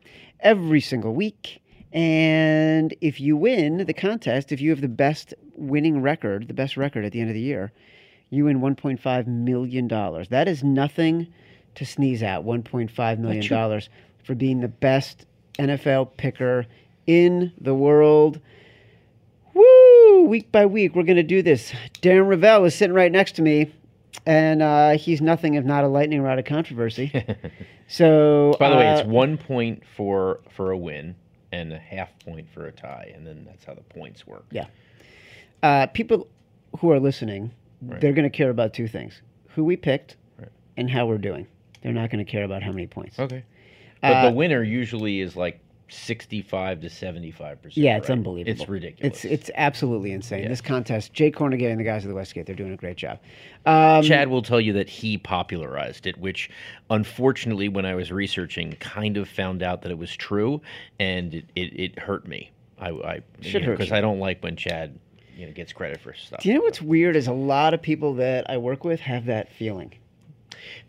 every 0.40 0.83
single 0.83 1.14
week. 1.14 1.62
And 1.94 2.94
if 3.01 3.23
you 3.23 3.38
win 3.38 3.87
the 3.87 3.94
contest, 3.94 4.53
if 4.53 4.61
you 4.61 4.68
have 4.68 4.83
the 4.83 4.88
best 4.88 5.33
winning 5.55 6.03
record, 6.03 6.46
the 6.46 6.53
best 6.53 6.77
record 6.77 7.07
at 7.07 7.12
the 7.12 7.23
end 7.23 7.31
of 7.31 7.35
the 7.35 7.40
year, 7.40 7.73
you 8.31 8.45
win 8.45 8.61
$1.5 8.61 9.27
million. 9.27 9.88
That 9.88 10.49
is 10.49 10.64
nothing 10.64 11.33
to 11.75 11.85
sneeze 11.85 12.23
at. 12.23 12.43
$1.5 12.43 13.19
million 13.19 13.83
for 14.24 14.35
being 14.35 14.61
the 14.61 14.68
best 14.68 15.26
NFL 15.59 16.16
picker 16.16 16.66
in 17.07 17.53
the 17.61 17.74
world. 17.74 18.41
Woo! 19.55 20.24
Week 20.24 20.51
by 20.53 20.66
week, 20.66 20.95
we're 20.95 21.03
going 21.03 21.16
to 21.16 21.22
do 21.22 21.43
this. 21.43 21.72
Darren 22.03 22.28
Rovell 22.28 22.64
is 22.64 22.74
sitting 22.74 22.95
right 22.95 23.11
next 23.11 23.33
to 23.33 23.43
me, 23.43 23.72
and 24.26 24.62
uh, 24.62 24.91
he's 24.93 25.20
nothing 25.20 25.55
if 25.55 25.64
not 25.64 25.83
a 25.83 25.89
lightning 25.89 26.22
rod 26.22 26.39
of 26.39 26.45
controversy. 26.45 27.11
so, 27.89 28.55
By 28.61 28.70
the 28.70 28.76
way, 28.76 28.89
uh, 28.89 28.99
it's 28.99 29.09
one 29.09 29.37
point 29.37 29.83
for 29.97 30.41
for 30.51 30.70
a 30.70 30.78
win 30.78 31.16
and 31.53 31.72
a 31.72 31.78
half 31.78 32.11
point 32.24 32.47
for 32.55 32.66
a 32.66 32.72
tie, 32.72 33.12
and 33.14 33.26
then 33.26 33.45
that's 33.45 33.64
how 33.64 33.74
the 33.74 33.81
points 33.81 34.24
work. 34.26 34.45
Yeah. 34.53 34.66
uh, 35.64 35.87
people 35.89 36.28
who 36.78 36.93
are 36.93 37.01
listening, 37.01 37.51
they're 37.81 38.12
going 38.12 38.31
to 38.31 38.37
care 38.37 38.51
about 38.51 38.74
two 38.74 38.89
things: 38.89 39.22
who 39.49 39.64
we 39.64 39.76
picked 39.76 40.16
and 40.76 40.91
how 40.91 41.07
we're 41.07 41.18
doing. 41.18 41.47
They're 41.83 41.93
not 41.93 42.11
going 42.11 42.24
to 42.24 42.31
care 42.31 42.45
about 42.45 42.62
how 42.62 42.72
many 42.72 42.87
points. 42.87 43.18
Okay. 43.18 43.45
But 44.03 44.12
Uh, 44.12 44.31
the 44.31 44.37
winner 44.37 44.62
usually 44.62 45.20
is 45.20 45.37
like 45.37 45.61
65 45.89 46.83
to 46.83 46.89
75 46.91 47.62
percent. 47.62 47.76
Yeah, 47.76 47.97
it's 47.97 48.11
unbelievable. 48.11 48.61
It's 48.61 48.68
ridiculous. 48.68 49.24
It's 49.24 49.24
it's 49.24 49.51
absolutely 49.57 50.12
insane. 50.12 50.43
Yeah. 50.43 50.49
This 50.49 50.61
contest, 50.61 51.12
Jay 51.12 51.31
Kornegay 51.31 51.70
and 51.70 51.81
the 51.81 51.85
guys 51.85 52.05
of 52.05 52.09
the 52.09 52.14
Westgate, 52.14 52.47
they're 52.47 52.55
doing 52.55 52.72
a 52.72 52.76
great 52.76 52.97
job. 52.97 53.18
Um, 53.66 54.03
Chad 54.03 54.28
will 54.28 54.43
tell 54.43 54.61
you 54.61 54.72
that 54.74 54.89
he 54.89 55.18
popularized 55.18 56.07
it, 56.07 56.16
which 56.18 56.51
unfortunately, 56.91 57.68
when 57.68 57.85
I 57.85 57.95
was 57.95 58.12
researching, 58.12 58.72
kind 58.81 59.16
of 59.16 59.28
found 59.28 59.62
out 59.62 59.83
that 59.83 59.91
it 59.91 59.99
was 59.99 60.14
true, 60.16 60.62
and 60.99 61.35
it, 61.35 61.45
it, 61.57 61.81
it 61.81 61.99
hurt 61.99 62.26
me. 62.26 62.51
I, 62.78 62.91
I 62.91 63.22
Should 63.41 63.64
hurt 63.64 63.78
because. 63.78 63.93
I 63.93 64.01
don't 64.01 64.20
like 64.20 64.43
when 64.43 64.57
Chad 64.57 64.99
you 65.41 65.47
know 65.47 65.53
gets 65.53 65.72
credit 65.72 66.01
for 66.01 66.12
stuff. 66.12 66.43
do 66.43 66.49
you 66.49 66.55
know 66.55 66.61
what's 66.61 66.82
weird 66.82 67.16
is 67.16 67.26
a 67.26 67.32
lot 67.32 67.74
of 67.74 67.80
people 67.80 68.14
that 68.14 68.49
I 68.51 68.59
work 68.59 68.84
with 68.84 69.01
have 69.01 69.24
that 69.26 69.53
feeling. 69.53 69.95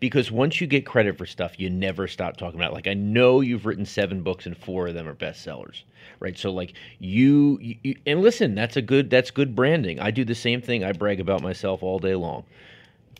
because 0.00 0.30
once 0.30 0.60
you 0.60 0.66
get 0.66 0.84
credit 0.84 1.16
for 1.16 1.26
stuff, 1.26 1.58
you 1.58 1.70
never 1.70 2.06
stop 2.06 2.36
talking 2.36 2.60
about. 2.60 2.72
It. 2.72 2.74
Like 2.74 2.86
I 2.86 2.94
know 2.94 3.40
you've 3.40 3.64
written 3.66 3.86
seven 3.86 4.22
books 4.22 4.46
and 4.46 4.56
four 4.56 4.88
of 4.88 4.94
them 4.94 5.08
are 5.08 5.14
bestsellers, 5.14 5.82
right? 6.20 6.36
So 6.36 6.50
like 6.50 6.74
you, 6.98 7.58
you, 7.60 7.96
and 8.06 8.20
listen, 8.20 8.54
that's 8.54 8.76
a 8.76 8.82
good 8.82 9.08
that's 9.10 9.30
good 9.30 9.54
branding. 9.56 9.98
I 10.00 10.10
do 10.10 10.24
the 10.24 10.34
same 10.34 10.60
thing. 10.60 10.84
I 10.84 10.92
brag 10.92 11.20
about 11.20 11.42
myself 11.42 11.82
all 11.82 11.98
day 11.98 12.14
long, 12.14 12.44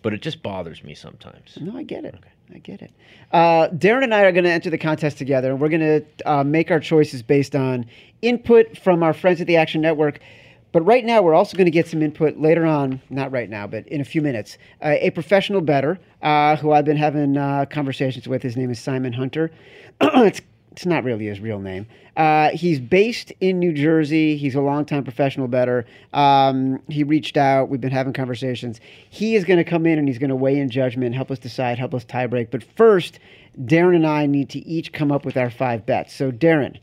but 0.03 0.13
it 0.13 0.21
just 0.21 0.43
bothers 0.43 0.85
me 0.85 0.95
sometimes. 0.95 1.57
No, 1.61 1.77
I 1.77 1.83
get 1.83 2.05
it. 2.05 2.15
I 2.55 2.59
get 2.59 2.83
it. 2.83 2.91
Uh, 3.33 3.69
Darren 3.69 4.03
and 4.05 4.15
I 4.15 4.23
are 4.23 4.33
going 4.33 4.45
to 4.45 4.51
enter 4.51 4.69
the 4.69 4.77
contest 4.77 5.17
together, 5.17 5.51
and 5.51 5.61
we're 5.61 5.71
going 5.71 5.81
to 5.81 6.05
uh, 6.31 6.45
make 6.45 6.71
our 6.71 6.81
choices 6.81 7.23
based 7.23 7.57
on 7.57 7.87
input 8.21 8.77
from 8.77 9.03
our 9.03 9.15
friends 9.15 9.41
at 9.41 9.47
the 9.47 9.57
Action 9.57 9.81
Network. 9.81 10.21
But 10.73 10.83
right 10.87 11.05
now, 11.05 11.21
we're 11.21 11.35
also 11.35 11.57
going 11.57 11.67
to 11.67 11.71
get 11.71 11.87
some 11.87 12.03
input 12.03 12.39
later 12.39 12.65
on, 12.65 13.01
not 13.11 13.31
right 13.31 13.49
now, 13.51 13.67
but 13.67 13.87
in 13.89 14.01
a 14.01 14.05
few 14.05 14.23
minutes. 14.23 14.57
Uh, 14.83 14.95
a 15.01 15.11
professional 15.11 15.61
better 15.61 15.99
uh, 16.23 16.57
who 16.57 16.73
I've 16.73 16.87
been 16.87 16.97
having 16.97 17.37
uh, 17.37 17.67
conversations 17.67 18.27
with. 18.27 18.43
His 18.43 18.57
name 18.57 18.71
is 18.71 18.81
Simon 18.81 19.13
Hunter. 19.13 19.51
it's, 20.01 20.41
it's 20.71 20.87
not 20.87 21.05
really 21.05 21.27
his 21.27 21.41
real 21.41 21.59
name. 21.59 21.87
Uh, 22.17 22.51
he's 22.51 22.81
based 22.81 23.33
in 23.41 23.59
New 23.59 23.75
Jersey. 23.75 24.39
He's 24.39 24.55
a 24.55 24.63
longtime 24.63 25.05
professional 25.05 25.47
better. 25.47 25.85
Um, 26.15 26.81
he 26.89 27.05
reached 27.05 27.37
out. 27.37 27.69
We've 27.69 27.81
been 27.81 27.91
having 27.91 28.15
conversations. 28.15 28.81
He 29.11 29.35
is 29.37 29.45
going 29.45 29.59
to 29.59 29.65
come 29.65 29.85
in 29.85 29.99
and 29.99 30.09
he's 30.09 30.19
going 30.19 30.31
to 30.31 30.37
weigh 30.37 30.59
in 30.59 30.71
judgment, 30.71 31.15
help 31.15 31.31
us 31.31 31.39
decide, 31.39 31.79
help 31.79 31.93
us 31.93 32.05
tie 32.05 32.27
break. 32.27 32.51
But 32.51 32.65
first, 32.77 33.19
Darren 33.61 33.95
and 33.95 34.07
I 34.07 34.25
need 34.25 34.49
to 34.51 34.59
each 34.67 34.93
come 34.93 35.13
up 35.13 35.27
with 35.27 35.37
our 35.37 35.51
five 35.51 35.85
bets. 35.85 36.15
So, 36.15 36.33
Darren, 36.33 36.79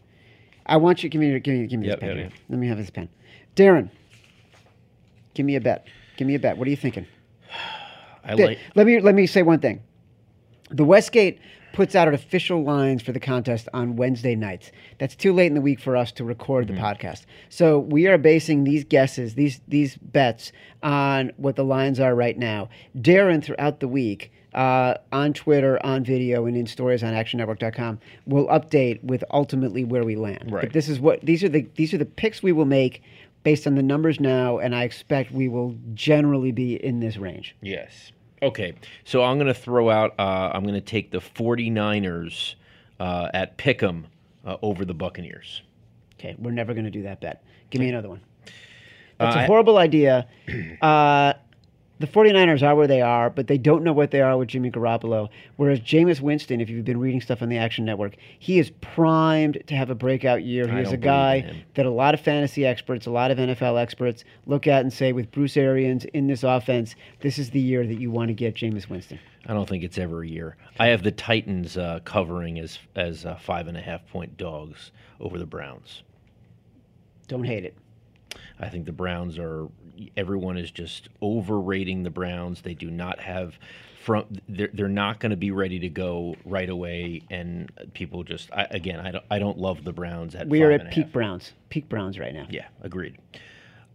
I 0.67 0.77
want 0.77 1.03
you 1.03 1.09
give 1.09 1.21
me 1.21 1.39
give 1.39 1.55
me 1.55 1.65
give 1.65 1.79
me 1.79 1.87
Yep, 1.87 1.99
this 1.99 2.07
pen. 2.07 2.17
yep, 2.17 2.25
yep. 2.31 2.39
Let 2.49 2.59
me 2.59 2.67
have 2.67 2.77
this 2.77 2.91
pen. 2.91 3.09
Darren, 3.59 3.89
give 5.33 5.45
me 5.45 5.57
a 5.57 5.61
bet. 5.61 5.85
Give 6.15 6.25
me 6.25 6.35
a 6.35 6.39
bet. 6.39 6.57
What 6.57 6.65
are 6.65 6.71
you 6.71 6.77
thinking? 6.77 7.05
I 8.23 8.35
Th- 8.35 8.47
like 8.47 8.59
let 8.75 8.87
me 8.87 9.01
let 9.01 9.15
me 9.15 9.27
say 9.27 9.41
one 9.41 9.59
thing. 9.59 9.81
The 10.71 10.85
Westgate 10.85 11.39
puts 11.73 11.93
out 11.93 12.11
official 12.13 12.63
lines 12.63 13.01
for 13.01 13.11
the 13.11 13.19
contest 13.19 13.67
on 13.73 13.97
Wednesday 13.97 14.35
nights. 14.35 14.71
That's 14.97 15.15
too 15.15 15.33
late 15.33 15.47
in 15.47 15.55
the 15.55 15.61
week 15.61 15.79
for 15.79 15.97
us 15.97 16.11
to 16.13 16.23
record 16.23 16.67
the 16.67 16.73
podcast. 16.73 17.25
So 17.49 17.79
we 17.79 18.07
are 18.07 18.17
basing 18.17 18.63
these 18.63 18.85
guesses, 18.85 19.35
these 19.35 19.59
these 19.67 19.97
bets 19.97 20.53
on 20.81 21.33
what 21.35 21.57
the 21.57 21.65
lines 21.65 21.99
are 21.99 22.15
right 22.15 22.37
now. 22.37 22.69
Darren 22.97 23.43
throughout 23.43 23.81
the 23.81 23.89
week 23.89 24.31
uh, 24.53 24.95
on 25.11 25.33
Twitter, 25.33 25.83
on 25.85 26.03
video, 26.03 26.45
and 26.45 26.57
in 26.57 26.65
stories 26.65 27.03
on 27.03 27.13
ActionNetwork.com 27.13 27.99
will 28.25 28.47
update 28.47 29.03
with 29.03 29.23
ultimately 29.31 29.83
where 29.83 30.03
we 30.03 30.15
land. 30.15 30.49
But 30.61 30.73
this 30.73 30.89
is 30.89 30.99
what 30.99 31.21
these 31.21 31.43
are 31.43 31.49
the 31.49 31.67
these 31.75 31.93
are 31.93 31.97
the 31.97 32.05
picks 32.05 32.41
we 32.41 32.51
will 32.51 32.65
make 32.65 33.03
based 33.43 33.65
on 33.67 33.75
the 33.75 33.83
numbers 33.83 34.19
now, 34.19 34.57
and 34.59 34.75
I 34.75 34.83
expect 34.83 35.31
we 35.31 35.47
will 35.47 35.75
generally 35.93 36.51
be 36.51 36.75
in 36.83 36.99
this 36.99 37.17
range. 37.17 37.55
Yes. 37.61 38.11
Okay. 38.41 38.73
So 39.03 39.23
I'm 39.23 39.37
going 39.37 39.47
to 39.47 39.53
throw 39.53 39.89
out, 39.89 40.13
uh, 40.19 40.51
I'm 40.53 40.63
going 40.63 40.73
to 40.75 40.81
take 40.81 41.11
the 41.11 41.19
49ers 41.19 42.55
uh, 42.99 43.29
at 43.33 43.57
Pick'em 43.57 44.05
uh, 44.45 44.57
over 44.61 44.85
the 44.85 44.93
Buccaneers. 44.93 45.61
Okay, 46.19 46.35
we're 46.37 46.51
never 46.51 46.73
going 46.73 46.85
to 46.85 46.91
do 46.91 47.03
that 47.03 47.21
bet. 47.21 47.43
Give 47.69 47.79
me 47.81 47.89
another 47.89 48.09
one. 48.09 48.21
That's 49.17 49.35
Uh, 49.35 49.39
a 49.39 49.41
I- 49.43 49.45
horrible 49.45 49.77
idea. 49.77 50.27
The 51.99 52.07
49ers 52.07 52.63
are 52.63 52.75
where 52.75 52.87
they 52.87 53.01
are, 53.01 53.29
but 53.29 53.47
they 53.47 53.57
don't 53.57 53.83
know 53.83 53.91
what 53.91 54.11
they 54.11 54.21
are 54.21 54.37
with 54.37 54.47
Jimmy 54.47 54.71
Garoppolo. 54.71 55.27
Whereas 55.57 55.81
Jameis 55.81 56.21
Winston, 56.21 56.61
if 56.61 56.69
you've 56.69 56.85
been 56.85 56.99
reading 56.99 57.19
stuff 57.19 57.41
on 57.41 57.49
the 57.49 57.57
Action 57.57 57.83
Network, 57.83 58.15
he 58.39 58.57
is 58.57 58.69
primed 58.79 59.61
to 59.67 59.75
have 59.75 59.89
a 59.89 59.95
breakout 59.95 60.43
year. 60.43 60.65
He 60.65 60.77
I 60.77 60.81
is 60.81 60.93
a 60.93 60.97
guy 60.97 61.63
that 61.73 61.85
a 61.85 61.91
lot 61.91 62.13
of 62.13 62.21
fantasy 62.21 62.65
experts, 62.65 63.05
a 63.05 63.11
lot 63.11 63.31
of 63.31 63.37
NFL 63.37 63.81
experts 63.81 64.23
look 64.45 64.65
at 64.65 64.81
and 64.81 64.93
say, 64.93 65.11
with 65.11 65.29
Bruce 65.31 65.57
Arians 65.57 66.05
in 66.05 66.27
this 66.27 66.43
offense, 66.43 66.95
this 67.19 67.37
is 67.37 67.49
the 67.49 67.59
year 67.59 67.85
that 67.85 67.99
you 67.99 68.11
want 68.11 68.29
to 68.29 68.33
get 68.33 68.55
Jameis 68.55 68.89
Winston. 68.89 69.19
I 69.45 69.53
don't 69.53 69.67
think 69.67 69.83
it's 69.83 69.97
ever 69.97 70.23
a 70.23 70.27
year. 70.27 70.55
I 70.79 70.87
have 70.87 71.03
the 71.03 71.11
Titans 71.11 71.77
uh, 71.77 71.99
covering 72.05 72.59
as 72.59 72.79
as 72.95 73.25
uh, 73.25 73.35
five 73.35 73.67
and 73.67 73.77
a 73.77 73.81
half 73.81 74.07
point 74.07 74.37
dogs 74.37 74.91
over 75.19 75.37
the 75.37 75.45
Browns. 75.45 76.03
Don't 77.27 77.43
hate 77.43 77.65
it. 77.65 77.75
I 78.59 78.69
think 78.69 78.85
the 78.85 78.91
Browns 78.91 79.37
are. 79.39 79.67
Everyone 80.15 80.57
is 80.57 80.71
just 80.71 81.09
overrating 81.21 82.03
the 82.03 82.09
Browns. 82.09 82.61
They 82.61 82.73
do 82.73 82.89
not 82.89 83.19
have 83.19 83.57
from. 84.03 84.25
They're 84.47 84.69
they're 84.73 84.87
not 84.87 85.19
going 85.19 85.31
to 85.31 85.37
be 85.37 85.51
ready 85.51 85.79
to 85.79 85.89
go 85.89 86.35
right 86.45 86.69
away. 86.69 87.21
And 87.29 87.71
people 87.93 88.23
just 88.23 88.51
I, 88.53 88.67
again, 88.71 88.99
I 88.99 89.11
don't 89.11 89.25
I 89.29 89.39
don't 89.39 89.57
love 89.57 89.83
the 89.83 89.93
Browns 89.93 90.35
at. 90.35 90.47
We 90.47 90.63
are 90.63 90.71
at 90.71 90.91
peak 90.91 91.05
half. 91.05 91.13
Browns. 91.13 91.53
Peak 91.69 91.89
Browns 91.89 92.17
right 92.19 92.33
now. 92.33 92.47
Yeah, 92.49 92.67
agreed. 92.81 93.17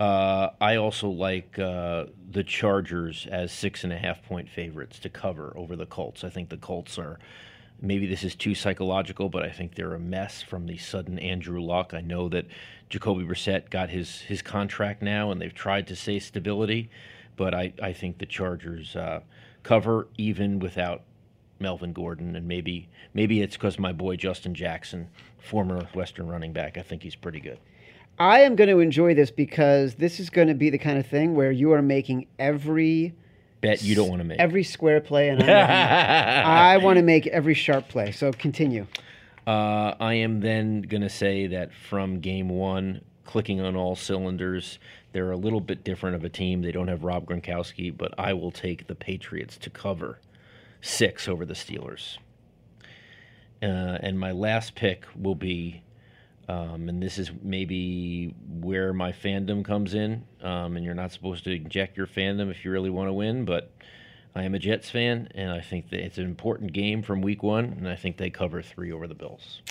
Uh, 0.00 0.50
I 0.60 0.76
also 0.76 1.08
like 1.08 1.58
uh, 1.58 2.06
the 2.30 2.42
Chargers 2.42 3.28
as 3.30 3.52
six 3.52 3.84
and 3.84 3.92
a 3.92 3.96
half 3.96 4.22
point 4.24 4.48
favorites 4.48 4.98
to 5.00 5.08
cover 5.08 5.52
over 5.56 5.76
the 5.76 5.86
Colts. 5.86 6.24
I 6.24 6.30
think 6.30 6.48
the 6.48 6.56
Colts 6.56 6.98
are. 6.98 7.18
Maybe 7.80 8.06
this 8.06 8.24
is 8.24 8.34
too 8.34 8.54
psychological, 8.54 9.28
but 9.28 9.42
I 9.42 9.50
think 9.50 9.74
they're 9.74 9.94
a 9.94 10.00
mess 10.00 10.42
from 10.42 10.66
the 10.66 10.78
sudden 10.78 11.18
Andrew 11.18 11.60
Luck. 11.60 11.92
I 11.92 12.00
know 12.00 12.28
that 12.30 12.46
Jacoby 12.94 13.24
Brissett 13.24 13.70
got 13.70 13.90
his 13.90 14.20
his 14.20 14.40
contract 14.40 15.02
now, 15.02 15.32
and 15.32 15.40
they've 15.40 15.52
tried 15.52 15.88
to 15.88 15.96
say 15.96 16.20
stability, 16.20 16.90
but 17.34 17.52
I, 17.52 17.72
I 17.82 17.92
think 17.92 18.18
the 18.18 18.26
Chargers 18.26 18.94
uh, 18.94 19.18
cover 19.64 20.06
even 20.16 20.60
without 20.60 21.02
Melvin 21.58 21.92
Gordon, 21.92 22.36
and 22.36 22.46
maybe 22.46 22.88
maybe 23.12 23.42
it's 23.42 23.56
because 23.56 23.80
my 23.80 23.92
boy 23.92 24.14
Justin 24.14 24.54
Jackson, 24.54 25.08
former 25.40 25.88
Western 25.92 26.28
running 26.28 26.52
back, 26.52 26.78
I 26.78 26.82
think 26.82 27.02
he's 27.02 27.16
pretty 27.16 27.40
good. 27.40 27.58
I 28.20 28.42
am 28.42 28.54
going 28.54 28.70
to 28.70 28.78
enjoy 28.78 29.12
this 29.12 29.32
because 29.32 29.96
this 29.96 30.20
is 30.20 30.30
going 30.30 30.46
to 30.46 30.54
be 30.54 30.70
the 30.70 30.78
kind 30.78 30.96
of 30.96 31.04
thing 31.04 31.34
where 31.34 31.50
you 31.50 31.72
are 31.72 31.82
making 31.82 32.28
every 32.38 33.12
Bet 33.60 33.82
you 33.82 33.96
don't 33.96 34.08
want 34.08 34.20
to 34.20 34.24
make. 34.24 34.38
every 34.38 34.62
square 34.62 35.00
play, 35.00 35.30
and 35.30 35.42
I 35.50 36.76
want 36.76 36.98
to 36.98 37.02
make 37.02 37.26
every 37.26 37.54
sharp 37.54 37.88
play. 37.88 38.12
So 38.12 38.30
continue. 38.30 38.86
Uh, 39.46 39.94
I 40.00 40.14
am 40.14 40.40
then 40.40 40.82
going 40.82 41.02
to 41.02 41.10
say 41.10 41.48
that 41.48 41.74
from 41.74 42.20
game 42.20 42.48
one, 42.48 43.02
clicking 43.24 43.60
on 43.60 43.76
all 43.76 43.94
cylinders, 43.94 44.78
they're 45.12 45.30
a 45.30 45.36
little 45.36 45.60
bit 45.60 45.84
different 45.84 46.16
of 46.16 46.24
a 46.24 46.28
team. 46.28 46.62
They 46.62 46.72
don't 46.72 46.88
have 46.88 47.04
Rob 47.04 47.26
Gronkowski, 47.26 47.94
but 47.96 48.14
I 48.18 48.32
will 48.32 48.50
take 48.50 48.86
the 48.86 48.94
Patriots 48.94 49.58
to 49.58 49.70
cover 49.70 50.18
six 50.80 51.28
over 51.28 51.44
the 51.44 51.54
Steelers. 51.54 52.18
Uh, 53.62 53.98
and 54.00 54.18
my 54.18 54.32
last 54.32 54.74
pick 54.74 55.04
will 55.14 55.34
be, 55.34 55.82
um, 56.48 56.88
and 56.88 57.02
this 57.02 57.18
is 57.18 57.30
maybe 57.42 58.34
where 58.60 58.92
my 58.92 59.12
fandom 59.12 59.64
comes 59.64 59.94
in. 59.94 60.24
Um, 60.42 60.76
and 60.76 60.84
you're 60.84 60.94
not 60.94 61.12
supposed 61.12 61.44
to 61.44 61.54
inject 61.54 61.96
your 61.96 62.06
fandom 62.06 62.50
if 62.50 62.64
you 62.64 62.70
really 62.70 62.90
want 62.90 63.08
to 63.08 63.14
win, 63.14 63.44
but 63.44 63.70
I 64.34 64.42
am 64.42 64.54
a 64.54 64.58
Jets 64.58 64.90
fan, 64.90 65.28
and 65.34 65.50
I 65.50 65.60
think 65.60 65.90
that 65.90 66.00
it's 66.00 66.18
an 66.18 66.24
important 66.24 66.72
game 66.72 67.02
from 67.02 67.22
week 67.22 67.42
one, 67.42 67.64
and 67.78 67.88
I 67.88 67.94
think 67.94 68.16
they 68.16 68.30
cover 68.30 68.62
three 68.62 68.90
over 68.90 69.06
the 69.06 69.14
Bills. 69.14 69.62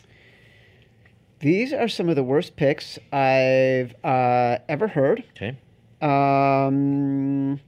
These 1.39 1.73
are 1.73 1.89
some 1.89 2.07
of 2.07 2.15
the 2.15 2.23
worst 2.23 2.55
picks 2.55 2.97
I've 3.11 3.93
uh, 4.05 4.59
ever 4.69 4.87
heard. 4.87 5.25
Okay. 5.31 5.57
Um, 6.01 7.59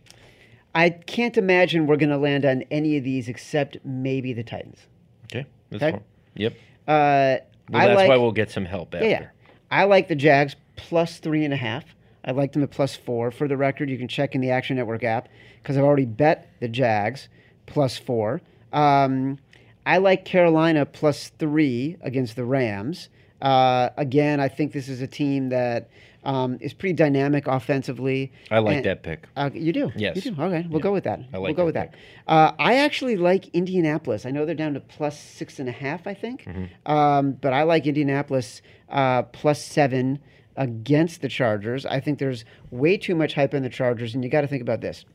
I 0.74 0.90
can't 0.90 1.36
imagine 1.38 1.86
we're 1.86 1.98
going 1.98 2.10
to 2.10 2.18
land 2.18 2.46
on 2.46 2.64
any 2.72 2.96
of 2.98 3.04
these 3.04 3.28
except 3.28 3.78
maybe 3.84 4.32
the 4.32 4.44
Titans. 4.44 4.80
Okay. 5.26 5.46
That's 5.72 5.84
Okay. 5.84 5.92
fine. 5.92 6.04
Yep. 6.36 6.54
Uh, 6.88 7.38
Well, 7.70 7.88
that's 7.88 7.96
like, 7.98 8.10
why 8.10 8.18
we'll 8.18 8.32
get 8.32 8.52
some 8.52 8.66
help 8.66 8.94
after. 8.96 9.08
Yeah, 9.08 9.22
yeah. 9.22 9.28
I 9.72 9.84
like 9.84 10.08
the 10.08 10.16
Jags 10.16 10.56
plus 10.78 11.18
three 11.18 11.44
and 11.44 11.54
a 11.54 11.58
half. 11.58 11.84
I 12.26 12.32
like 12.32 12.54
them 12.54 12.64
at 12.64 12.72
plus 12.72 12.96
four. 12.96 13.32
For 13.32 13.48
the 13.48 13.56
record, 13.58 13.90
you 13.90 13.98
can 13.98 14.08
check 14.08 14.36
in 14.36 14.42
the 14.42 14.50
Action 14.50 14.76
Network 14.76 15.04
app 15.04 15.30
because 15.62 15.78
I've 15.78 15.84
already 15.84 16.06
bet 16.06 16.50
the 16.60 16.68
Jags 16.68 17.30
plus 17.68 17.98
four. 17.98 18.42
Um, 18.74 19.38
I 19.86 20.00
like 20.00 20.26
Carolina 20.26 20.86
plus 20.86 21.30
three 21.38 21.98
against 22.02 22.36
the 22.36 22.44
Rams. 22.46 23.10
Uh, 23.42 23.90
again, 23.98 24.40
I 24.40 24.48
think 24.48 24.74
this 24.74 24.90
is 24.90 25.02
a 25.02 25.08
team 25.08 25.50
that 25.50 25.90
um, 26.24 26.58
is 26.60 26.74
pretty 26.74 26.94
dynamic 26.94 27.46
offensively. 27.46 28.32
I 28.50 28.58
like 28.58 28.78
And- 28.78 28.86
that 28.86 29.04
pick. 29.04 29.28
Uh, 29.36 29.52
you 29.54 29.72
do? 29.72 29.92
Yes. 29.96 30.16
You 30.26 30.32
do? 30.32 30.42
Okay, 30.42 30.66
we'll 30.68 30.80
Yeah. 30.80 30.84
go 30.84 30.92
with 30.94 31.04
that. 31.04 31.20
I 31.32 31.38
we'll 31.38 31.54
go 31.54 31.58
that 31.58 31.66
with 31.66 31.76
that. 31.76 31.94
Uh, 32.28 32.54
I 32.58 32.78
actually 32.78 33.16
like 33.16 33.48
Indianapolis. 33.50 34.26
I 34.26 34.32
know 34.32 34.44
they're 34.46 34.56
down 34.56 34.74
to 34.74 34.80
plus 34.80 35.20
six 35.20 35.60
and 35.60 35.70
a 35.70 35.72
half, 35.72 36.08
I 36.08 36.16
think. 36.16 36.46
Mm-hmm. 36.46 36.92
Um, 36.92 37.34
but 37.34 37.54
I 37.54 37.62
like 37.62 37.86
Indianapolis 37.86 38.64
uh, 38.90 39.22
plus 39.24 39.64
seven 39.64 40.18
against 40.58 41.22
the 41.22 41.30
Chargers. 41.30 41.86
I 41.86 42.00
think 42.00 42.20
there's 42.20 42.46
way 42.72 42.98
too 42.98 43.16
much 43.16 43.34
hype 43.34 43.54
in 43.54 43.64
the 43.64 43.70
Chargers, 43.70 44.14
and 44.16 44.24
you 44.24 44.30
got 44.30 44.42
to 44.42 44.48
think 44.48 44.62
about 44.62 44.82
this. 44.82 45.06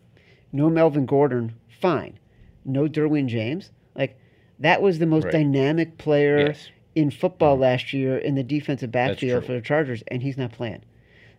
No 0.53 0.68
Melvin 0.68 1.07
Gordon, 1.07 1.55
fine. 1.80 2.18
No 2.64 2.86
Derwin 2.88 3.26
James. 3.26 3.70
Like, 3.95 4.18
that 4.59 4.82
was 4.82 4.99
the 4.99 5.07
most 5.07 5.24
Right. 5.24 5.32
dynamic 5.32 5.97
player 5.99 6.49
Yes. 6.49 6.68
in 6.95 7.11
football 7.11 7.57
last 7.57 7.93
year 7.93 8.18
in 8.18 8.34
the 8.34 8.43
defensive 8.43 8.91
backfield 8.93 9.45
for 9.45 9.53
the 9.53 9.61
Chargers, 9.61 10.03
and 10.09 10.22
he's 10.22 10.36
not 10.36 10.53
playing. 10.53 10.82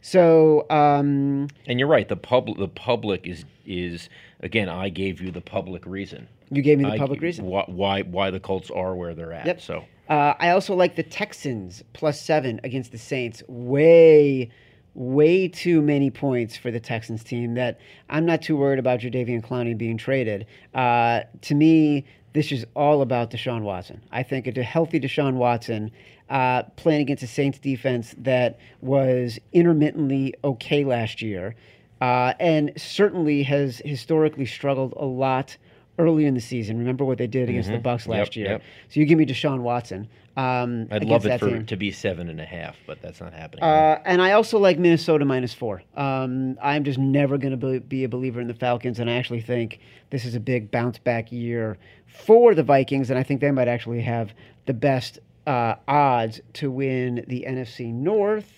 So 0.02 0.66
um, 0.72 1.48
And 1.68 1.78
you're 1.80 1.88
right. 1.88 2.08
The 2.08 2.16
public, 2.16 2.58
the 2.58 2.68
public 2.68 3.28
is 3.28 3.46
is 3.66 4.10
again. 4.40 4.68
I 4.68 4.90
gave 4.90 5.22
you 5.22 5.30
the 5.32 5.42
public 5.42 5.86
reason. 5.86 6.28
you 6.50 6.62
gave 6.64 6.80
me 6.80 6.86
the 6.86 6.92
I- 6.94 6.98
public 6.98 7.22
reason. 7.22 7.46
why, 7.46 7.64
why 7.68 8.02
why 8.02 8.32
the 8.32 8.40
Colts 8.40 8.72
are 8.72 8.96
where 8.96 9.14
they're 9.14 9.32
at. 9.32 9.46
Yep. 9.46 9.62
So 9.62 9.84
Uh, 10.12 10.36
I 10.42 10.50
also 10.50 10.76
like 10.76 10.98
the 10.98 11.04
Texans 11.04 11.86
plus 11.94 12.22
seven 12.22 12.60
against 12.66 12.92
the 12.92 12.98
Saints. 12.98 13.44
Way, 13.48 14.50
way 14.94 15.48
too 15.48 15.82
many 15.82 16.12
points 16.12 16.58
for 16.58 16.70
the 16.70 16.82
Texans 16.82 17.24
team. 17.24 17.54
That 17.54 17.80
I'm 18.10 18.26
not 18.26 18.42
too 18.42 18.58
worried 18.58 18.78
about 18.78 19.00
Jadeveon 19.00 19.42
Clowney 19.42 19.78
being 19.78 19.96
traded. 19.96 20.48
Uh, 20.74 21.22
to 21.44 21.56
me, 21.56 22.04
this 22.34 22.52
is 22.52 22.66
all 22.76 23.02
about 23.02 23.32
Deshaun 23.32 23.62
Watson. 23.62 24.04
I 24.12 24.24
think 24.24 24.48
a 24.48 24.64
healthy 24.64 25.00
Deshaun 25.00 25.36
Watson 25.36 25.92
uh, 26.30 26.64
playing 26.76 27.04
against 27.04 27.24
a 27.24 27.28
Saints 27.28 27.58
defense 27.58 28.14
that 28.18 28.60
was 28.82 29.40
intermittently 29.54 30.34
okay 30.44 30.84
last 30.84 31.22
year, 31.22 31.56
uh, 32.02 32.34
and 32.38 32.74
certainly 32.76 33.44
has 33.44 33.82
historically 33.86 34.46
struggled 34.46 34.94
a 34.98 35.06
lot 35.06 35.56
early 36.00 36.26
in 36.26 36.34
the 36.34 36.42
season. 36.42 36.78
Remember 36.80 37.06
what 37.06 37.18
they 37.18 37.28
did 37.28 37.50
against 37.50 37.70
the 37.70 37.78
Bucks 37.78 38.04
Mm-hmm. 38.04 38.12
Yep, 38.14 38.20
last 38.20 38.36
year. 38.36 38.48
yep. 38.48 38.62
So 38.90 39.00
you 39.00 39.06
give 39.06 39.18
me 39.18 39.26
Deshaun 39.26 39.60
Watson. 39.62 40.08
Um, 40.38 40.88
I'd 40.90 41.04
love 41.04 41.26
it 41.26 41.40
for 41.40 41.50
team. 41.50 41.66
to 41.66 41.76
be 41.76 41.92
seven 41.92 42.30
and 42.30 42.40
a 42.40 42.46
half, 42.46 42.78
but 42.88 43.02
that's 43.02 43.20
not 43.20 43.34
happening. 43.34 43.64
Uh, 43.64 44.00
and 44.06 44.22
I 44.22 44.32
also 44.32 44.58
like 44.58 44.80
Minnesota 44.80 45.26
minus 45.26 45.54
four. 45.54 45.84
Um, 45.96 46.58
I'm 46.62 46.86
just 46.86 46.98
never 46.98 47.38
going 47.38 47.52
to 47.52 47.58
be, 47.58 47.80
be 47.80 48.04
a 48.06 48.10
believer 48.10 48.40
in 48.40 48.48
the 48.48 48.54
Falcons, 48.54 49.00
and 49.00 49.10
I 49.10 49.14
actually 49.16 49.42
think 49.42 49.80
this 50.10 50.24
is 50.24 50.34
a 50.34 50.40
big 50.40 50.72
bounce 50.72 50.98
back 51.00 51.32
year 51.34 51.78
for 52.08 52.56
the 52.56 52.64
Vikings, 52.64 53.10
and 53.10 53.20
I 53.20 53.24
think 53.24 53.42
they 53.42 53.52
might 53.52 53.68
actually 53.68 54.02
have 54.02 54.34
the 54.68 54.74
best 54.74 55.20
uh, 55.46 55.76
odds 55.88 56.40
to 56.54 56.72
win 56.72 57.26
the 57.28 57.44
NFC 57.46 57.94
North. 57.94 58.54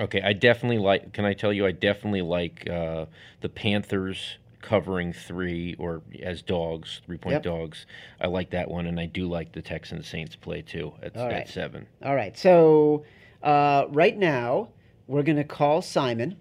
Okay, 0.00 0.22
I 0.22 0.32
definitely 0.32 0.78
like. 0.78 1.12
Can 1.12 1.24
I 1.26 1.34
tell 1.34 1.52
you? 1.52 1.66
I 1.66 1.72
definitely 1.72 2.22
like 2.22 2.68
uh, 2.70 3.04
the 3.42 3.48
Panthers 3.50 4.38
covering 4.60 5.12
three 5.12 5.74
or 5.78 6.02
as 6.22 6.42
dogs, 6.42 7.00
three 7.06 7.18
point 7.18 7.34
Yep. 7.34 7.42
dogs. 7.42 7.86
I 8.20 8.26
like 8.26 8.50
that 8.50 8.70
one, 8.70 8.86
and 8.86 8.98
I 8.98 9.06
do 9.06 9.28
like 9.28 9.52
the 9.52 9.62
Texans 9.62 10.06
Saints 10.08 10.36
play 10.36 10.62
too 10.62 10.92
at, 11.02 11.16
at 11.16 11.48
seven. 11.48 11.86
All 12.02 12.14
right, 12.14 12.36
so 12.36 13.04
uh, 13.42 13.86
right 13.90 14.16
now 14.16 14.68
we're 15.06 15.22
going 15.22 15.36
to 15.36 15.44
call 15.44 15.80
Simon, 15.82 16.36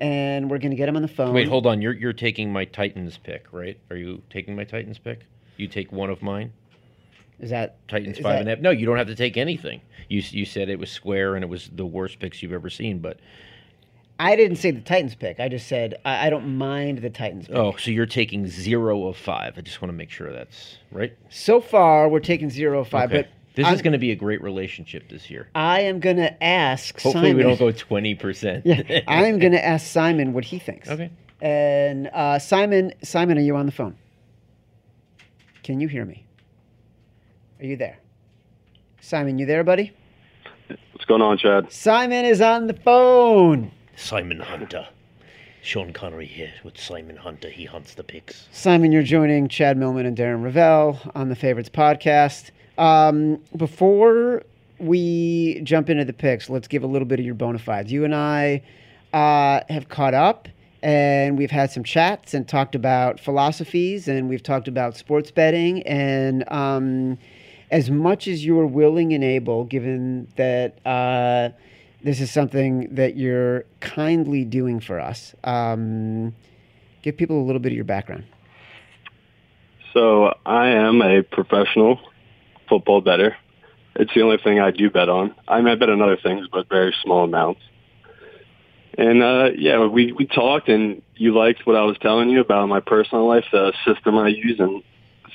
and 0.00 0.50
we're 0.50 0.58
going 0.58 0.70
to 0.72 0.76
get 0.76 0.88
him 0.88 0.96
on 0.96 1.02
the 1.02 1.08
phone. 1.08 1.32
Wait, 1.32 1.48
hold 1.48 1.66
on. 1.66 1.80
You're 1.80 1.94
you're 1.94 2.12
taking 2.12 2.52
my 2.52 2.64
Titans 2.64 3.18
pick, 3.18 3.46
right? 3.52 3.78
Are 3.90 3.96
you 3.96 4.22
taking 4.30 4.56
my 4.56 4.64
Titans 4.64 4.98
pick? 4.98 5.26
You 5.56 5.68
take 5.68 5.92
one 5.92 6.10
of 6.10 6.22
mine. 6.22 6.52
Is 7.38 7.50
that 7.50 7.76
Titans 7.88 8.18
is 8.18 8.22
five 8.22 8.34
that- 8.34 8.40
and 8.40 8.48
a 8.48 8.50
half. 8.52 8.60
No, 8.60 8.70
you 8.70 8.84
don't 8.84 8.98
have 8.98 9.06
to 9.06 9.14
take 9.14 9.36
anything. 9.36 9.80
You 10.08 10.22
you 10.30 10.44
said 10.44 10.68
it 10.68 10.78
was 10.78 10.90
square 10.90 11.36
and 11.36 11.44
it 11.44 11.48
was 11.48 11.70
the 11.74 11.86
worst 11.86 12.18
picks 12.18 12.42
you've 12.42 12.52
ever 12.52 12.68
seen, 12.68 12.98
but 12.98 13.18
I 14.20 14.36
didn't 14.36 14.56
say 14.58 14.70
the 14.70 14.80
Titans 14.82 15.14
pick. 15.14 15.40
I 15.40 15.48
just 15.48 15.66
said 15.66 15.94
I, 16.04 16.26
I 16.26 16.30
don't 16.30 16.58
mind 16.58 16.98
the 16.98 17.08
Titans 17.10 17.46
pick. 17.48 17.56
oh, 17.56 17.74
so 17.76 17.90
you're 17.90 18.04
taking 18.06 18.46
zero 18.46 19.06
of 19.06 19.16
five. 19.16 19.54
I 19.56 19.62
just 19.62 19.80
want 19.80 19.90
to 19.90 19.96
make 19.96 20.10
sure 20.10 20.30
that's 20.32 20.76
right. 20.92 21.16
So 21.30 21.60
far, 21.60 22.08
we're 22.08 22.20
taking 22.20 22.50
zero 22.50 22.80
of 22.80 22.88
five, 22.88 23.10
Okay. 23.10 23.22
but 23.22 23.28
this 23.56 23.66
I'm, 23.66 23.74
is 23.74 23.82
going 23.82 23.94
to 23.94 23.98
be 23.98 24.10
a 24.12 24.16
great 24.16 24.42
relationship 24.42 25.08
this 25.08 25.30
year. 25.30 25.48
I 25.54 25.80
am 25.80 26.00
going 26.00 26.18
to 26.18 26.44
ask 26.44 26.94
Hopefully, 27.00 27.30
Simon. 27.30 27.36
we 27.38 27.42
don't 27.42 27.58
go 27.58 27.72
twenty 27.72 28.14
percent. 28.14 28.66
yeah, 28.66 29.00
I 29.08 29.24
am 29.26 29.38
going 29.38 29.52
to 29.52 29.64
ask 29.64 29.86
Simon 29.86 30.34
what 30.34 30.44
he 30.44 30.58
thinks. 30.58 30.88
Okay. 30.88 31.10
And 31.40 32.08
uh, 32.08 32.38
Simon, 32.38 32.92
Simon, 33.02 33.38
are 33.38 33.42
you 33.42 33.56
on 33.56 33.64
the 33.64 33.72
phone? 33.72 33.96
Can 35.62 35.80
you 35.80 35.88
hear 35.88 36.04
me? 36.04 36.26
Are 37.60 37.64
you 37.64 37.76
there? 37.76 37.98
Simon, 39.00 39.38
you 39.38 39.46
there, 39.46 39.64
buddy? 39.64 39.92
What's 40.92 41.06
going 41.06 41.22
on, 41.22 41.38
Chad? 41.38 41.72
Simon 41.72 42.26
is 42.26 42.42
on 42.42 42.66
the 42.66 42.74
phone. 42.74 43.72
Simon 43.96 44.40
Hunter. 44.40 44.88
Sean 45.62 45.92
Connery 45.92 46.26
here 46.26 46.52
with 46.64 46.78
Simon 46.78 47.16
Hunter. 47.16 47.50
He 47.50 47.66
hunts 47.66 47.94
the 47.94 48.02
pigs. 48.02 48.48
Simon, 48.50 48.92
you're 48.92 49.02
joining 49.02 49.46
Chad 49.48 49.76
Millman 49.76 50.06
and 50.06 50.16
Darren 50.16 50.42
Rovell 50.42 50.98
on 51.14 51.28
the 51.28 51.36
Favorites 51.36 51.68
podcast. 51.68 52.50
Um, 52.78 53.42
before 53.56 54.42
we 54.78 55.60
jump 55.62 55.90
into 55.90 56.04
the 56.06 56.14
picks, 56.14 56.48
let's 56.48 56.66
give 56.66 56.82
a 56.82 56.86
little 56.86 57.06
bit 57.06 57.20
of 57.20 57.26
your 57.26 57.34
bona 57.34 57.58
fides. 57.58 57.92
You 57.92 58.04
and 58.06 58.14
I 58.14 58.62
uh, 59.12 59.60
have 59.68 59.90
caught 59.90 60.14
up 60.14 60.48
and 60.82 61.36
we've 61.36 61.50
had 61.50 61.70
some 61.70 61.84
chats 61.84 62.32
and 62.32 62.48
talked 62.48 62.74
about 62.74 63.20
philosophies 63.20 64.08
and 64.08 64.30
we've 64.30 64.42
talked 64.42 64.66
about 64.66 64.96
sports 64.96 65.30
betting. 65.30 65.82
And 65.82 66.50
um, 66.50 67.18
as 67.70 67.90
much 67.90 68.26
as 68.26 68.44
you're 68.46 68.66
willing 68.66 69.12
and 69.12 69.22
able, 69.22 69.64
given 69.64 70.26
that 70.36 70.78
uh, 70.86 71.50
this 72.02 72.20
is 72.20 72.30
something 72.30 72.94
that 72.94 73.16
you're 73.16 73.64
kindly 73.80 74.44
doing 74.44 74.80
for 74.80 74.98
us, 74.98 75.34
um, 75.44 76.34
give 77.02 77.16
people 77.16 77.40
a 77.40 77.44
little 77.44 77.60
bit 77.60 77.72
of 77.72 77.76
your 77.76 77.84
background. 77.84 78.24
So 79.92 80.34
I 80.46 80.68
am 80.68 81.02
a 81.02 81.22
professional 81.22 81.98
football 82.68 83.00
better. 83.00 83.36
It's 83.96 84.12
the 84.14 84.22
only 84.22 84.38
thing 84.38 84.60
I 84.60 84.70
do 84.70 84.88
bet 84.88 85.08
on. 85.08 85.34
I 85.48 85.58
I 85.58 85.74
bet 85.74 85.90
on 85.90 86.00
other 86.00 86.16
things, 86.16 86.46
but 86.50 86.68
very 86.68 86.94
small 87.02 87.24
amounts. 87.24 87.60
And 88.96 89.22
uh, 89.22 89.50
yeah, 89.56 89.84
we 89.86 90.12
we 90.12 90.26
talked, 90.26 90.68
and 90.68 91.02
you 91.16 91.34
liked 91.34 91.66
what 91.66 91.76
I 91.76 91.82
was 91.82 91.96
telling 91.98 92.30
you 92.30 92.40
about 92.40 92.68
my 92.68 92.80
personal 92.80 93.26
life, 93.26 93.44
the 93.50 93.72
system 93.84 94.16
I 94.16 94.28
use, 94.28 94.60
and 94.60 94.82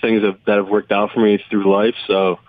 things 0.02 0.22
that, 0.22 0.40
that 0.46 0.58
have 0.58 0.68
worked 0.68 0.92
out 0.92 1.12
for 1.12 1.20
me 1.20 1.44
through 1.50 1.72
life. 1.72 1.96
So 2.08 2.40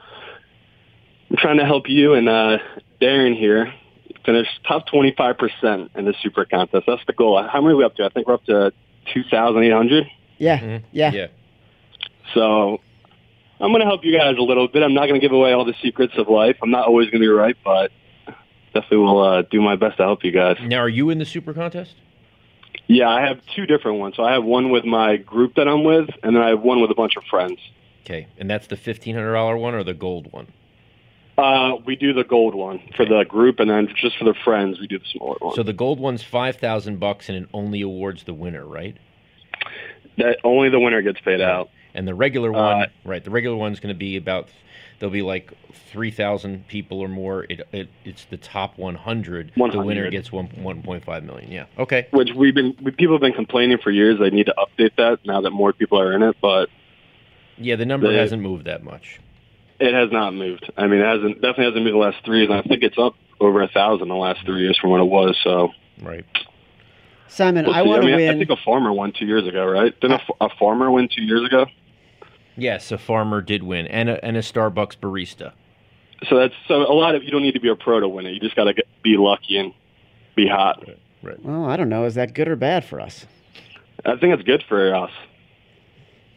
I'm 1.31 1.37
trying 1.37 1.59
to 1.59 1.65
help 1.65 1.89
you 1.89 2.15
and 2.15 2.29
uh, 2.29 2.59
Darren 3.01 3.37
here 3.37 3.73
finish 4.27 4.47
top 4.69 4.87
25% 4.89 5.91
in 5.97 6.05
the 6.05 6.15
super 6.23 6.45
contest. 6.45 6.85
That's 6.87 7.01
the 7.07 7.13
goal. 7.15 7.43
How 7.51 7.61
many 7.63 7.73
are 7.75 7.77
we 7.77 7.85
up 7.85 7.95
to? 7.97 8.05
I 8.05 8.09
think 8.11 8.27
we're 8.29 8.35
up 8.35 8.45
to 8.47 8.73
2,800. 9.15 10.07
Yeah, 10.39 10.59
Mhm. 10.59 10.83
yeah. 10.93 11.13
Yeah. 11.13 11.27
So 12.35 12.81
I'm 13.61 13.71
going 13.71 13.81
to 13.81 13.87
help 13.87 14.05
you 14.05 14.17
guys 14.17 14.37
a 14.39 14.43
little 14.43 14.69
bit. 14.69 14.83
I'm 14.83 14.93
not 14.95 15.07
going 15.09 15.19
to 15.21 15.25
give 15.25 15.33
away 15.33 15.53
all 15.53 15.65
the 15.65 15.75
secrets 15.83 16.13
of 16.19 16.29
life. 16.29 16.57
I'm 16.63 16.71
not 16.71 16.87
always 16.87 17.07
going 17.11 17.23
to 17.23 17.27
be 17.27 17.29
right, 17.29 17.57
but 17.65 17.91
definitely 18.75 18.99
will 18.99 19.23
uh, 19.23 19.43
do 19.43 19.61
my 19.63 19.77
best 19.77 19.97
to 19.99 20.03
help 20.03 20.25
you 20.25 20.33
guys. 20.33 20.57
Now, 20.63 20.79
are 20.79 20.89
you 20.89 21.09
in 21.11 21.19
the 21.19 21.25
super 21.25 21.55
contest? 21.55 21.95
Yeah, 22.89 23.09
I 23.09 23.23
have 23.27 23.41
two 23.55 23.65
different 23.67 23.99
ones. 23.99 24.17
So 24.17 24.23
I 24.25 24.33
have 24.33 24.45
one 24.45 24.71
with 24.71 24.85
my 24.85 25.17
group 25.17 25.55
that 25.57 25.67
I'm 25.67 25.83
with, 25.85 26.09
and 26.23 26.37
then 26.37 26.43
I 26.43 26.49
have 26.51 26.61
one 26.63 26.81
with 26.83 26.91
a 26.91 26.95
bunch 26.95 27.17
of 27.17 27.25
friends. 27.25 27.59
Okay, 28.05 28.27
and 28.39 28.49
that's 28.49 28.67
the 28.69 28.77
fifteen 28.77 29.15
hundred 29.17 29.33
dollar 29.33 29.57
one 29.57 29.75
or 29.75 29.83
the 29.83 29.95
gold 29.95 30.33
one? 30.33 30.47
Uh, 31.39 31.77
we 31.85 31.97
do 31.97 32.13
the 32.13 32.25
gold 32.25 32.55
one 32.55 32.81
for 32.97 33.05
the 33.05 33.25
group, 33.25 33.61
and 33.61 33.69
then 33.69 33.89
just 33.95 34.17
for 34.17 34.25
the 34.25 34.35
friends, 34.45 34.81
we 34.81 34.87
do 34.87 34.99
the 34.99 35.05
smaller 35.05 35.37
one. 35.41 35.55
So 35.55 35.63
the 35.63 35.73
gold 35.75 36.01
one's 36.01 36.23
five 36.23 36.57
thousand 36.57 36.99
bucks, 36.99 37.29
and 37.29 37.37
it 37.45 37.49
only 37.53 37.83
awards 37.83 38.25
the 38.25 38.35
winner, 38.35 38.65
right? 38.65 38.97
that 40.19 40.39
only 40.45 40.71
the 40.71 40.81
winner 40.81 41.03
gets 41.03 41.21
paid 41.21 41.41
out. 41.43 41.69
And 41.95 42.07
the 42.09 42.15
regular 42.15 42.51
one, 42.53 42.83
Uh, 42.83 42.87
right? 43.05 43.23
The 43.23 43.31
regular 43.31 43.57
one's 43.57 43.81
going 43.81 43.95
to 43.95 43.99
be 43.99 44.17
about 44.17 44.49
there'll 44.99 45.13
be 45.13 45.23
like 45.23 45.53
three 45.91 46.11
thousand 46.11 46.67
people 46.69 47.01
or 47.01 47.09
more. 47.09 47.45
It, 47.49 47.67
it 47.73 47.89
it's 48.05 48.25
the 48.27 48.37
top 48.37 48.79
one 48.79 48.95
hundred. 48.95 49.53
The 49.57 49.81
winner 49.81 50.11
gets 50.11 50.33
one 50.33 50.47
one 50.57 50.83
point 50.83 51.05
five 51.05 51.25
million. 51.25 51.51
Yeah. 51.51 51.67
Okay. 51.79 52.07
Which 52.13 52.31
we've 52.35 52.55
been 52.55 52.77
we, 52.83 52.93
people 52.93 53.15
have 53.15 53.21
been 53.21 53.33
complaining 53.33 53.79
for 53.79 53.91
years. 53.91 54.19
They 54.19 54.31
need 54.31 54.47
to 54.47 54.55
update 54.59 54.97
that 54.97 55.19
now 55.27 55.41
that 55.43 55.51
more 55.51 55.73
people 55.73 56.01
are 56.01 56.13
in 56.13 56.23
it, 56.23 56.37
but 56.41 56.69
Yeah, 57.59 57.77
the 57.77 57.87
number 57.87 58.11
The- 58.11 58.19
hasn't 58.19 58.43
moved 58.43 58.67
that 58.67 58.85
much. 58.85 59.21
It 59.81 59.95
has 59.95 60.11
not 60.11 60.35
moved. 60.35 60.71
I 60.77 60.87
mean, 60.87 61.01
it 61.01 61.05
hasn't 61.07 61.35
definitely 61.37 61.65
hasn't 61.67 61.85
moved 61.85 61.95
the 61.95 61.99
last 61.99 62.25
three 62.25 62.39
years. 62.39 62.51
And 62.51 62.59
I 62.59 62.63
think 62.63 62.83
it's 62.83 62.99
up 62.99 63.15
over 63.41 63.63
a 63.63 63.69
thousand 63.69 64.09
the 64.09 64.15
last 64.15 64.45
three 64.45 64.61
years 64.63 64.79
from 64.79 64.91
what 64.91 65.01
it 65.01 65.05
was. 65.09 65.37
So 65.43 65.71
Right. 66.03 66.25
Simon, 67.29 67.67
we'll 67.67 67.75
I 67.75 67.83
want 67.83 68.03
to 68.03 68.07
mean, 68.07 68.17
win. 68.17 68.35
I 68.35 68.39
think 68.39 68.51
a 68.51 68.63
farmer 68.65 68.93
won 68.93 69.13
two 69.13 69.27
years 69.27 69.47
ago, 69.47 69.67
right? 69.67 69.99
Didn't 70.01 70.21
a, 70.41 70.45
a 70.45 70.49
farmer 70.59 70.91
win 70.91 71.09
two 71.15 71.23
years 71.23 71.45
ago? 71.45 71.67
Yes, 72.57 72.91
a 72.93 72.99
farmer 72.99 73.43
did 73.43 73.63
win, 73.63 73.87
and 73.89 74.09
a 74.09 74.25
and 74.25 74.37
a 74.37 74.41
Starbucks 74.41 74.97
barista. 74.99 75.53
So 76.29 76.39
that's 76.39 76.55
so 76.69 76.77
a 76.77 76.95
lot 76.95 77.15
of 77.15 77.23
you 77.25 77.31
don't 77.31 77.43
need 77.43 77.53
to 77.53 77.61
be 77.61 77.69
a 77.69 77.77
pro 77.77 78.01
to 78.01 78.09
win 78.09 78.27
it. 78.27 78.33
You 78.33 78.41
just 78.41 78.57
got 78.57 78.65
to 78.65 78.75
be 79.03 79.17
lucky 79.19 79.59
and 79.59 79.75
be 80.35 80.47
hot. 80.49 80.83
Right. 81.23 81.43
well, 81.45 81.67
I 81.67 81.77
don't 81.77 81.89
know. 81.89 82.05
Is 82.05 82.15
that 82.15 82.33
good 82.33 82.49
or 82.49 82.57
bad 82.57 82.85
for 82.85 83.01
us? 83.01 83.27
I 84.05 84.17
think 84.17 84.33
it's 84.33 84.43
good 84.45 84.63
for 84.69 84.95
us. 84.95 85.11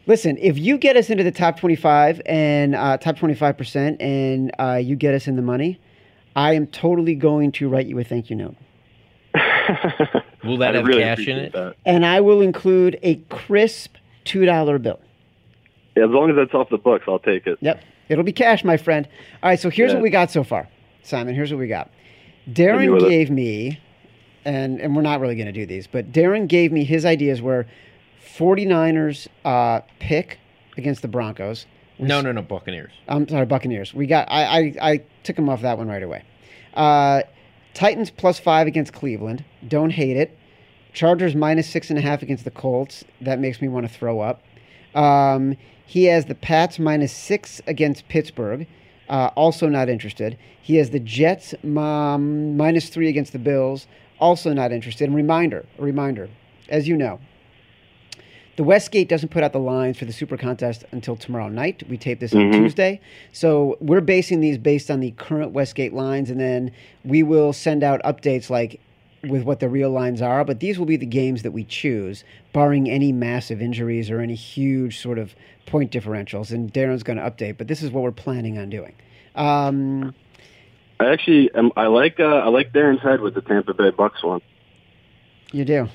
Listen, 0.06 0.36
if 0.38 0.58
you 0.58 0.78
get 0.78 0.96
us 0.96 1.10
into 1.10 1.22
the 1.22 1.30
top 1.30 1.58
25 1.60 2.22
and 2.26 2.74
uh, 2.74 2.96
top 2.96 3.16
25% 3.16 3.96
and 4.00 4.50
uh, 4.58 4.74
you 4.76 4.96
get 4.96 5.14
us 5.14 5.28
in 5.28 5.36
the 5.36 5.42
money, 5.42 5.78
I 6.34 6.54
am 6.54 6.66
totally 6.66 7.14
going 7.14 7.52
to 7.52 7.68
write 7.68 7.86
you 7.86 7.98
a 7.98 8.04
thank 8.04 8.30
you 8.30 8.36
note. 8.36 8.56
Will 10.44 10.56
that 10.58 10.74
I 10.74 10.78
have 10.78 10.86
really 10.86 11.02
cash 11.02 11.26
in 11.26 11.36
it? 11.36 11.52
That. 11.52 11.76
And 11.84 12.04
I 12.06 12.20
will 12.20 12.40
include 12.40 12.98
a 13.02 13.16
crisp 13.28 13.96
$2 14.24 14.82
bill. 14.82 14.98
Yeah, 15.96 16.04
as 16.04 16.10
long 16.10 16.30
as 16.30 16.36
that's 16.36 16.54
off 16.54 16.70
the 16.70 16.78
books, 16.78 17.04
I'll 17.06 17.18
take 17.18 17.46
it. 17.46 17.58
Yep. 17.60 17.82
It'll 18.08 18.24
be 18.24 18.32
cash, 18.32 18.64
my 18.64 18.76
friend. 18.76 19.06
All 19.42 19.50
right, 19.50 19.60
so 19.60 19.70
here's 19.70 19.90
Yeah. 19.90 19.96
what 19.96 20.02
we 20.02 20.10
got 20.10 20.30
so 20.30 20.42
far. 20.42 20.68
Simon, 21.02 21.34
here's 21.34 21.52
what 21.52 21.58
we 21.58 21.68
got. 21.68 21.90
Darren 22.50 22.92
with 22.92 23.04
it. 23.04 23.08
gave 23.10 23.30
me, 23.30 23.78
and, 24.44 24.80
and 24.80 24.96
we're 24.96 25.02
not 25.02 25.20
really 25.20 25.34
going 25.36 25.46
to 25.46 25.52
do 25.52 25.66
these, 25.66 25.86
but 25.86 26.10
Darren 26.10 26.48
gave 26.48 26.72
me 26.72 26.84
his 26.84 27.04
ideas 27.04 27.40
were 27.42 27.66
49ers 28.40 29.28
uh, 29.44 29.80
pick 29.98 30.38
against 30.78 31.02
the 31.02 31.08
Broncos, 31.08 31.66
No, 31.98 32.22
no, 32.22 32.32
no, 32.32 32.40
Buccaneers. 32.40 32.92
I'm 33.06 33.28
sorry, 33.28 33.44
Buccaneers. 33.44 33.92
We 33.92 34.06
got. 34.06 34.26
I 34.30 34.42
I, 34.42 34.74
I 34.80 35.02
took 35.24 35.36
them 35.36 35.50
off 35.50 35.60
that 35.60 35.76
one 35.76 35.88
right 35.88 36.02
away. 36.02 36.24
Uh, 36.72 37.22
Titans 37.74 38.10
plus 38.10 38.40
five 38.40 38.66
against 38.66 38.94
Cleveland. 38.94 39.44
Don't 39.68 39.90
hate 39.90 40.16
it. 40.16 40.36
Chargers 40.94 41.34
minus 41.36 41.68
six 41.68 41.90
and 41.90 41.98
a 41.98 42.02
half 42.02 42.22
against 42.22 42.44
the 42.44 42.50
Colts. 42.50 43.04
That 43.20 43.38
makes 43.38 43.60
me 43.60 43.68
want 43.68 43.86
to 43.86 43.92
throw 43.92 44.20
up. 44.20 44.42
Um, 44.94 45.56
he 45.86 46.04
has 46.04 46.24
the 46.24 46.34
Pats 46.34 46.78
minus 46.78 47.12
six 47.12 47.60
against 47.66 48.08
Pittsburgh. 48.08 48.66
Uh, 49.08 49.30
also 49.36 49.68
not 49.68 49.88
interested. 49.88 50.38
He 50.62 50.76
has 50.76 50.90
the 50.90 51.00
Jets 51.00 51.52
um, 51.76 52.56
minus 52.56 52.88
three 52.88 53.08
against 53.08 53.32
the 53.32 53.38
Bills. 53.38 53.86
Also 54.18 54.52
not 54.52 54.72
interested. 54.72 55.04
And 55.04 55.14
reminder, 55.14 55.66
a 55.78 55.82
reminder, 55.82 56.28
as 56.68 56.88
you 56.88 56.96
know, 56.96 57.20
the 58.60 58.64
Westgate 58.64 59.08
doesn't 59.08 59.30
put 59.30 59.42
out 59.42 59.54
the 59.54 59.58
lines 59.58 59.96
for 59.96 60.04
the 60.04 60.12
Super 60.12 60.36
Contest 60.36 60.84
until 60.92 61.16
tomorrow 61.16 61.48
night. 61.48 61.82
We 61.88 61.96
tape 61.96 62.20
this 62.20 62.34
on 62.34 62.52
Mhm. 62.52 62.52
Tuesday. 62.52 63.00
So 63.32 63.78
we're 63.80 64.02
basing 64.02 64.40
these 64.40 64.58
based 64.58 64.90
on 64.90 65.00
the 65.00 65.12
current 65.12 65.52
Westgate 65.52 65.94
lines, 65.94 66.28
and 66.28 66.38
then 66.38 66.70
we 67.02 67.22
will 67.22 67.54
send 67.54 67.82
out 67.82 68.02
updates 68.02 68.50
like 68.50 68.78
with 69.26 69.44
what 69.44 69.60
the 69.60 69.68
real 69.70 69.88
lines 69.88 70.20
are. 70.20 70.44
But 70.44 70.60
these 70.60 70.78
will 70.78 70.84
be 70.84 70.96
the 70.96 71.06
games 71.06 71.42
that 71.42 71.52
we 71.52 71.64
choose, 71.64 72.22
barring 72.52 72.90
any 72.90 73.12
massive 73.12 73.62
injuries 73.62 74.10
or 74.10 74.20
any 74.20 74.34
huge 74.34 74.98
sort 74.98 75.18
of 75.18 75.34
point 75.64 75.90
differentials. 75.90 76.52
And 76.52 76.70
Darren's 76.70 77.02
going 77.02 77.16
to 77.16 77.22
update, 77.24 77.54
but 77.56 77.66
this 77.66 77.82
is 77.82 77.90
what 77.90 78.02
we're 78.02 78.12
planning 78.12 78.58
on 78.58 78.68
doing. 78.68 78.92
Um, 79.36 80.14
I 81.00 81.06
actually, 81.10 81.50
um, 81.52 81.72
I 81.78 81.86
like 81.86 82.20
uh, 82.20 82.24
I 82.26 82.48
like 82.50 82.74
Darren's 82.74 83.00
head 83.00 83.22
with 83.22 83.32
the 83.32 83.40
Tampa 83.40 83.72
Bay 83.72 83.88
Bucks 83.88 84.22
one. 84.22 84.42
you 85.50 85.64
do. 85.64 85.88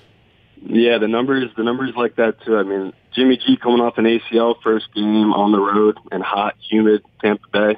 Yeah, 0.62 0.97
the 0.97 1.08
numbers, 1.08 1.49
the 1.56 1.64
numbers 1.64 1.93
like 1.95 2.16
that 2.16 2.41
too. 2.43 2.58
I 2.58 2.64
mean, 2.64 2.93
Jimmy 3.14 3.38
G 3.38 3.58
coming 3.58 3.82
off 3.82 3.97
an 3.97 4.06
ACL 4.06 4.56
first 4.64 4.93
game 4.93 5.34
on 5.34 5.51
the 5.51 5.60
road 5.60 5.97
and 6.12 6.24
hot, 6.24 6.56
humid 6.70 7.03
Tampa 7.22 7.47
Bay. 7.51 7.76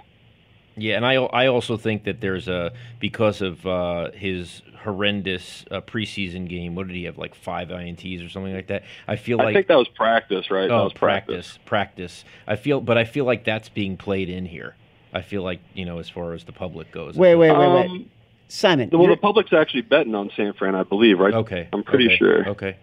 Yeah, 0.78 0.96
and 0.96 1.06
I 1.06 1.16
I 1.16 1.48
also 1.48 1.76
think 1.76 2.04
that 2.04 2.22
there's 2.22 2.48
a 2.48 2.72
because 3.00 3.42
of 3.42 3.66
uh, 3.66 4.12
his 4.12 4.62
horrendous 4.84 5.66
uh, 5.72 5.82
preseason 5.82 6.48
game. 6.48 6.76
What 6.76 6.88
did 6.88 6.96
he 6.96 7.06
have? 7.06 7.18
Like 7.18 7.34
five 7.34 7.70
ints 7.70 8.26
or 8.26 8.30
something 8.30 8.54
like 8.54 8.68
that. 8.68 8.84
I 9.08 9.16
feel 9.16 9.38
like 9.38 9.44
I 9.44 9.48
like 9.48 9.56
think 9.56 9.68
that 9.68 9.78
was 9.78 9.88
practice, 9.90 10.52
right? 10.52 10.68
that 10.68 10.74
oh 10.74 10.86
was 10.86 10.94
practice, 10.94 11.58
practice. 11.66 12.24
I 12.46 12.56
feel, 12.56 12.80
but 12.80 12.98
I 12.98 13.06
feel 13.06 13.26
like 13.26 13.44
that's 13.44 13.70
being 13.70 13.98
played 13.98 14.30
in 14.30 14.46
here. 14.46 14.76
I 15.14 15.24
feel 15.24 15.42
like 15.42 15.62
you 15.74 15.86
know, 15.86 15.98
as 15.98 16.10
far 16.10 16.34
as 16.34 16.44
the 16.44 16.52
public 16.52 16.92
goes. 16.92 17.16
Wait, 17.16 17.36
wait, 17.36 17.52
wait, 17.52 17.74
wait. 17.74 18.08
Simon, 18.50 18.90
well, 18.92 19.08
the 19.08 19.18
public's 19.18 19.52
actually 19.52 19.82
betting 19.82 20.16
on 20.16 20.32
San 20.36 20.54
Fran, 20.54 20.74
I 20.76 20.84
believe, 20.84 21.20
right? 21.20 21.34
Okay, 21.34 21.68
I'm 21.74 21.84
pretty 21.84 22.06
okay, 22.06 22.18
sure. 22.18 22.50
Okay. 22.50 22.78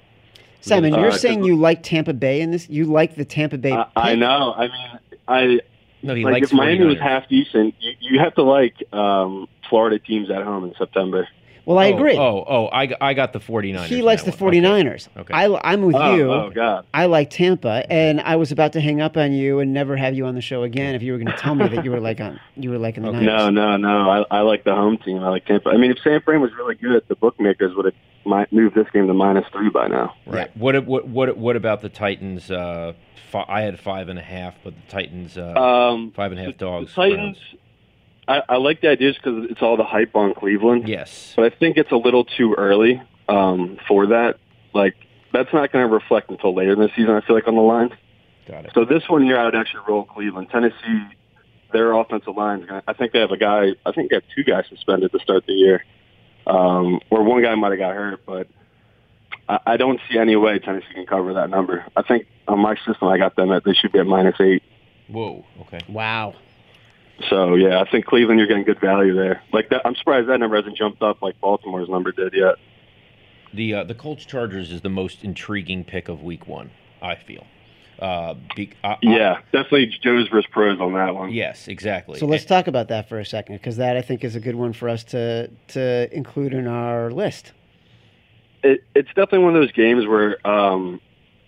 Simon, 0.61 0.95
Uh, 0.95 1.01
you're 1.01 1.13
saying 1.13 1.45
you 1.45 1.57
like 1.57 1.83
Tampa 1.83 2.15
Bay 2.15 2.41
in 2.41 2.51
this? 2.51 2.69
You 2.71 2.87
like 2.87 3.17
the 3.17 3.25
Tampa 3.25 3.59
Bay? 3.59 3.73
I, 3.73 3.87
I 3.97 4.15
know. 4.15 4.55
I 4.57 4.63
mean, 4.63 4.99
I 5.29 5.61
No, 6.03 6.15
he 6.15 6.25
like 6.25 6.35
likes 6.35 6.49
if 6.49 6.53
Miami 6.55 6.85
was 6.85 6.99
half 6.99 7.29
decent, 7.29 7.75
you, 7.81 7.93
you 8.01 8.19
have 8.19 8.35
to 8.35 8.43
like 8.43 8.75
um, 8.93 9.47
Florida 9.69 9.99
teams 9.99 10.31
at 10.31 10.43
home 10.43 10.65
in 10.65 10.75
September. 10.77 11.29
Well, 11.67 11.79
I 11.79 11.93
Oh, 11.93 11.97
agree. 11.97 12.17
Oh, 12.19 12.45
oh, 12.47 12.67
I, 12.67 12.95
I 13.01 13.15
got 13.15 13.33
the 13.33 13.41
49ers. 13.41 13.85
he 13.87 14.03
likes 14.03 14.23
the 14.23 14.33
one. 14.33 14.55
Okay. 14.55 14.61
49ers. 14.61 15.09
Okay. 15.17 15.33
I, 15.35 15.73
am 15.73 15.83
with 15.83 15.97
Oh, 15.97 16.15
you. 16.15 16.31
oh 16.33 16.51
God. 16.55 16.85
I 16.93 17.07
like 17.07 17.31
Tampa, 17.31 17.85
and 17.91 18.21
I 18.21 18.37
was 18.37 18.53
about 18.53 18.73
to 18.75 18.81
hang 18.81 19.01
up 19.01 19.17
on 19.17 19.33
you 19.33 19.61
and 19.61 19.73
never 19.73 19.97
have 19.97 20.15
you 20.15 20.27
on 20.27 20.35
the 20.35 20.41
show 20.43 20.63
again 20.63 20.95
if 20.95 21.03
you 21.03 21.13
were 21.13 21.19
going 21.19 21.31
to 21.35 21.39
tell 21.39 21.55
me 21.55 21.67
that 21.69 21.85
you 21.85 21.91
were 21.91 22.01
like 22.01 22.21
on 22.21 22.39
you 22.57 22.71
were 22.71 22.79
like 22.79 22.97
in 22.97 23.03
the 23.05 23.09
Okay. 23.11 23.25
Niners. 23.25 23.53
No, 23.55 23.77
no, 23.77 23.77
no. 23.79 24.11
I, 24.31 24.39
I 24.39 24.41
like 24.41 24.65
the 24.65 24.75
home 24.75 24.99
team. 24.99 25.19
I 25.23 25.29
like 25.29 25.47
Tampa. 25.47 25.71
I 25.71 25.77
mean, 25.77 25.91
if 25.91 25.99
San 26.05 26.21
Fran 26.21 26.41
was 26.41 26.51
really 26.59 26.75
good, 26.75 27.03
the 27.09 27.17
bookmakers 27.17 27.75
would 27.77 27.87
have 27.87 27.95
mi- 28.27 28.47
moved 28.59 28.75
this 28.75 28.87
game 28.93 29.07
to 29.07 29.15
minus 29.15 29.47
three 29.53 29.71
by 29.71 29.89
now. 29.89 30.15
Right. 30.27 30.55
What 30.57 30.85
what 30.87 31.09
what 31.09 31.37
what 31.39 31.57
about 31.57 31.81
the 31.81 31.89
Titans? 31.89 32.51
Uh, 32.51 32.93
fi- 33.31 33.47
I 33.49 33.63
had 33.63 33.81
five 33.81 34.09
and 34.11 34.19
a 34.19 34.23
half, 34.23 34.55
but 34.63 34.75
the 34.75 34.83
Titans 34.93 35.39
uh, 35.39 35.53
Um, 35.55 36.11
five 36.15 36.31
and 36.33 36.41
a 36.41 36.45
half 36.45 36.53
the 36.53 36.59
dogs. 36.59 36.93
Titans. 36.95 37.39
I, 38.27 38.43
I 38.49 38.57
like 38.57 38.81
the 38.81 38.89
ideas 38.89 39.17
because 39.17 39.51
it's 39.51 39.63
all 39.63 39.77
the 39.77 39.85
hype 39.85 40.15
on 40.17 40.35
Cleveland. 40.35 40.89
Yes. 40.89 41.33
but 41.37 41.45
I 41.53 41.57
think 41.57 41.77
it's 41.77 41.93
a 41.93 41.97
little 41.97 42.25
too 42.25 42.55
early 42.55 43.03
um, 43.29 43.79
for 43.87 44.07
that. 44.09 44.39
Like 44.73 44.95
that's 45.33 45.53
not 45.53 45.73
going 45.73 45.87
to 45.87 45.93
reflect 45.93 46.31
until 46.31 46.55
later 46.55 46.73
in 46.73 46.79
the 46.79 46.89
season. 46.97 47.11
I 47.11 47.21
feel 47.21 47.37
like 47.37 47.49
on 47.49 47.55
the 47.55 47.61
line. 47.61 47.97
Got 48.47 48.67
it. 48.67 48.73
So 48.75 48.85
this 48.85 49.03
one 49.09 49.27
year, 49.27 49.39
I 49.39 49.45
would 49.45 49.55
actually 49.55 49.83
roll 49.89 50.05
Cleveland. 50.05 50.49
Tennessee, 50.51 51.03
their 51.73 51.93
offensive 51.93 52.37
line. 52.37 52.67
I 52.87 52.93
think 52.93 53.13
they 53.13 53.21
have 53.21 53.31
a 53.31 53.37
guy. 53.37 53.71
I 53.85 53.93
think 53.93 54.11
they 54.11 54.17
have 54.17 54.25
two 54.35 54.45
guys 54.45 54.65
suspended 54.69 55.13
to 55.13 55.19
start 55.21 55.47
the 55.47 55.53
year, 55.55 55.85
um, 56.47 57.01
or 57.11 57.23
one 57.25 57.43
guy 57.43 57.55
might 57.55 57.71
have 57.71 57.79
got 57.79 57.95
hurt. 57.95 58.25
But 58.27 58.49
I, 59.49 59.59
I 59.67 59.77
don't 59.77 60.01
see 60.11 60.19
any 60.19 60.37
way 60.37 60.59
Tennessee 60.59 60.93
can 60.95 61.07
cover 61.07 61.35
that 61.35 61.51
number. 61.51 61.85
I 61.97 62.03
think 62.03 62.27
on 62.49 62.59
my 62.59 62.77
system, 62.87 63.09
I 63.09 63.19
got 63.19 63.37
them 63.37 63.51
at 63.53 63.65
they 63.65 63.75
should 63.75 63.93
be 63.93 63.99
at 63.99 64.07
minus 64.07 64.37
eight. 64.41 64.63
Whoa. 65.09 65.45
Okay. 65.63 65.81
Wow. 65.89 66.35
So 67.31 67.55
yeah, 67.55 67.81
I 67.81 67.89
think 67.89 68.07
Cleveland, 68.07 68.39
you're 68.39 68.49
getting 68.49 68.65
good 68.65 68.81
value 68.81 69.15
there. 69.15 69.43
Like 69.53 69.69
that, 69.71 69.83
I'm 69.85 69.95
surprised 69.95 70.29
that 70.29 70.39
number 70.41 70.57
hasn't 70.57 70.77
jumped 70.77 71.03
up 71.03 71.23
like 71.23 71.41
Baltimore's 71.41 71.89
number 71.89 72.13
did 72.13 72.33
yet. 72.35 72.57
The 73.53 73.75
uh, 73.75 73.85
the 73.85 73.95
Colts 73.95 74.25
Chargers 74.25 74.73
is 74.73 74.81
the 74.81 74.89
most 74.89 75.23
intriguing 75.23 75.85
pick 75.85 76.09
of 76.09 76.23
Week 76.23 76.47
One. 76.49 76.71
I 77.01 77.15
feel. 77.15 77.47
Uh, 78.01 78.35
be, 78.57 78.71
I, 78.83 78.89
I- 78.95 78.99
Yeah, 79.03 79.35
definitely 79.53 79.87
Joe's 80.03 80.27
versus 80.29 80.51
pros 80.51 80.81
on 80.81 80.95
that 80.95 81.15
one. 81.15 81.31
yes. 81.31 81.69
Exactly. 81.69 82.19
So 82.19 82.27
let's 82.27 82.45
talk 82.45 82.67
about 82.67 82.89
that 82.89 83.09
for 83.09 83.21
a 83.21 83.25
second 83.25 83.57
because 83.57 83.77
that 83.77 83.97
I 83.97 84.03
think 84.03 84.25
is 84.25 84.35
a 84.35 84.41
good 84.41 84.57
one 84.57 84.73
for 84.73 84.89
us 84.89 85.05
to 85.05 85.49
to 85.69 86.09
include 86.15 86.53
in 86.53 86.67
our 86.67 87.11
list. 87.13 87.53
It, 88.65 88.83
it's 88.97 89.09
definitely 89.09 89.41
one 89.41 89.55
of 89.55 89.61
those 89.63 89.73
games 89.73 90.07
where 90.07 90.45
um, 90.47 91.01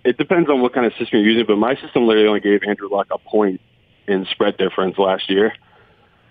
it 0.05 0.19
depends 0.19 0.49
on 0.49 0.61
what 0.61 0.73
kind 0.75 0.87
of 0.87 0.93
system 0.93 1.19
you're 1.19 1.29
using. 1.29 1.47
But 1.47 1.57
my 1.57 1.75
system 1.75 2.07
literally 2.07 2.29
only 2.29 2.41
gave 2.41 2.63
Andrew 2.63 2.89
Luck 2.89 3.09
a 3.11 3.19
point 3.19 3.61
in 4.09 4.27
spread 4.31 4.57
difference 4.57 4.99
last 4.99 5.29
year. 5.31 5.53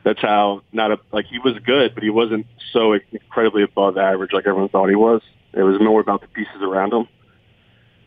That's 0.03 0.21
how 0.21 0.61
not 0.71 0.91
a 0.91 0.99
like 1.11 1.25
he 1.25 1.39
was 1.39 1.57
good, 1.65 1.95
but 1.95 2.03
he 2.03 2.09
wasn't 2.09 2.45
so 2.71 2.97
incredibly 3.11 3.63
above 3.63 3.97
average 3.97 4.33
like 4.33 4.45
everyone 4.45 4.69
thought 4.69 4.89
he 4.89 4.95
was. 4.95 5.21
It 5.53 5.63
was 5.63 5.79
more 5.79 5.99
about 5.99 6.21
the 6.21 6.27
pieces 6.27 6.61
around 6.61 6.93
him. 6.93 7.07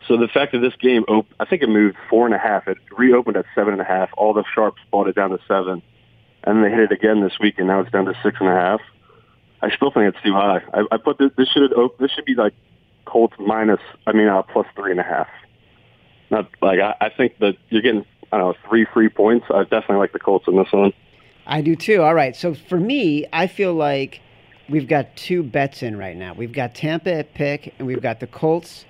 So 0.06 0.16
the 0.16 0.28
fact 0.28 0.52
that 0.52 0.60
this 0.60 0.74
game, 0.80 1.04
op- 1.08 1.26
I 1.40 1.44
think 1.44 1.62
it 1.62 1.68
moved 1.68 1.96
four 2.08 2.24
and 2.24 2.34
a 2.34 2.38
half. 2.38 2.68
It 2.68 2.78
reopened 2.96 3.36
at 3.36 3.46
seven 3.54 3.72
and 3.72 3.82
a 3.82 3.84
half. 3.84 4.10
All 4.16 4.32
the 4.32 4.44
sharps 4.54 4.80
bought 4.90 5.08
it 5.08 5.16
down 5.16 5.30
to 5.30 5.38
seven, 5.48 5.82
and 6.44 6.64
they 6.64 6.70
hit 6.70 6.80
it 6.80 6.92
again 6.92 7.20
this 7.20 7.38
week, 7.40 7.56
and 7.58 7.66
now 7.66 7.80
it's 7.80 7.90
down 7.90 8.04
to 8.06 8.14
six 8.22 8.36
and 8.40 8.48
a 8.48 8.54
half. 8.54 8.80
I 9.60 9.74
still 9.74 9.90
think 9.90 10.14
it's 10.14 10.22
too 10.24 10.32
high. 10.32 10.62
I, 10.72 10.84
I 10.92 10.96
put 10.98 11.18
this, 11.18 11.30
this 11.36 11.48
should 11.48 11.72
op- 11.72 11.98
this 11.98 12.12
should 12.12 12.24
be 12.24 12.34
like 12.34 12.54
Colts 13.04 13.34
minus. 13.38 13.80
I 14.06 14.12
mean, 14.12 14.28
uh, 14.28 14.42
plus 14.42 14.66
three 14.76 14.92
and 14.92 15.00
a 15.00 15.04
half. 15.04 15.28
Not 16.30 16.48
like 16.62 16.78
I, 16.78 16.94
I 17.00 17.08
think 17.10 17.38
that 17.40 17.56
you're 17.68 17.82
getting 17.82 18.06
I 18.32 18.38
don't 18.38 18.48
know 18.48 18.68
three 18.68 18.86
free 18.92 19.08
points. 19.08 19.46
I 19.50 19.62
definitely 19.62 19.96
like 19.96 20.12
the 20.12 20.18
Colts 20.18 20.46
in 20.48 20.56
this 20.56 20.72
one. 20.72 20.92
I 21.46 21.62
do 21.62 21.74
too. 21.74 22.02
All 22.02 22.14
right. 22.14 22.36
So 22.36 22.54
for 22.54 22.78
me, 22.78 23.26
I 23.32 23.46
feel 23.46 23.74
like 23.74 24.20
we've 24.68 24.86
got 24.86 25.16
two 25.16 25.42
bets 25.42 25.82
in 25.82 25.96
right 25.96 26.16
now. 26.16 26.34
We've 26.34 26.52
got 26.52 26.74
Tampa 26.74 27.12
at 27.12 27.34
pick, 27.34 27.74
and 27.78 27.86
we've 27.86 28.02
got 28.02 28.20
the 28.20 28.26
Colts 28.26 28.84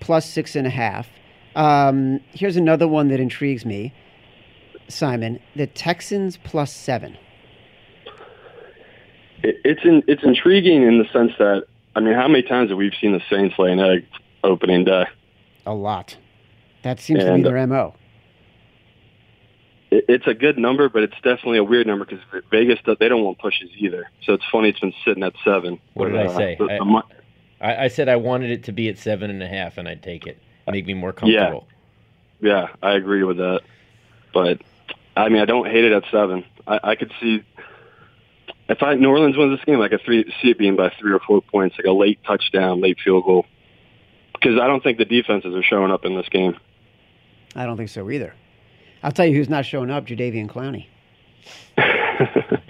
plus 0.00 0.28
six 0.28 0.54
and 0.54 0.66
a 0.66 0.70
half. 0.70 1.08
Um, 1.56 2.20
here's 2.30 2.56
another 2.56 2.86
one 2.86 3.08
that 3.08 3.20
intrigues 3.20 3.64
me, 3.64 3.92
Simon. 4.88 5.40
The 5.56 5.66
Texans 5.66 6.36
plus 6.36 6.72
seven. 6.72 7.16
It, 9.42 9.56
it's 9.64 9.84
in, 9.84 10.02
it's 10.06 10.22
intriguing 10.22 10.82
in 10.82 10.98
the 10.98 11.06
sense 11.12 11.32
that 11.38 11.64
I 11.96 12.00
mean, 12.00 12.14
how 12.14 12.28
many 12.28 12.42
times 12.42 12.70
have 12.70 12.78
we 12.78 12.92
seen 13.00 13.12
the 13.12 13.22
Saints 13.30 13.56
lay 13.58 13.72
an 13.72 13.80
egg 13.80 14.06
opening 14.42 14.84
day? 14.84 15.06
A 15.66 15.74
lot. 15.74 16.16
That 16.82 17.00
seems 17.00 17.24
to 17.24 17.34
be 17.34 17.42
their 17.42 17.66
mo. 17.66 17.94
It, 19.94 20.04
it's 20.08 20.26
a 20.26 20.34
good 20.34 20.58
number, 20.58 20.88
but 20.88 21.02
it's 21.04 21.14
definitely 21.22 21.58
a 21.58 21.64
weird 21.64 21.86
number 21.86 22.04
because 22.04 22.20
Vegas 22.50 22.80
they 22.98 23.08
don't 23.08 23.22
want 23.22 23.38
pushes 23.38 23.70
either. 23.78 24.10
So 24.24 24.32
it's 24.32 24.44
funny 24.50 24.70
it's 24.70 24.80
been 24.80 24.92
sitting 25.04 25.22
at 25.22 25.34
seven. 25.44 25.78
What 25.94 26.06
did 26.06 26.14
But, 26.14 26.26
I 26.26 26.32
uh, 26.32 26.36
say? 26.36 26.56
the- 26.58 26.64
I- 26.64 26.78
the 26.78 27.02
I, 27.60 27.84
I 27.84 27.88
said 27.88 28.08
I 28.08 28.16
wanted 28.16 28.50
it 28.50 28.64
to 28.64 28.72
be 28.72 28.88
at 28.88 28.98
seven 28.98 29.30
and 29.30 29.42
a 29.42 29.46
half, 29.48 29.78
and 29.78 29.88
I'd 29.88 30.02
take 30.02 30.26
it. 30.26 30.38
Make 30.68 30.86
me 30.86 30.94
more 30.94 31.12
comfortable. 31.12 31.66
Yeah, 32.40 32.68
I 32.82 32.92
agree 32.92 33.22
with 33.22 33.36
that. 33.38 33.60
But 34.34 34.60
I 35.16 35.28
mean, 35.28 35.40
I 35.40 35.44
don't 35.44 35.66
hate 35.70 35.84
it 35.84 35.92
at 35.92 36.02
seven. 36.10 36.44
I, 36.66 36.80
I 36.82 36.94
could 36.96 37.12
see 37.20 37.42
if 38.68 38.82
I 38.82 38.94
New 38.94 39.08
Orleans 39.08 39.36
wins 39.36 39.56
this 39.56 39.64
game, 39.64 39.80
I 39.80 39.88
could 39.88 40.00
three, 40.04 40.24
see 40.42 40.50
it 40.50 40.58
being 40.58 40.74
by 40.76 40.90
three 40.98 41.12
or 41.12 41.20
four 41.20 41.40
points, 41.42 41.76
like 41.78 41.86
a 41.86 41.92
late 41.92 42.18
touchdown, 42.26 42.80
late 42.80 42.98
field 43.02 43.24
goal. 43.24 43.46
Because 44.32 44.58
I 44.60 44.66
don't 44.66 44.82
think 44.82 44.98
the 44.98 45.04
defenses 45.04 45.54
are 45.54 45.62
showing 45.62 45.92
up 45.92 46.04
in 46.04 46.16
this 46.16 46.28
game. 46.28 46.56
I 47.54 47.64
don't 47.66 47.76
think 47.76 47.88
so 47.90 48.10
either. 48.10 48.34
I'll 49.04 49.12
tell 49.12 49.26
you 49.26 49.36
who's 49.36 49.48
not 49.48 49.64
showing 49.66 49.90
up: 49.90 50.06
Jadeveon 50.06 50.48
Clowney. 50.48 50.86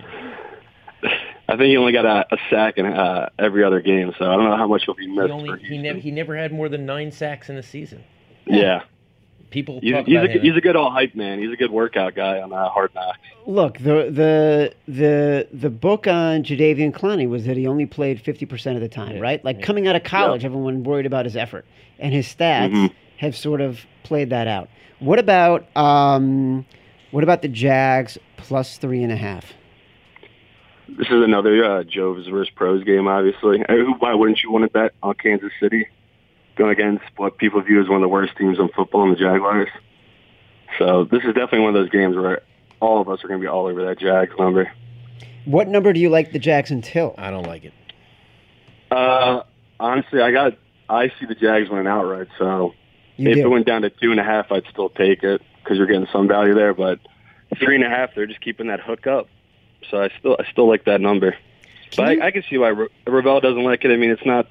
I 1.47 1.57
think 1.57 1.69
he 1.69 1.77
only 1.77 1.93
got 1.93 2.07
a, 2.07 2.27
a 2.35 2.39
sack 2.51 2.79
in 2.79 2.87
uh, 2.87 3.29
every 3.39 3.63
other 3.65 3.81
game, 3.81 4.13
so 4.19 4.25
I 4.25 4.35
don't 4.35 4.45
know 4.49 4.57
how 4.57 4.67
much 4.67 4.85
he'll 4.85 4.95
be 4.95 5.05
He 5.07 5.09
missed. 5.15 5.31
only 5.31 5.51
for 5.51 5.57
he 5.57 5.67
Houston. 5.67 5.83
never 5.83 5.99
he 5.99 6.11
never 6.11 6.37
had 6.37 6.53
more 6.53 6.69
than 6.69 6.87
nine 6.87 7.13
sacks 7.13 7.49
in 7.51 7.57
a 7.57 7.63
season. 7.63 8.03
yeah, 8.47 8.83
People 9.51 9.79
he's, 9.83 9.93
talk 9.93 10.07
he's, 10.07 10.17
about 10.17 10.31
a, 10.31 10.33
him. 10.33 10.41
he's 10.43 10.57
a 10.57 10.61
good 10.61 10.75
all 10.75 10.91
hype 10.91 11.15
man. 11.15 11.39
He's 11.39 11.53
a 11.53 11.57
good 11.57 11.71
workout 11.71 12.15
guy 12.17 12.41
on 12.41 12.53
uh, 12.53 12.69
Hard 12.71 12.93
Knocks. 12.95 13.19
Look, 13.47 13.79
the 13.79 14.11
the 14.11 14.75
the 14.89 15.47
the 15.53 15.71
book 15.71 16.07
on 16.09 16.43
Jadeveon 16.45 16.93
Clowney 16.93 17.29
was 17.29 17.45
that 17.45 17.57
he 17.59 17.67
only 17.69 17.87
played 17.87 18.21
fifty 18.23 18.47
percent 18.47 18.77
of 18.77 18.83
the 18.83 18.89
time, 18.89 19.17
Yeah, 19.17 19.23
right? 19.23 19.45
Like 19.45 19.59
yeah. 19.61 19.67
coming 19.67 19.87
out 19.87 19.95
of 19.97 20.03
college, 20.03 20.45
everyone 20.47 20.83
worried 20.83 21.07
about 21.07 21.27
his 21.27 21.37
effort, 21.37 21.67
and 22.01 22.13
his 22.13 22.27
stats 22.27 22.73
Mhm. 22.73 22.93
Have 23.25 23.37
sort 23.37 23.61
of 23.61 23.81
played 24.03 24.31
that 24.31 24.47
out. 24.47 24.69
What 25.01 25.19
about 25.19 25.67
um, 25.77 26.65
What 27.11 27.25
about 27.25 27.43
the 27.43 27.49
Jags 27.49 28.17
plus 28.37 28.79
three 28.79 29.03
and 29.03 29.13
a 29.13 29.17
half? 29.17 29.53
This 30.89 31.09
is 31.09 31.23
another 31.25 31.65
uh, 31.65 31.83
Joe's 31.85 32.27
versus 32.27 32.53
Pros 32.55 32.85
game, 32.85 33.09
obviously. 33.09 33.63
Why 33.99 34.15
wouldn't 34.15 34.43
you 34.43 34.53
want 34.53 34.65
to 34.65 34.71
bet 34.71 34.93
on 35.03 35.15
Kansas 35.15 35.51
City 35.61 35.87
going 36.57 36.71
against 36.71 37.05
what 37.17 37.39
people 37.39 37.61
view 37.63 37.81
as 37.81 37.89
one 37.89 37.97
of 37.97 38.03
the 38.03 38.09
worst 38.09 38.37
teams 38.37 38.59
in 38.59 38.69
football 38.69 39.05
in 39.05 39.11
the 39.11 39.17
Jaguars? 39.17 39.69
So 40.79 41.05
this 41.05 41.23
is 41.25 41.29
definitely 41.35 41.61
one 41.61 41.69
of 41.71 41.75
those 41.75 41.91
games 41.91 42.17
where 42.17 42.43
all 42.81 43.01
of 43.01 43.09
us 43.09 43.25
are 43.25 43.29
going 43.29 43.41
to 43.41 43.45
be 43.45 43.49
all 43.49 43.67
over 43.67 43.85
that 43.87 43.99
Jags 43.99 44.33
number. 44.39 44.71
What 45.47 45.69
number 45.69 45.93
do 45.93 46.01
you 46.01 46.11
like 46.11 46.33
the 46.33 46.39
Jags 46.39 46.71
until? 46.71 47.15
I 47.17 47.31
don't 47.31 47.47
like 47.47 47.65
it. 47.65 47.73
Uh, 48.91 49.43
honestly, 49.81 50.21
I 50.21 50.33
got 50.33 50.53
I 50.89 51.09
see 51.19 51.27
the 51.27 51.35
Jags 51.35 51.71
winning 51.71 51.87
outright. 51.87 52.29
So 52.39 52.75
You 53.17 53.31
if 53.31 53.37
it 53.39 53.49
went 53.49 53.67
down 53.67 53.83
to 53.83 53.91
two 53.91 54.11
and 54.11 54.21
a 54.21 54.25
half, 54.25 54.51
I'd 54.53 54.65
still 54.71 54.89
take 54.89 55.23
it 55.23 55.41
because 55.63 55.79
you're 55.79 55.87
getting 55.87 56.07
some 56.13 56.29
value 56.29 56.55
there. 56.55 56.75
But 56.75 56.99
three 57.59 57.77
and 57.77 57.85
a 57.85 57.89
half, 57.89 58.15
they're 58.15 58.27
just 58.27 58.41
keeping 58.41 58.67
that 58.69 58.81
hook 58.81 59.07
up. 59.07 59.29
So 59.91 60.03
I 60.03 60.09
still 60.19 60.37
I 60.39 60.51
still 60.51 60.69
like 60.69 60.85
that 60.87 61.01
number. 61.01 61.37
But 61.97 62.17
you- 62.17 62.23
I, 62.23 62.27
I 62.27 62.31
can 62.31 62.43
see 62.49 62.59
why 62.59 62.71
Ra- 62.71 62.87
Rovell 63.07 63.41
doesn't 63.41 63.63
like 63.63 63.85
it. 63.85 63.91
I 63.93 63.97
mean, 63.97 64.11
it's 64.11 64.25
not. 64.27 64.47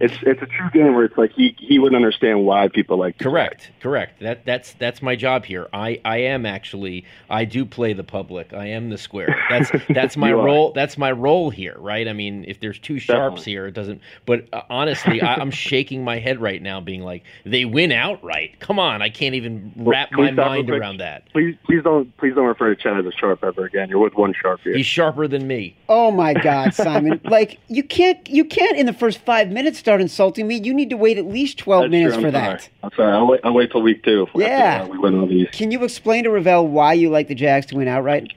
It's 0.00 0.14
it's 0.22 0.40
a 0.40 0.46
true 0.46 0.70
game 0.72 0.94
where 0.94 1.04
it's 1.04 1.18
like 1.18 1.32
he 1.32 1.54
he 1.58 1.78
wouldn't 1.78 1.96
understand 1.96 2.46
why 2.46 2.68
people 2.68 2.96
like 2.96 3.18
the 3.18 3.24
Correct, 3.24 3.70
correct. 3.80 4.20
That 4.20 4.46
that's 4.46 4.72
that's 4.74 5.02
my 5.02 5.14
job 5.14 5.44
here. 5.44 5.68
I 5.74 6.00
I 6.06 6.18
am 6.18 6.46
actually 6.46 7.04
I 7.28 7.44
do 7.44 7.66
play 7.66 7.92
the 7.92 8.02
public. 8.02 8.54
I 8.54 8.66
am 8.68 8.88
the 8.88 8.96
square. 8.96 9.36
That's 9.50 9.70
that's 9.90 10.16
my 10.16 10.30
You 10.30 10.38
are. 10.40 10.44
role. 10.44 10.72
That's 10.72 10.96
my 10.96 11.12
role 11.12 11.50
here, 11.50 11.76
right? 11.78 12.08
I 12.08 12.14
mean, 12.14 12.46
if 12.48 12.60
there's 12.60 12.78
two 12.78 12.98
sharps 12.98 13.40
Definitely. 13.42 13.52
here, 13.52 13.66
it 13.66 13.72
doesn't. 13.74 14.00
But 14.24 14.46
uh, 14.54 14.62
honestly, 14.70 15.20
I, 15.20 15.34
I'm 15.34 15.50
shaking 15.50 16.02
my 16.02 16.18
head 16.18 16.40
right 16.40 16.62
now, 16.62 16.80
being 16.80 17.02
like, 17.02 17.24
they 17.44 17.66
win 17.66 17.92
outright. 17.92 18.58
Come 18.58 18.78
on, 18.78 19.02
I 19.02 19.10
can't 19.10 19.34
even 19.34 19.72
Well, 19.76 19.90
wrap 19.90 20.12
my 20.12 20.30
mind 20.30 20.68
quick? 20.68 20.80
around 20.80 20.96
that. 20.98 21.28
Please 21.30 21.56
please 21.66 21.82
don't 21.84 22.16
please 22.16 22.34
don't 22.34 22.46
refer 22.46 22.74
to 22.74 22.82
Chad 22.82 22.98
as 22.98 23.04
a 23.04 23.12
sharp 23.12 23.44
ever 23.44 23.66
again. 23.66 23.90
You're 23.90 23.98
with 23.98 24.14
one 24.14 24.32
sharp 24.40 24.60
here. 24.64 24.74
He's 24.74 24.86
sharper 24.86 25.28
than 25.28 25.46
me. 25.46 25.76
Oh 25.90 26.10
my 26.10 26.32
God, 26.32 26.72
Simon! 26.72 27.20
like 27.30 27.58
you 27.68 27.82
can't 27.82 28.26
you 28.30 28.46
can't 28.46 28.78
in 28.78 28.86
the 28.86 28.94
first 28.94 29.18
five 29.18 29.50
minutes 29.50 29.82
start 29.90 30.00
insulting 30.00 30.46
me. 30.46 30.60
You 30.62 30.72
need 30.72 30.90
to 30.90 30.96
wait 30.96 31.18
at 31.18 31.26
least 31.26 31.58
twelve 31.58 31.82
That's 31.82 31.90
minutes 31.90 32.14
true, 32.14 32.22
for 32.22 32.26
I'm 32.28 32.32
that. 32.34 32.60
sorry. 32.60 32.72
I'm 32.84 32.90
sorry. 32.96 33.12
I'll 33.12 33.26
wait. 33.26 33.40
I'll 33.42 33.52
wait 33.52 33.72
till 33.72 33.82
week 33.82 34.04
two. 34.04 34.26
after, 34.28 34.40
Yeah. 34.40 34.86
we 34.86 34.98
win 34.98 35.18
all 35.18 35.26
these. 35.26 35.48
Can 35.50 35.72
you 35.72 35.82
explain 35.82 36.22
to 36.24 36.30
Rovell 36.30 36.64
why 36.68 36.92
you 36.92 37.10
like 37.10 37.26
the 37.26 37.34
Jags 37.34 37.66
to 37.66 37.76
win 37.76 37.88
outright? 37.88 38.32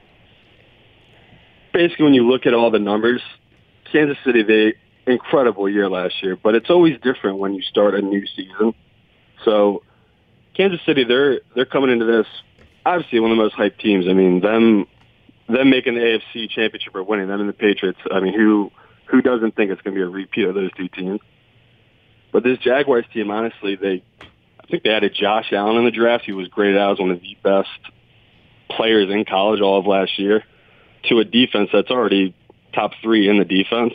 basically 1.74 2.04
when 2.06 2.14
you 2.14 2.28
look 2.30 2.46
at 2.46 2.54
all 2.54 2.70
the 2.70 2.78
numbers, 2.78 3.20
Kansas 3.92 4.18
City 4.24 4.44
they 4.44 4.74
incredible 5.12 5.68
year 5.68 5.90
last 5.90 6.22
year, 6.22 6.36
but 6.36 6.54
it's 6.56 6.70
always 6.70 7.00
different 7.02 7.40
when 7.40 7.54
you 7.56 7.62
start 7.64 7.96
a 7.96 8.02
new 8.02 8.24
season. 8.36 8.74
So 9.44 9.82
Kansas 10.56 10.80
City 10.88 11.04
they're 11.04 11.42
they're 11.56 11.66
coming 11.66 11.90
into 11.92 12.06
this 12.06 12.26
obviously 12.86 13.20
one 13.20 13.32
of 13.32 13.38
the 13.38 13.44
most 13.44 13.56
hyped 13.56 13.80
teams. 13.80 14.08
I 14.08 14.14
mean 14.14 14.40
them 14.42 14.86
them 15.50 15.70
making 15.70 15.96
the 15.96 16.02
AFC 16.02 16.50
championship 16.50 16.96
or 16.96 17.04
winning 17.04 17.28
them 17.28 17.40
and 17.40 17.50
the 17.50 17.54
Patriots. 17.54 18.00
I 18.12 18.20
mean 18.20 18.34
who 18.34 18.72
who 19.08 19.22
doesn't 19.22 19.56
think 19.56 19.70
it's 19.72 19.82
going 19.82 19.96
to 19.96 20.00
be 20.00 20.04
a 20.04 20.10
repeat 20.10 20.46
of 20.46 20.54
those 20.56 20.72
two 20.78 20.88
teams? 20.90 21.20
But 22.34 22.44
this 22.44 22.58
Jaguars 22.58 23.06
team, 23.14 23.32
honestly, 23.32 23.76
they 23.76 24.04
I 24.60 24.68
think 24.68 24.84
they 24.84 24.90
added 24.90 25.14
Josh 25.14 25.54
Allen 25.54 25.78
in 25.78 25.86
the 25.86 25.92
draft. 25.92 26.26
He 26.26 26.34
was 26.34 26.48
graded 26.48 26.78
out 26.78 26.94
as 26.94 27.00
one 27.00 27.12
of 27.12 27.22
the 27.22 27.38
best 27.44 27.70
players 28.70 29.10
in 29.10 29.24
college 29.24 29.62
all 29.62 29.80
of 29.80 29.86
last 29.86 30.18
year 30.18 30.44
to 31.10 31.20
a 31.20 31.26
defense 31.26 31.70
that's 31.72 31.92
already 31.92 32.36
top 32.74 32.92
three 33.02 33.30
in 33.30 33.38
the 33.38 33.46
defense. 33.46 33.94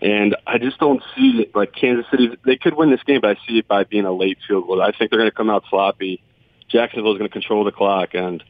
And 0.00 0.36
I 0.46 0.58
just 0.58 0.78
don't 0.78 1.02
see 1.14 1.42
it 1.42 1.54
like 1.54 1.74
Kansas 1.74 2.06
City. 2.10 2.30
They 2.46 2.56
could 2.56 2.74
win 2.74 2.90
this 2.90 3.02
game, 3.02 3.20
but 3.20 3.36
I 3.36 3.46
see 3.46 3.58
it 3.58 3.68
by 3.68 3.84
being 3.84 4.06
a 4.06 4.12
late 4.12 4.38
field 4.48 4.66
goal. 4.66 4.80
I 4.80 4.92
think 4.96 5.10
they're 5.10 5.20
going 5.20 5.30
to 5.30 5.36
come 5.36 5.50
out 5.50 5.64
sloppy. 5.68 6.22
Jacksonville's 6.70 7.18
going 7.18 7.28
to 7.28 7.32
control 7.32 7.64
the 7.64 7.72
clock, 7.72 8.10
and 8.14 8.42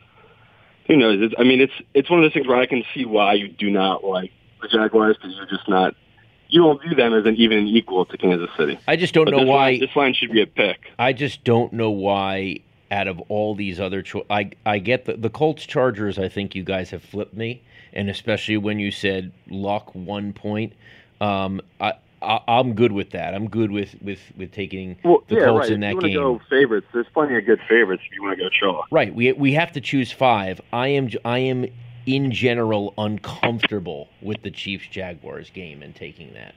who 0.87 0.97
knows? 0.97 1.19
It's, 1.23 1.35
I 1.39 1.43
mean, 1.43 1.61
it's 1.61 1.73
it's 1.95 2.11
one 2.11 2.21
of 2.21 2.25
those 2.25 2.35
things 2.35 2.47
where 2.47 2.59
I 2.59 2.67
can 2.67 2.85
see 2.95 3.05
why 3.05 3.35
you 3.35 3.49
do 3.49 3.71
not 3.71 4.05
like 4.05 4.31
the 4.61 4.69
Jaguars 4.69 5.17
because 5.17 5.35
you're 5.35 5.47
just 5.47 5.69
not. 5.69 5.95
You 6.51 6.63
don't 6.63 6.81
view 6.83 6.95
them 6.95 7.15
as 7.15 7.25
an 7.27 7.37
even 7.37 7.67
equal 7.67 8.05
to 8.07 8.17
Kansas 8.17 8.51
City. 8.57 8.79
I 8.89 8.97
just 8.97 9.15
don't 9.15 9.27
But 9.27 9.33
know 9.33 9.41
this 9.41 9.49
why. 9.49 9.71
line, 9.71 9.81
this 9.81 9.97
line 9.97 10.15
should 10.15 10.33
be 10.33 10.43
a 10.43 10.47
pick. 10.47 10.91
I 10.99 11.13
just 11.13 11.45
don't 11.45 11.73
know 11.73 11.91
why. 11.91 12.61
Out 12.93 13.07
of 13.07 13.21
all 13.29 13.55
these 13.55 13.79
other, 13.79 14.03
cho- 14.03 14.27
I 14.29 14.51
I 14.67 14.81
get 14.81 15.05
the 15.05 15.13
the 15.17 15.31
Colts 15.31 15.65
Chargers. 15.65 16.19
I 16.19 16.29
think 16.29 16.57
you 16.57 16.65
guys 16.65 16.91
have 16.91 17.05
flipped 17.05 17.35
me, 17.35 17.63
and 17.93 18.11
especially 18.11 18.57
when 18.57 18.81
you 18.81 18.91
said 18.91 19.31
Luck 19.49 19.95
one 19.95 20.33
point. 20.33 20.73
Um, 21.21 21.61
I, 21.81 21.93
I 22.21 22.41
I'm 22.49 22.75
good 22.75 22.91
with 22.91 23.11
that. 23.11 23.33
I'm 23.33 23.49
good 23.49 23.71
with 23.71 23.95
with 24.03 24.19
with 24.37 24.51
taking 24.51 24.97
Well, 25.05 25.23
the 25.29 25.37
yeah, 25.37 25.45
Colts 25.45 25.67
right. 25.67 25.73
in 25.75 25.81
that 25.83 25.95
if 25.99 26.03
you 26.03 26.09
game. 26.09 26.21
want 26.25 26.43
to 26.43 26.49
go 26.49 26.51
favorites, 26.61 26.89
there's 26.93 27.07
plenty 27.15 27.37
of 27.37 27.47
good 27.47 27.61
favorites 27.69 28.03
if 28.11 28.13
you 28.17 28.25
want 28.25 28.39
to 28.39 28.43
go 28.43 28.49
chalk. 28.51 28.89
Right. 28.91 29.15
We 29.15 29.31
we 29.35 29.53
have 29.53 29.71
to 29.75 29.81
choose 29.81 30.11
five. 30.11 30.61
I 30.73 30.89
am 30.89 31.11
I 31.25 31.39
am 31.39 31.67
in 32.07 32.33
general 32.33 32.95
uncomfortable 32.99 34.09
with 34.21 34.43
the 34.43 34.51
Chiefs 34.51 34.87
Jaguars 34.91 35.51
game 35.51 35.83
and 35.83 35.95
taking 35.95 36.33
that. 36.35 36.55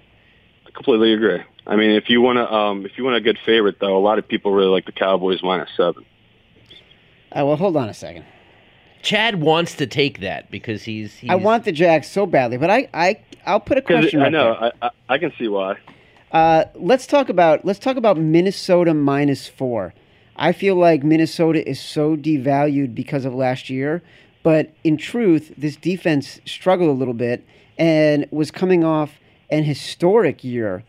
I 0.65 0.71
completely 0.71 1.13
agree. 1.13 1.41
I 1.67 1.75
mean, 1.75 1.91
if 1.91 2.09
you 2.09 2.21
want 2.21 2.37
to, 2.37 2.51
um, 2.51 2.85
if 2.85 2.97
you 2.97 3.03
want 3.03 3.15
a 3.15 3.21
good 3.21 3.39
favorite, 3.45 3.79
though, 3.79 3.97
a 3.97 3.99
lot 3.99 4.17
of 4.19 4.27
people 4.27 4.51
really 4.53 4.69
like 4.69 4.85
the 4.85 4.91
Cowboys 4.91 5.41
minus 5.43 5.69
seven. 5.75 6.05
Uh, 7.31 7.45
well, 7.45 7.55
hold 7.55 7.77
on 7.77 7.89
a 7.89 7.93
second. 7.93 8.25
Chad 9.01 9.41
wants 9.41 9.75
to 9.75 9.87
take 9.87 10.21
that 10.21 10.49
because 10.49 10.83
he's, 10.83 11.13
he's 11.15 11.29
I 11.29 11.35
want 11.35 11.65
the 11.65 11.73
Jags 11.73 12.07
so 12.07 12.25
badly, 12.25 12.57
but 12.57 12.69
I 12.69 12.87
I 12.93 13.19
I'll 13.45 13.59
put 13.59 13.77
a 13.77 13.81
question. 13.81 14.21
I 14.21 14.29
know, 14.29 14.57
there. 14.59 14.71
I, 14.81 14.87
I, 14.87 14.91
I 15.09 15.17
can 15.17 15.33
see 15.37 15.49
why. 15.49 15.77
Uh, 16.31 16.65
let's 16.73 17.05
talk 17.05 17.29
about 17.29 17.65
let's 17.65 17.79
talk 17.79 17.97
about 17.97 18.17
Minnesota 18.17 18.93
minus 18.93 19.47
four. 19.47 19.93
I 20.35 20.51
feel 20.51 20.75
like 20.75 21.03
Minnesota 21.03 21.67
is 21.67 21.79
so 21.79 22.15
devalued 22.15 22.95
because 22.95 23.25
of 23.25 23.35
last 23.35 23.69
year, 23.69 24.01
but 24.43 24.73
in 24.83 24.97
truth, 24.97 25.53
this 25.57 25.75
defense 25.75 26.39
struggled 26.45 26.89
a 26.89 26.93
little 26.93 27.13
bit 27.13 27.43
and 27.77 28.27
was 28.31 28.51
coming 28.51 28.83
off 28.83 29.19
an 29.49 29.63
historic 29.63 30.43
year 30.43 30.83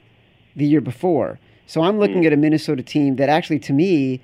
the 0.56 0.64
year 0.64 0.80
before. 0.80 1.38
So 1.66 1.82
I'm 1.82 1.98
looking 1.98 2.26
at 2.26 2.32
a 2.32 2.36
Minnesota 2.36 2.82
team 2.82 3.16
that 3.16 3.28
actually, 3.28 3.58
to 3.60 3.72
me, 3.72 4.20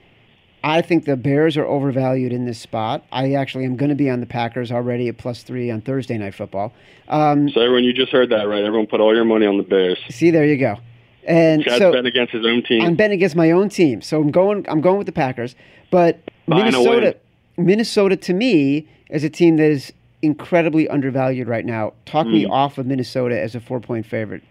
I 0.63 0.83
think 0.83 1.07
the 1.07 1.17
Bears 1.17 1.57
are 1.57 1.65
overvalued 1.65 2.33
in 2.33 2.45
this 2.45 2.59
spot. 2.59 3.05
I 3.13 3.33
actually 3.33 3.65
am 3.65 3.77
going 3.77 3.89
to 3.89 3.95
be 3.95 4.11
on 4.11 4.21
the 4.21 4.27
Packers 4.27 4.71
already 4.71 5.09
at 5.09 5.17
plus 5.17 5.43
three 5.43 5.71
on 5.71 5.81
Thursday 5.81 6.19
Night 6.19 6.35
Football. 6.35 6.73
Um, 7.09 7.49
So 7.49 7.61
everyone, 7.63 7.85
you 7.85 7.95
just 7.95 8.13
heard 8.13 8.29
that, 8.31 8.43
right? 8.45 8.63
Everyone 8.63 8.87
put 8.87 9.01
all 9.01 9.15
your 9.15 9.25
money 9.25 9.47
on 9.47 9.57
the 9.57 9.63
Bears. 9.63 9.99
see, 10.11 10.31
there 10.31 10.45
you 10.45 10.59
go. 10.59 10.79
And 11.25 11.63
Chad's 11.65 11.79
so 11.79 11.93
betting 11.93 12.07
against 12.07 12.33
his 12.33 12.45
own 12.45 12.63
team. 12.63 12.83
I'm 12.83 12.95
betting 12.95 13.15
against 13.17 13.37
my 13.37 13.51
own 13.51 13.69
team, 13.69 14.01
so 14.03 14.21
I'm 14.21 14.31
going. 14.31 14.65
I'm 14.69 14.81
going 14.81 14.97
with 14.97 15.07
the 15.07 15.13
Packers. 15.13 15.55
But 15.91 16.19
Minnesota, 16.47 17.17
Minnesota 17.59 18.17
to 18.17 18.33
me 18.33 18.89
is 19.11 19.25
a 19.25 19.31
team 19.31 19.57
that 19.57 19.71
is 19.71 19.93
incredibly 20.23 20.89
undervalued 20.89 21.49
right 21.49 21.65
now. 21.65 21.93
Talk 22.07 22.27
me 22.27 22.45
Hmm. 22.45 22.51
off 22.53 22.79
of 22.79 22.87
Minnesota 22.87 23.39
as 23.41 23.55
a 23.55 23.61
four 23.61 23.81
point 23.81 24.07
favorite. 24.07 24.43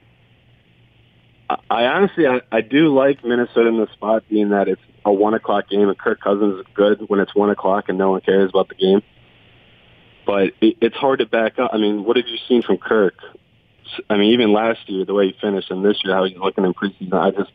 I, 1.70 1.86
honestly, 1.86 2.28
I, 2.28 2.42
I 2.52 2.62
do 2.62 2.94
like 2.94 3.24
Minnesota 3.26 3.70
in 3.70 3.78
the 3.78 3.88
spot, 3.94 4.24
being 4.30 4.50
that 4.50 4.68
it's 4.68 4.82
a 5.04 5.12
one 5.12 5.34
o'clock 5.34 5.68
game, 5.68 5.90
and 5.90 5.98
Kirk 5.98 6.22
Cousins 6.22 6.60
is 6.60 6.66
good 6.76 7.06
when 7.08 7.20
it's 7.20 7.34
one 7.34 7.50
o'clock 7.50 7.86
and 7.90 7.98
no 7.98 8.12
one 8.12 8.22
cares 8.22 8.50
about 8.52 8.70
the 8.70 8.76
game. 8.76 9.02
But 10.28 10.52
it, 10.62 10.78
it's 10.82 10.96
hard 10.96 11.20
to 11.20 11.26
back 11.26 11.58
up. 11.58 11.72
I 11.74 11.78
mean, 11.78 12.04
what 12.04 12.18
have 12.18 12.28
you 12.28 12.38
seen 12.48 12.62
from 12.62 12.78
Kirk? 12.78 13.16
I 14.12 14.18
mean, 14.18 14.34
even 14.34 14.54
last 14.54 14.88
year, 14.88 15.06
the 15.06 15.16
way 15.16 15.28
he 15.28 15.36
finished, 15.42 15.72
and 15.72 15.84
this 15.84 15.98
year, 16.04 16.14
how 16.14 16.24
he's 16.26 16.38
looking 16.38 16.66
in 16.66 16.74
preseason, 16.76 17.14
I 17.14 17.32
just, 17.32 17.52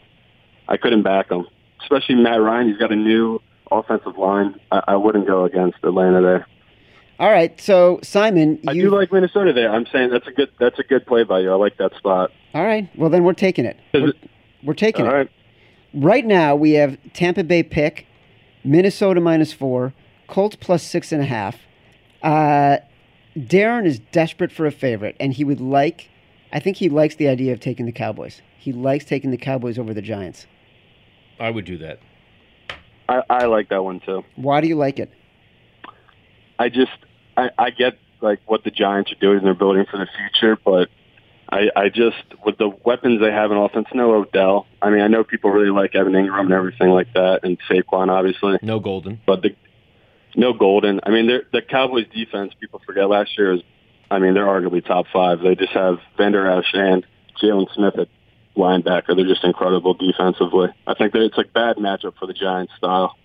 I 0.68 0.76
couldn't 0.76 1.02
back 1.04 1.30
him. 1.30 1.46
Especially 1.82 2.16
Matt 2.16 2.40
Ryan, 2.40 2.68
he's 2.68 2.78
got 2.78 2.90
a 2.90 2.96
new 2.96 3.40
offensive 3.70 4.18
line. 4.18 4.58
I, 4.72 4.82
I 4.88 4.96
wouldn't 4.96 5.28
go 5.28 5.44
against 5.44 5.76
Atlanta 5.84 6.20
there. 6.20 6.46
All 7.18 7.30
right, 7.30 7.58
so 7.60 8.00
Simon, 8.02 8.58
I 8.66 8.72
you. 8.72 8.82
do 8.82 8.90
like 8.90 9.12
Minnesota 9.12 9.52
there. 9.52 9.70
I'm 9.72 9.86
saying 9.86 10.10
that's 10.10 10.26
a 10.26 10.32
good, 10.32 10.50
that's 10.58 10.78
a 10.78 10.82
good 10.82 11.06
play 11.06 11.22
by 11.22 11.40
you. 11.40 11.50
I 11.52 11.54
like 11.54 11.76
that 11.78 11.94
spot. 11.96 12.32
all 12.54 12.64
right, 12.64 12.88
well 12.96 13.08
then 13.10 13.22
we're 13.24 13.32
taking 13.34 13.64
it. 13.64 13.76
Is 13.92 14.02
We're, 14.02 14.08
it- 14.10 14.30
we're 14.64 14.74
taking 14.74 15.06
All 15.06 15.12
it. 15.12 15.14
right. 15.14 15.30
Right 15.92 16.24
now, 16.26 16.56
we 16.56 16.72
have 16.72 16.98
Tampa 17.12 17.44
Bay 17.44 17.62
pick, 17.62 18.06
Minnesota 18.64 19.20
minus 19.20 19.52
four, 19.52 19.92
Colts 20.26 20.56
plus 20.56 20.82
six 20.82 21.12
and 21.12 21.22
a 21.22 21.26
half. 21.26 21.56
Uh, 22.22 22.78
Darren 23.36 23.84
is 23.86 23.98
desperate 23.98 24.50
for 24.50 24.66
a 24.66 24.72
favorite, 24.72 25.16
and 25.20 25.32
he 25.34 25.44
would 25.44 25.60
like, 25.60 26.08
I 26.52 26.58
think 26.60 26.78
he 26.78 26.88
likes 26.88 27.14
the 27.16 27.28
idea 27.28 27.52
of 27.52 27.60
taking 27.60 27.84
the 27.86 27.92
Cowboys. 27.92 28.40
He 28.58 28.72
likes 28.72 29.04
taking 29.04 29.30
the 29.30 29.36
Cowboys 29.36 29.78
over 29.78 29.92
the 29.94 30.00
Giants. 30.02 30.46
I 31.38 31.50
would 31.50 31.64
do 31.66 31.76
that. 31.78 32.00
I, 33.08 33.22
I 33.28 33.44
like 33.44 33.68
that 33.68 33.84
one 33.84 34.00
too. 34.00 34.24
Why 34.36 34.60
do 34.62 34.66
you 34.68 34.76
like 34.76 34.98
it? 34.98 35.12
I 36.58 36.68
just 36.68 36.92
I, 37.36 37.50
I 37.58 37.70
get 37.70 37.98
like 38.20 38.40
what 38.46 38.64
the 38.64 38.70
Giants 38.70 39.12
are 39.12 39.16
doing; 39.20 39.42
they're 39.42 39.54
building 39.54 39.86
for 39.90 39.98
the 39.98 40.06
future. 40.16 40.56
But 40.62 40.88
I, 41.48 41.68
I 41.76 41.88
just 41.88 42.16
with 42.44 42.58
the 42.58 42.68
weapons 42.84 43.20
they 43.20 43.30
have 43.32 43.50
in 43.50 43.56
offense, 43.56 43.88
no 43.94 44.14
Odell. 44.14 44.66
I 44.80 44.90
mean, 44.90 45.00
I 45.00 45.08
know 45.08 45.24
people 45.24 45.50
really 45.50 45.70
like 45.70 45.94
Evan 45.94 46.12
Engram 46.12 46.40
and 46.40 46.52
everything 46.52 46.88
like 46.90 47.12
that, 47.14 47.40
and 47.42 47.58
Saquon 47.68 48.08
obviously, 48.08 48.58
No 48.62 48.78
Golden. 48.80 49.20
but 49.26 49.42
the 49.42 49.54
no 50.36 50.52
Golden. 50.52 51.00
I 51.04 51.10
mean, 51.10 51.26
the 51.26 51.62
Cowboys 51.62 52.06
defense. 52.14 52.52
People 52.60 52.80
forget 52.86 53.08
last 53.08 53.36
year 53.38 53.54
is. 53.54 53.60
I 54.10 54.18
mean, 54.18 54.34
they're 54.34 54.46
arguably 54.46 54.84
top 54.84 55.06
five. 55.12 55.40
They 55.40 55.54
just 55.54 55.72
have 55.72 55.98
Vander 56.18 56.48
Esch 56.48 56.66
and 56.74 57.06
Jaylon 57.42 57.66
Smith 57.74 57.98
at 57.98 58.08
linebacker. 58.56 59.16
They're 59.16 59.26
just 59.26 59.42
incredible 59.42 59.94
defensively. 59.94 60.68
I 60.86 60.94
think 60.94 61.14
that 61.14 61.22
it's 61.22 61.38
a 61.38 61.44
bad 61.52 61.76
matchup 61.76 62.12
for 62.18 62.26
the 62.26 62.34
Giants 62.34 62.72
style. 62.76 63.16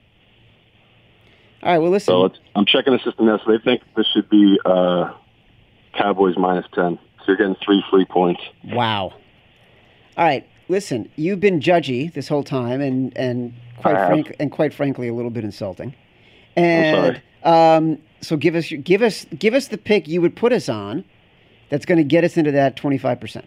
All 1.63 1.71
right. 1.71 1.77
Well, 1.79 1.91
listen. 1.91 2.13
So 2.13 2.31
I'm 2.55 2.65
checking 2.65 2.93
the 2.93 2.99
system 2.99 3.25
now. 3.25 3.39
So 3.45 3.51
they 3.51 3.57
think 3.63 3.81
this 3.95 4.07
should 4.13 4.29
be 4.29 4.59
uh, 4.65 5.13
Cowboys 5.97 6.35
minus 6.37 6.65
10. 6.73 6.97
So 7.19 7.23
you're 7.27 7.37
getting 7.37 7.55
three 7.63 7.83
free 7.89 8.05
points. 8.05 8.41
Wow. 8.63 9.13
All 10.17 10.25
right. 10.25 10.47
Listen, 10.69 11.09
you've 11.15 11.39
been 11.39 11.59
judgy 11.59 12.13
this 12.13 12.27
whole 12.27 12.43
time, 12.43 12.79
and 12.79 13.15
and 13.17 13.53
quite 13.77 13.95
frank 14.07 14.35
and 14.39 14.51
quite 14.51 14.73
frankly, 14.73 15.07
a 15.07 15.13
little 15.13 15.31
bit 15.31 15.43
insulting. 15.43 15.95
And 16.55 17.21
um, 17.43 17.97
so 18.21 18.37
give 18.37 18.55
us 18.55 18.71
give 18.83 19.01
us 19.01 19.25
give 19.37 19.53
us 19.53 19.69
the 19.69 19.77
pick 19.77 20.07
you 20.07 20.21
would 20.21 20.35
put 20.35 20.53
us 20.53 20.69
on. 20.69 21.05
That's 21.69 21.85
going 21.85 21.97
to 21.97 22.03
get 22.03 22.23
us 22.23 22.37
into 22.37 22.51
that 22.51 22.75
twenty 22.75 22.97
five 22.97 23.19
percent. 23.19 23.45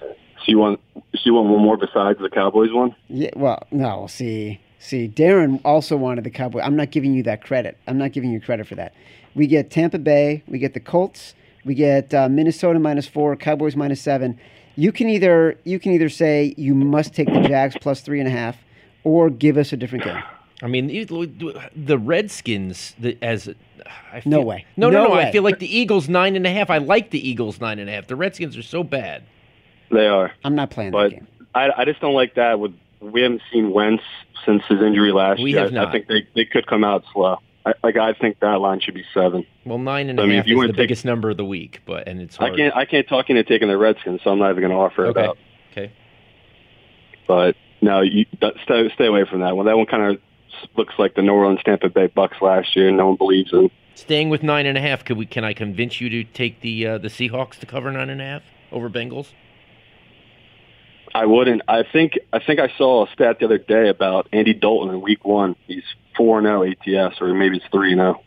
So 0.00 0.44
you 0.46 0.58
want 0.58 0.80
so 0.94 1.20
you 1.24 1.34
want 1.34 1.48
one 1.48 1.62
more 1.62 1.76
besides 1.76 2.18
the 2.20 2.30
Cowboys 2.30 2.72
one? 2.72 2.94
Yeah. 3.08 3.30
Well, 3.34 3.66
no. 3.70 3.98
We'll 4.00 4.08
see, 4.08 4.60
see, 4.78 5.08
Darren 5.08 5.60
also 5.64 5.96
wanted 5.96 6.24
the 6.24 6.30
Cowboy. 6.30 6.60
I'm 6.60 6.76
not 6.76 6.90
giving 6.90 7.12
you 7.14 7.22
that 7.24 7.42
credit. 7.42 7.76
I'm 7.86 7.98
not 7.98 8.12
giving 8.12 8.30
you 8.30 8.40
credit 8.40 8.66
for 8.66 8.74
that. 8.76 8.94
We 9.34 9.46
get 9.46 9.70
Tampa 9.70 9.98
Bay. 9.98 10.42
We 10.48 10.58
get 10.58 10.74
the 10.74 10.80
Colts. 10.80 11.34
We 11.64 11.74
get 11.74 12.12
uh, 12.14 12.28
Minnesota 12.28 12.78
minus 12.78 13.06
four. 13.06 13.36
Cowboys 13.36 13.76
minus 13.76 14.00
seven. 14.00 14.38
You 14.76 14.92
can 14.92 15.08
either 15.08 15.58
you 15.64 15.78
can 15.78 15.92
either 15.92 16.08
say 16.08 16.54
you 16.56 16.74
must 16.74 17.14
take 17.14 17.26
the 17.32 17.40
Jags 17.42 17.76
plus 17.80 18.00
three 18.00 18.20
and 18.20 18.28
a 18.28 18.32
half, 18.32 18.56
or 19.04 19.28
give 19.28 19.56
us 19.56 19.72
a 19.72 19.76
different 19.76 20.04
game. 20.04 20.22
I 20.62 20.66
mean, 20.66 20.86
the 20.88 21.98
Redskins 21.98 22.94
the, 22.98 23.16
as 23.22 23.48
I 24.12 24.22
No 24.24 24.40
way. 24.40 24.66
No, 24.76 24.88
no, 24.90 25.02
No 25.02 25.08
no. 25.08 25.14
way. 25.14 25.26
I 25.26 25.32
feel 25.32 25.42
like 25.42 25.58
the 25.58 25.76
Eagles 25.76 26.08
nine 26.08 26.36
and 26.36 26.46
a 26.46 26.50
half. 26.52 26.70
I 26.70 26.78
like 26.78 27.10
the 27.10 27.28
Eagles 27.28 27.60
nine 27.60 27.78
and 27.78 27.88
a 27.88 27.92
half. 27.92 28.06
The 28.06 28.16
Redskins 28.16 28.56
are 28.56 28.62
so 28.62 28.82
bad. 28.82 29.22
They 29.90 30.06
are. 30.06 30.32
I'm 30.44 30.54
not 30.54 30.70
playing 30.70 30.90
But 30.92 31.10
that 31.10 31.16
game. 31.16 31.26
I, 31.54 31.70
I 31.78 31.84
just 31.84 32.00
don't 32.00 32.14
like 32.14 32.34
that. 32.34 32.60
With 32.60 32.74
we 33.00 33.22
haven't 33.22 33.42
seen 33.52 33.70
Wentz 33.72 34.02
since 34.44 34.62
his 34.68 34.80
injury 34.82 35.12
last 35.12 35.40
We 35.42 35.50
year. 35.52 35.60
have 35.60 35.70
I- 35.70 35.74
not. 35.74 35.88
I 35.88 35.92
think 35.92 36.06
they, 36.08 36.26
they 36.34 36.44
could 36.44 36.66
come 36.66 36.84
out 36.84 37.04
slow. 37.12 37.38
I, 37.66 37.74
like 37.82 37.96
I 37.96 38.14
think 38.14 38.40
that 38.40 38.60
line 38.60 38.80
should 38.80 38.94
be 38.94 39.04
seven. 39.12 39.44
Well, 39.66 39.78
nine 39.78 40.08
and 40.08 40.18
a 40.18 40.22
I 40.22 40.24
half 40.24 40.30
mean, 40.30 40.38
if 40.40 40.46
you 40.46 40.60
is 40.62 40.68
the 40.68 40.72
take- 40.72 40.76
biggest 40.76 41.04
number 41.04 41.28
of 41.30 41.36
the 41.36 41.44
week, 41.44 41.82
but 41.86 42.08
and 42.08 42.20
it's 42.20 42.36
hard. 42.36 42.52
I 42.52 42.56
can't 42.56 42.76
I 42.76 42.84
can't 42.86 43.06
talk 43.08 43.28
into 43.30 43.44
taking 43.44 43.68
the 43.68 43.76
Redskins, 43.76 44.20
so 44.24 44.30
I'm 44.30 44.38
not 44.38 44.50
even 44.50 44.62
going 44.62 44.70
to 44.72 44.76
offer 44.78 45.06
Okay. 45.06 45.20
it 45.22 45.28
up. 45.28 45.36
Okay. 45.72 45.92
But 47.26 47.56
no, 47.82 48.00
you 48.00 48.24
stay 48.64 48.90
stay 48.94 49.06
away 49.06 49.24
from 49.28 49.40
that 49.40 49.56
one. 49.56 49.66
That 49.66 49.76
one 49.76 49.86
kind 49.86 50.14
of 50.14 50.20
looks 50.76 50.94
like 50.98 51.14
the 51.14 51.22
New 51.22 51.32
Orleans 51.32 51.60
Tampa 51.64 51.88
Bay 51.90 52.06
Bucks 52.06 52.38
last 52.40 52.74
year. 52.74 52.90
No 52.90 53.08
one 53.08 53.16
believes 53.16 53.52
in. 53.52 53.70
Staying 53.94 54.30
with 54.30 54.42
nine 54.42 54.64
and 54.64 54.78
a 54.78 54.80
half, 54.80 55.04
could 55.04 55.16
we? 55.18 55.26
Can 55.26 55.44
I 55.44 55.52
convince 55.52 56.00
you 56.00 56.08
to 56.10 56.24
take 56.24 56.60
the 56.62 56.86
uh, 56.86 56.98
the 56.98 57.08
Seahawks 57.08 57.58
to 57.58 57.66
cover 57.66 57.90
nine 57.92 58.08
and 58.08 58.20
a 58.20 58.24
half 58.24 58.42
over 58.72 58.88
Bengals? 58.88 59.32
I 61.14 61.26
wouldn't. 61.26 61.62
I 61.68 61.82
think 61.82 62.18
I 62.32 62.38
think 62.38 62.60
I 62.60 62.68
saw 62.76 63.06
a 63.06 63.10
stat 63.12 63.38
the 63.40 63.46
other 63.46 63.58
day 63.58 63.88
about 63.88 64.28
Andy 64.32 64.54
Dalton 64.54 64.94
in 64.94 65.00
Week 65.00 65.24
One. 65.24 65.56
He's 65.66 65.82
four 66.16 66.40
zero 66.42 66.62
oh 66.64 66.66
ATS, 67.06 67.20
or 67.20 67.32
maybe 67.34 67.56
it's 67.58 67.66
three 67.72 67.94
zero. 67.94 68.16
Oh. 68.18 68.24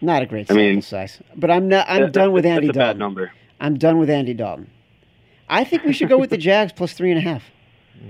Not 0.00 0.22
a 0.22 0.26
great 0.26 0.42
I 0.42 0.54
sample 0.54 0.62
mean- 0.64 0.82
size. 0.82 1.20
But 1.36 1.50
I'm 1.50 1.68
not. 1.68 1.86
I'm 1.88 2.02
That- 2.02 2.12
done 2.12 2.32
with 2.32 2.46
Andy 2.46 2.68
That's 2.68 2.76
a 2.76 2.78
bad 2.78 2.84
Dalton. 2.86 2.98
number. 3.00 3.32
I'm 3.60 3.76
done 3.78 3.98
with 3.98 4.10
Andy 4.10 4.34
Dalton. 4.34 4.70
I 5.48 5.64
think 5.64 5.84
we 5.84 5.92
should 5.92 6.08
go 6.08 6.18
with 6.18 6.30
the 6.30 6.36
Jags 6.36 6.72
plus 6.72 6.92
three 6.92 7.10
and 7.10 7.18
a 7.18 7.22
half. 7.22 7.42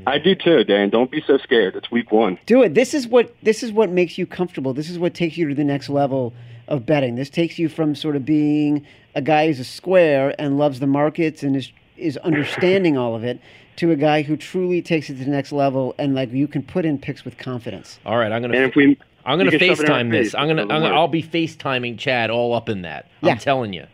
I 0.06 0.18
do 0.18 0.34
too, 0.34 0.64
Dan. 0.64 0.90
Don't 0.90 1.10
be 1.10 1.22
so 1.26 1.38
scared. 1.38 1.74
It's 1.76 1.90
Week 1.90 2.12
One. 2.12 2.38
Do 2.44 2.62
it. 2.62 2.74
This 2.74 2.92
is 2.92 3.06
what 3.08 3.34
this 3.42 3.62
is 3.62 3.72
what 3.72 3.88
makes 3.90 4.18
you 4.18 4.26
comfortable. 4.26 4.74
This 4.74 4.90
is 4.90 4.98
what 4.98 5.14
takes 5.14 5.38
you 5.38 5.48
to 5.48 5.54
the 5.54 5.64
next 5.64 5.88
level 5.88 6.34
of 6.66 6.84
betting. 6.84 7.14
This 7.14 7.30
takes 7.30 7.58
you 7.58 7.70
from 7.70 7.94
sort 7.94 8.14
of 8.16 8.26
being 8.26 8.84
a 9.18 9.20
guy 9.20 9.48
who's 9.48 9.58
a 9.58 9.64
square 9.64 10.32
and 10.38 10.58
loves 10.58 10.78
the 10.78 10.86
markets 10.86 11.42
and 11.42 11.56
is 11.56 11.72
is 11.96 12.16
understanding 12.18 12.96
all 12.96 13.16
of 13.16 13.24
it 13.24 13.40
to 13.74 13.90
a 13.90 13.96
guy 13.96 14.22
who 14.22 14.36
truly 14.36 14.80
takes 14.80 15.10
it 15.10 15.18
to 15.18 15.24
the 15.24 15.30
next 15.30 15.50
level 15.50 15.92
and 15.98 16.14
like 16.14 16.32
you 16.32 16.46
can 16.46 16.62
put 16.62 16.84
in 16.84 16.98
picks 16.98 17.24
with 17.24 17.36
confidence. 17.36 17.98
All 18.06 18.16
right, 18.16 18.30
I'm 18.30 18.40
gonna. 18.40 18.54
And 18.54 18.64
if 18.64 18.76
we, 18.76 18.96
I'm 19.24 19.36
gonna 19.36 19.50
you 19.50 19.58
can 19.58 19.68
shove 19.68 19.80
it 19.80 19.86
in 19.86 19.90
our 19.90 19.98
FaceTime 19.98 20.10
this. 20.12 20.34
I'm 20.36 20.46
gonna. 20.46 20.62
I'm 20.62 20.68
gonna. 20.68 20.94
I'll 20.94 21.08
be 21.08 21.22
FaceTiming 21.22 21.98
Chad 21.98 22.30
all 22.30 22.54
up 22.54 22.68
in 22.68 22.82
that. 22.82 23.10
Yeah. 23.20 23.32
I'm 23.32 23.38
telling 23.38 23.72
you. 23.72 23.86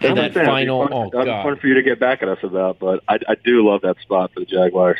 And 0.00 0.16
that 0.16 0.32
saying. 0.32 0.46
final. 0.46 0.88
That'd 0.88 1.12
be 1.12 1.18
Oh 1.18 1.24
fun, 1.24 1.42
fun 1.42 1.56
for 1.58 1.66
you 1.66 1.74
to 1.74 1.82
get 1.82 2.00
back 2.00 2.22
at 2.22 2.28
us 2.28 2.38
about, 2.42 2.78
but 2.78 3.04
I, 3.06 3.18
I 3.28 3.34
do 3.44 3.68
love 3.68 3.82
that 3.82 4.00
spot 4.00 4.30
for 4.32 4.40
the 4.40 4.46
Jaguars. 4.46 4.98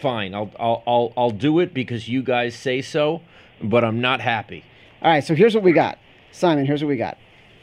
Fine. 0.00 0.34
I'll. 0.34 0.50
I'll. 0.58 0.82
I'll. 0.88 1.12
I'll 1.16 1.30
do 1.30 1.60
it 1.60 1.72
because 1.72 2.08
you 2.08 2.24
guys 2.24 2.56
say 2.56 2.82
so. 2.82 3.22
But 3.62 3.84
I'm 3.84 4.00
not 4.00 4.20
happy. 4.20 4.64
All 5.02 5.10
right, 5.12 5.22
so 5.22 5.36
here's 5.36 5.54
what 5.54 5.62
we 5.62 5.72
got. 5.72 5.98
Simon, 6.32 6.66
here's 6.66 6.82
what 6.82 6.88
we 6.88 6.96
got. 6.96 7.16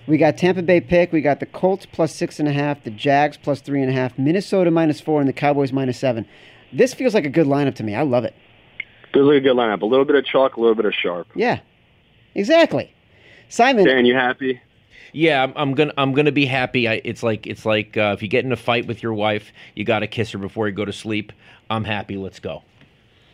We 0.08 0.18
got 0.18 0.38
Tampa 0.38 0.62
Bay 0.62 0.80
pick. 0.80 1.12
We 1.12 1.20
got 1.20 1.42
the 1.42 1.46
Colts 1.46 1.86
plus 1.86 2.16
six 2.16 2.40
and 2.40 2.48
a 2.48 2.54
half, 2.54 2.84
the 2.86 2.90
Jags 2.90 3.36
plus 3.36 3.60
three 3.60 3.82
and 3.82 3.90
a 3.90 3.94
half, 3.94 4.18
Minnesota 4.18 4.72
minus 4.72 5.02
four, 5.02 5.20
and 5.20 5.28
the 5.28 5.34
Cowboys 5.34 5.74
minus 5.74 6.00
seven. 6.00 6.26
This 6.72 6.94
feels 6.94 7.14
like 7.14 7.26
a 7.26 7.30
good 7.30 7.46
lineup 7.46 7.76
to 7.76 7.84
me. 7.84 7.94
I 7.94 8.04
love 8.04 8.24
it. 8.24 8.34
Feels 9.14 9.28
like 9.28 9.38
a 9.38 9.42
good 9.42 9.58
lineup. 9.58 9.82
A 9.82 9.86
little 9.86 10.06
bit 10.06 10.16
of 10.16 10.26
chalk, 10.26 10.56
a 10.56 10.62
little 10.62 10.76
bit 10.76 10.86
of 10.86 10.94
sharp. 10.94 11.28
Yeah, 11.36 11.60
exactly. 12.36 12.94
Simon, 13.50 13.86
Dan, 13.86 14.06
you 14.06 14.14
happy? 14.14 14.62
Yeah, 15.12 15.44
I'm, 15.44 15.54
I'm 15.58 15.74
gonna. 15.74 15.94
I'm 15.98 16.14
gonna 16.14 16.32
be 16.32 16.46
happy. 16.46 16.88
I, 16.88 17.02
it's 17.04 17.22
like. 17.22 17.46
It's 17.46 17.66
like 17.66 17.98
uh, 17.98 18.14
if 18.16 18.22
you 18.22 18.30
get 18.30 18.46
in 18.46 18.54
a 18.54 18.58
fight 18.58 18.88
with 18.88 19.04
your 19.04 19.14
wife, 19.14 19.52
you 19.76 19.84
got 19.84 20.00
to 20.00 20.08
kiss 20.08 20.32
her 20.32 20.40
before 20.40 20.70
you 20.70 20.74
go 20.74 20.86
to 20.86 20.94
sleep. 20.94 21.34
I'm 21.70 21.84
happy. 21.84 22.16
Let's 22.16 22.40
go. 22.40 22.64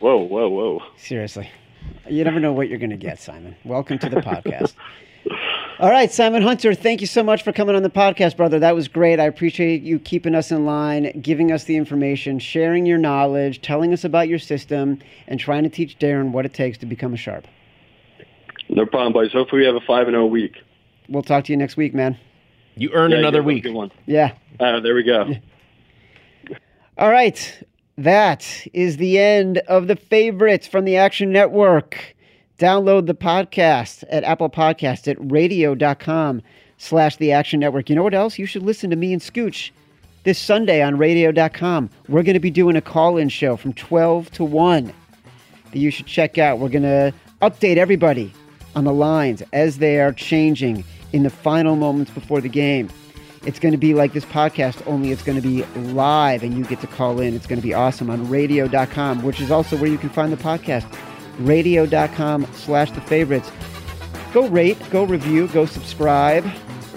Whoa, 0.00 0.18
whoa, 0.18 0.48
whoa. 0.48 0.82
seriously, 0.96 1.48
you 2.08 2.24
never 2.24 2.40
know 2.40 2.52
what 2.52 2.68
you're 2.68 2.78
going 2.78 2.90
to 2.90 2.96
get, 2.96 3.20
Simon. 3.20 3.54
Welcome 3.64 3.98
to 4.00 4.08
the 4.08 4.16
podcast. 4.20 4.74
All 5.80 5.90
right, 5.90 6.10
Simon 6.12 6.42
Hunter, 6.42 6.72
thank 6.72 7.00
you 7.00 7.06
so 7.08 7.24
much 7.24 7.42
for 7.42 7.52
coming 7.52 7.74
on 7.74 7.82
the 7.82 7.90
podcast, 7.90 8.36
brother. 8.36 8.60
That 8.60 8.76
was 8.76 8.86
great. 8.86 9.18
I 9.18 9.24
appreciate 9.24 9.82
you 9.82 9.98
keeping 9.98 10.32
us 10.34 10.52
in 10.52 10.64
line, 10.64 11.20
giving 11.20 11.50
us 11.50 11.64
the 11.64 11.76
information, 11.76 12.38
sharing 12.38 12.86
your 12.86 12.98
knowledge, 12.98 13.60
telling 13.60 13.92
us 13.92 14.04
about 14.04 14.28
your 14.28 14.38
system, 14.38 15.00
and 15.26 15.40
trying 15.40 15.64
to 15.64 15.68
teach 15.68 15.98
Darren 15.98 16.30
what 16.30 16.46
it 16.46 16.54
takes 16.54 16.78
to 16.78 16.86
become 16.86 17.12
a 17.12 17.16
sharp. 17.16 17.48
No 18.68 18.86
problem, 18.86 19.12
boys. 19.12 19.32
Hopefully 19.32 19.62
we 19.62 19.66
have 19.66 19.74
a 19.74 19.80
five 19.80 20.06
and 20.06 20.14
zero 20.14 20.26
week. 20.26 20.58
We'll 21.08 21.24
talk 21.24 21.44
to 21.44 21.52
you 21.52 21.56
next 21.56 21.76
week, 21.76 21.92
man. 21.92 22.16
You 22.76 22.90
earn 22.92 23.10
Yeah, 23.10 23.18
another 23.18 23.42
week. 23.42 23.64
Good 23.64 23.74
one. 23.74 23.90
Yeah. 24.06 24.32
Uh, 24.60 24.78
there 24.78 24.94
we 24.94 25.02
go. 25.02 25.34
All 26.96 27.10
right. 27.10 27.62
That 27.98 28.66
is 28.72 28.96
the 28.96 29.18
end 29.18 29.58
of 29.58 29.88
the 29.88 29.96
favorites 29.96 30.68
from 30.68 30.84
the 30.84 30.96
Action 30.96 31.32
Network. 31.32 32.13
Download 32.58 33.06
the 33.06 33.14
podcast 33.14 34.04
at 34.08 34.22
Apple 34.22 34.48
Podcast 34.48 35.08
at 35.08 35.16
radio.com 35.18 36.40
slash 36.78 37.16
the 37.16 37.32
Action 37.32 37.58
Network. 37.58 37.90
You 37.90 37.96
know 37.96 38.04
what 38.04 38.14
else? 38.14 38.38
You 38.38 38.46
should 38.46 38.62
listen 38.62 38.90
to 38.90 38.96
me 38.96 39.12
and 39.12 39.20
Scooch 39.20 39.70
this 40.22 40.38
Sunday 40.38 40.80
on 40.80 40.96
radio.com. 40.96 41.90
We're 42.08 42.22
going 42.22 42.34
to 42.34 42.40
be 42.40 42.52
doing 42.52 42.76
a 42.76 42.80
call-in 42.80 43.28
show 43.28 43.56
from 43.56 43.72
12 43.72 44.30
to 44.32 44.44
1 44.44 44.92
that 45.72 45.78
you 45.78 45.90
should 45.90 46.06
check 46.06 46.38
out. 46.38 46.60
We're 46.60 46.68
going 46.68 46.82
to 46.82 47.12
update 47.42 47.76
everybody 47.76 48.32
on 48.76 48.84
the 48.84 48.92
lines 48.92 49.42
as 49.52 49.78
they 49.78 50.00
are 50.00 50.12
changing 50.12 50.84
in 51.12 51.24
the 51.24 51.30
final 51.30 51.74
moments 51.74 52.12
before 52.12 52.40
the 52.40 52.48
game. 52.48 52.88
It's 53.44 53.58
going 53.58 53.72
to 53.72 53.78
be 53.78 53.94
like 53.94 54.12
this 54.12 54.24
podcast, 54.24 54.80
only 54.86 55.10
it's 55.10 55.22
going 55.22 55.40
to 55.40 55.46
be 55.46 55.64
live 55.92 56.42
and 56.44 56.56
you 56.56 56.64
get 56.64 56.80
to 56.80 56.86
call 56.86 57.20
in. 57.20 57.34
It's 57.34 57.46
going 57.46 57.60
to 57.60 57.66
be 57.66 57.74
awesome 57.74 58.10
on 58.10 58.30
radio.com, 58.30 59.22
which 59.22 59.40
is 59.40 59.50
also 59.50 59.76
where 59.76 59.90
you 59.90 59.98
can 59.98 60.08
find 60.08 60.32
the 60.32 60.36
podcast. 60.36 60.86
Radio.com 61.38 62.46
slash 62.54 62.90
the 62.90 63.00
favorites. 63.00 63.50
Go 64.32 64.48
rate, 64.48 64.78
go 64.90 65.04
review, 65.04 65.48
go 65.48 65.66
subscribe. 65.66 66.44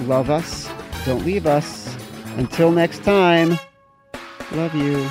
Love 0.02 0.30
us. 0.30 0.70
Don't 1.06 1.26
leave 1.26 1.46
us. 1.46 1.96
Until 2.38 2.72
next 2.72 3.04
time, 3.04 3.58
love 4.52 4.76
you. 4.76 5.10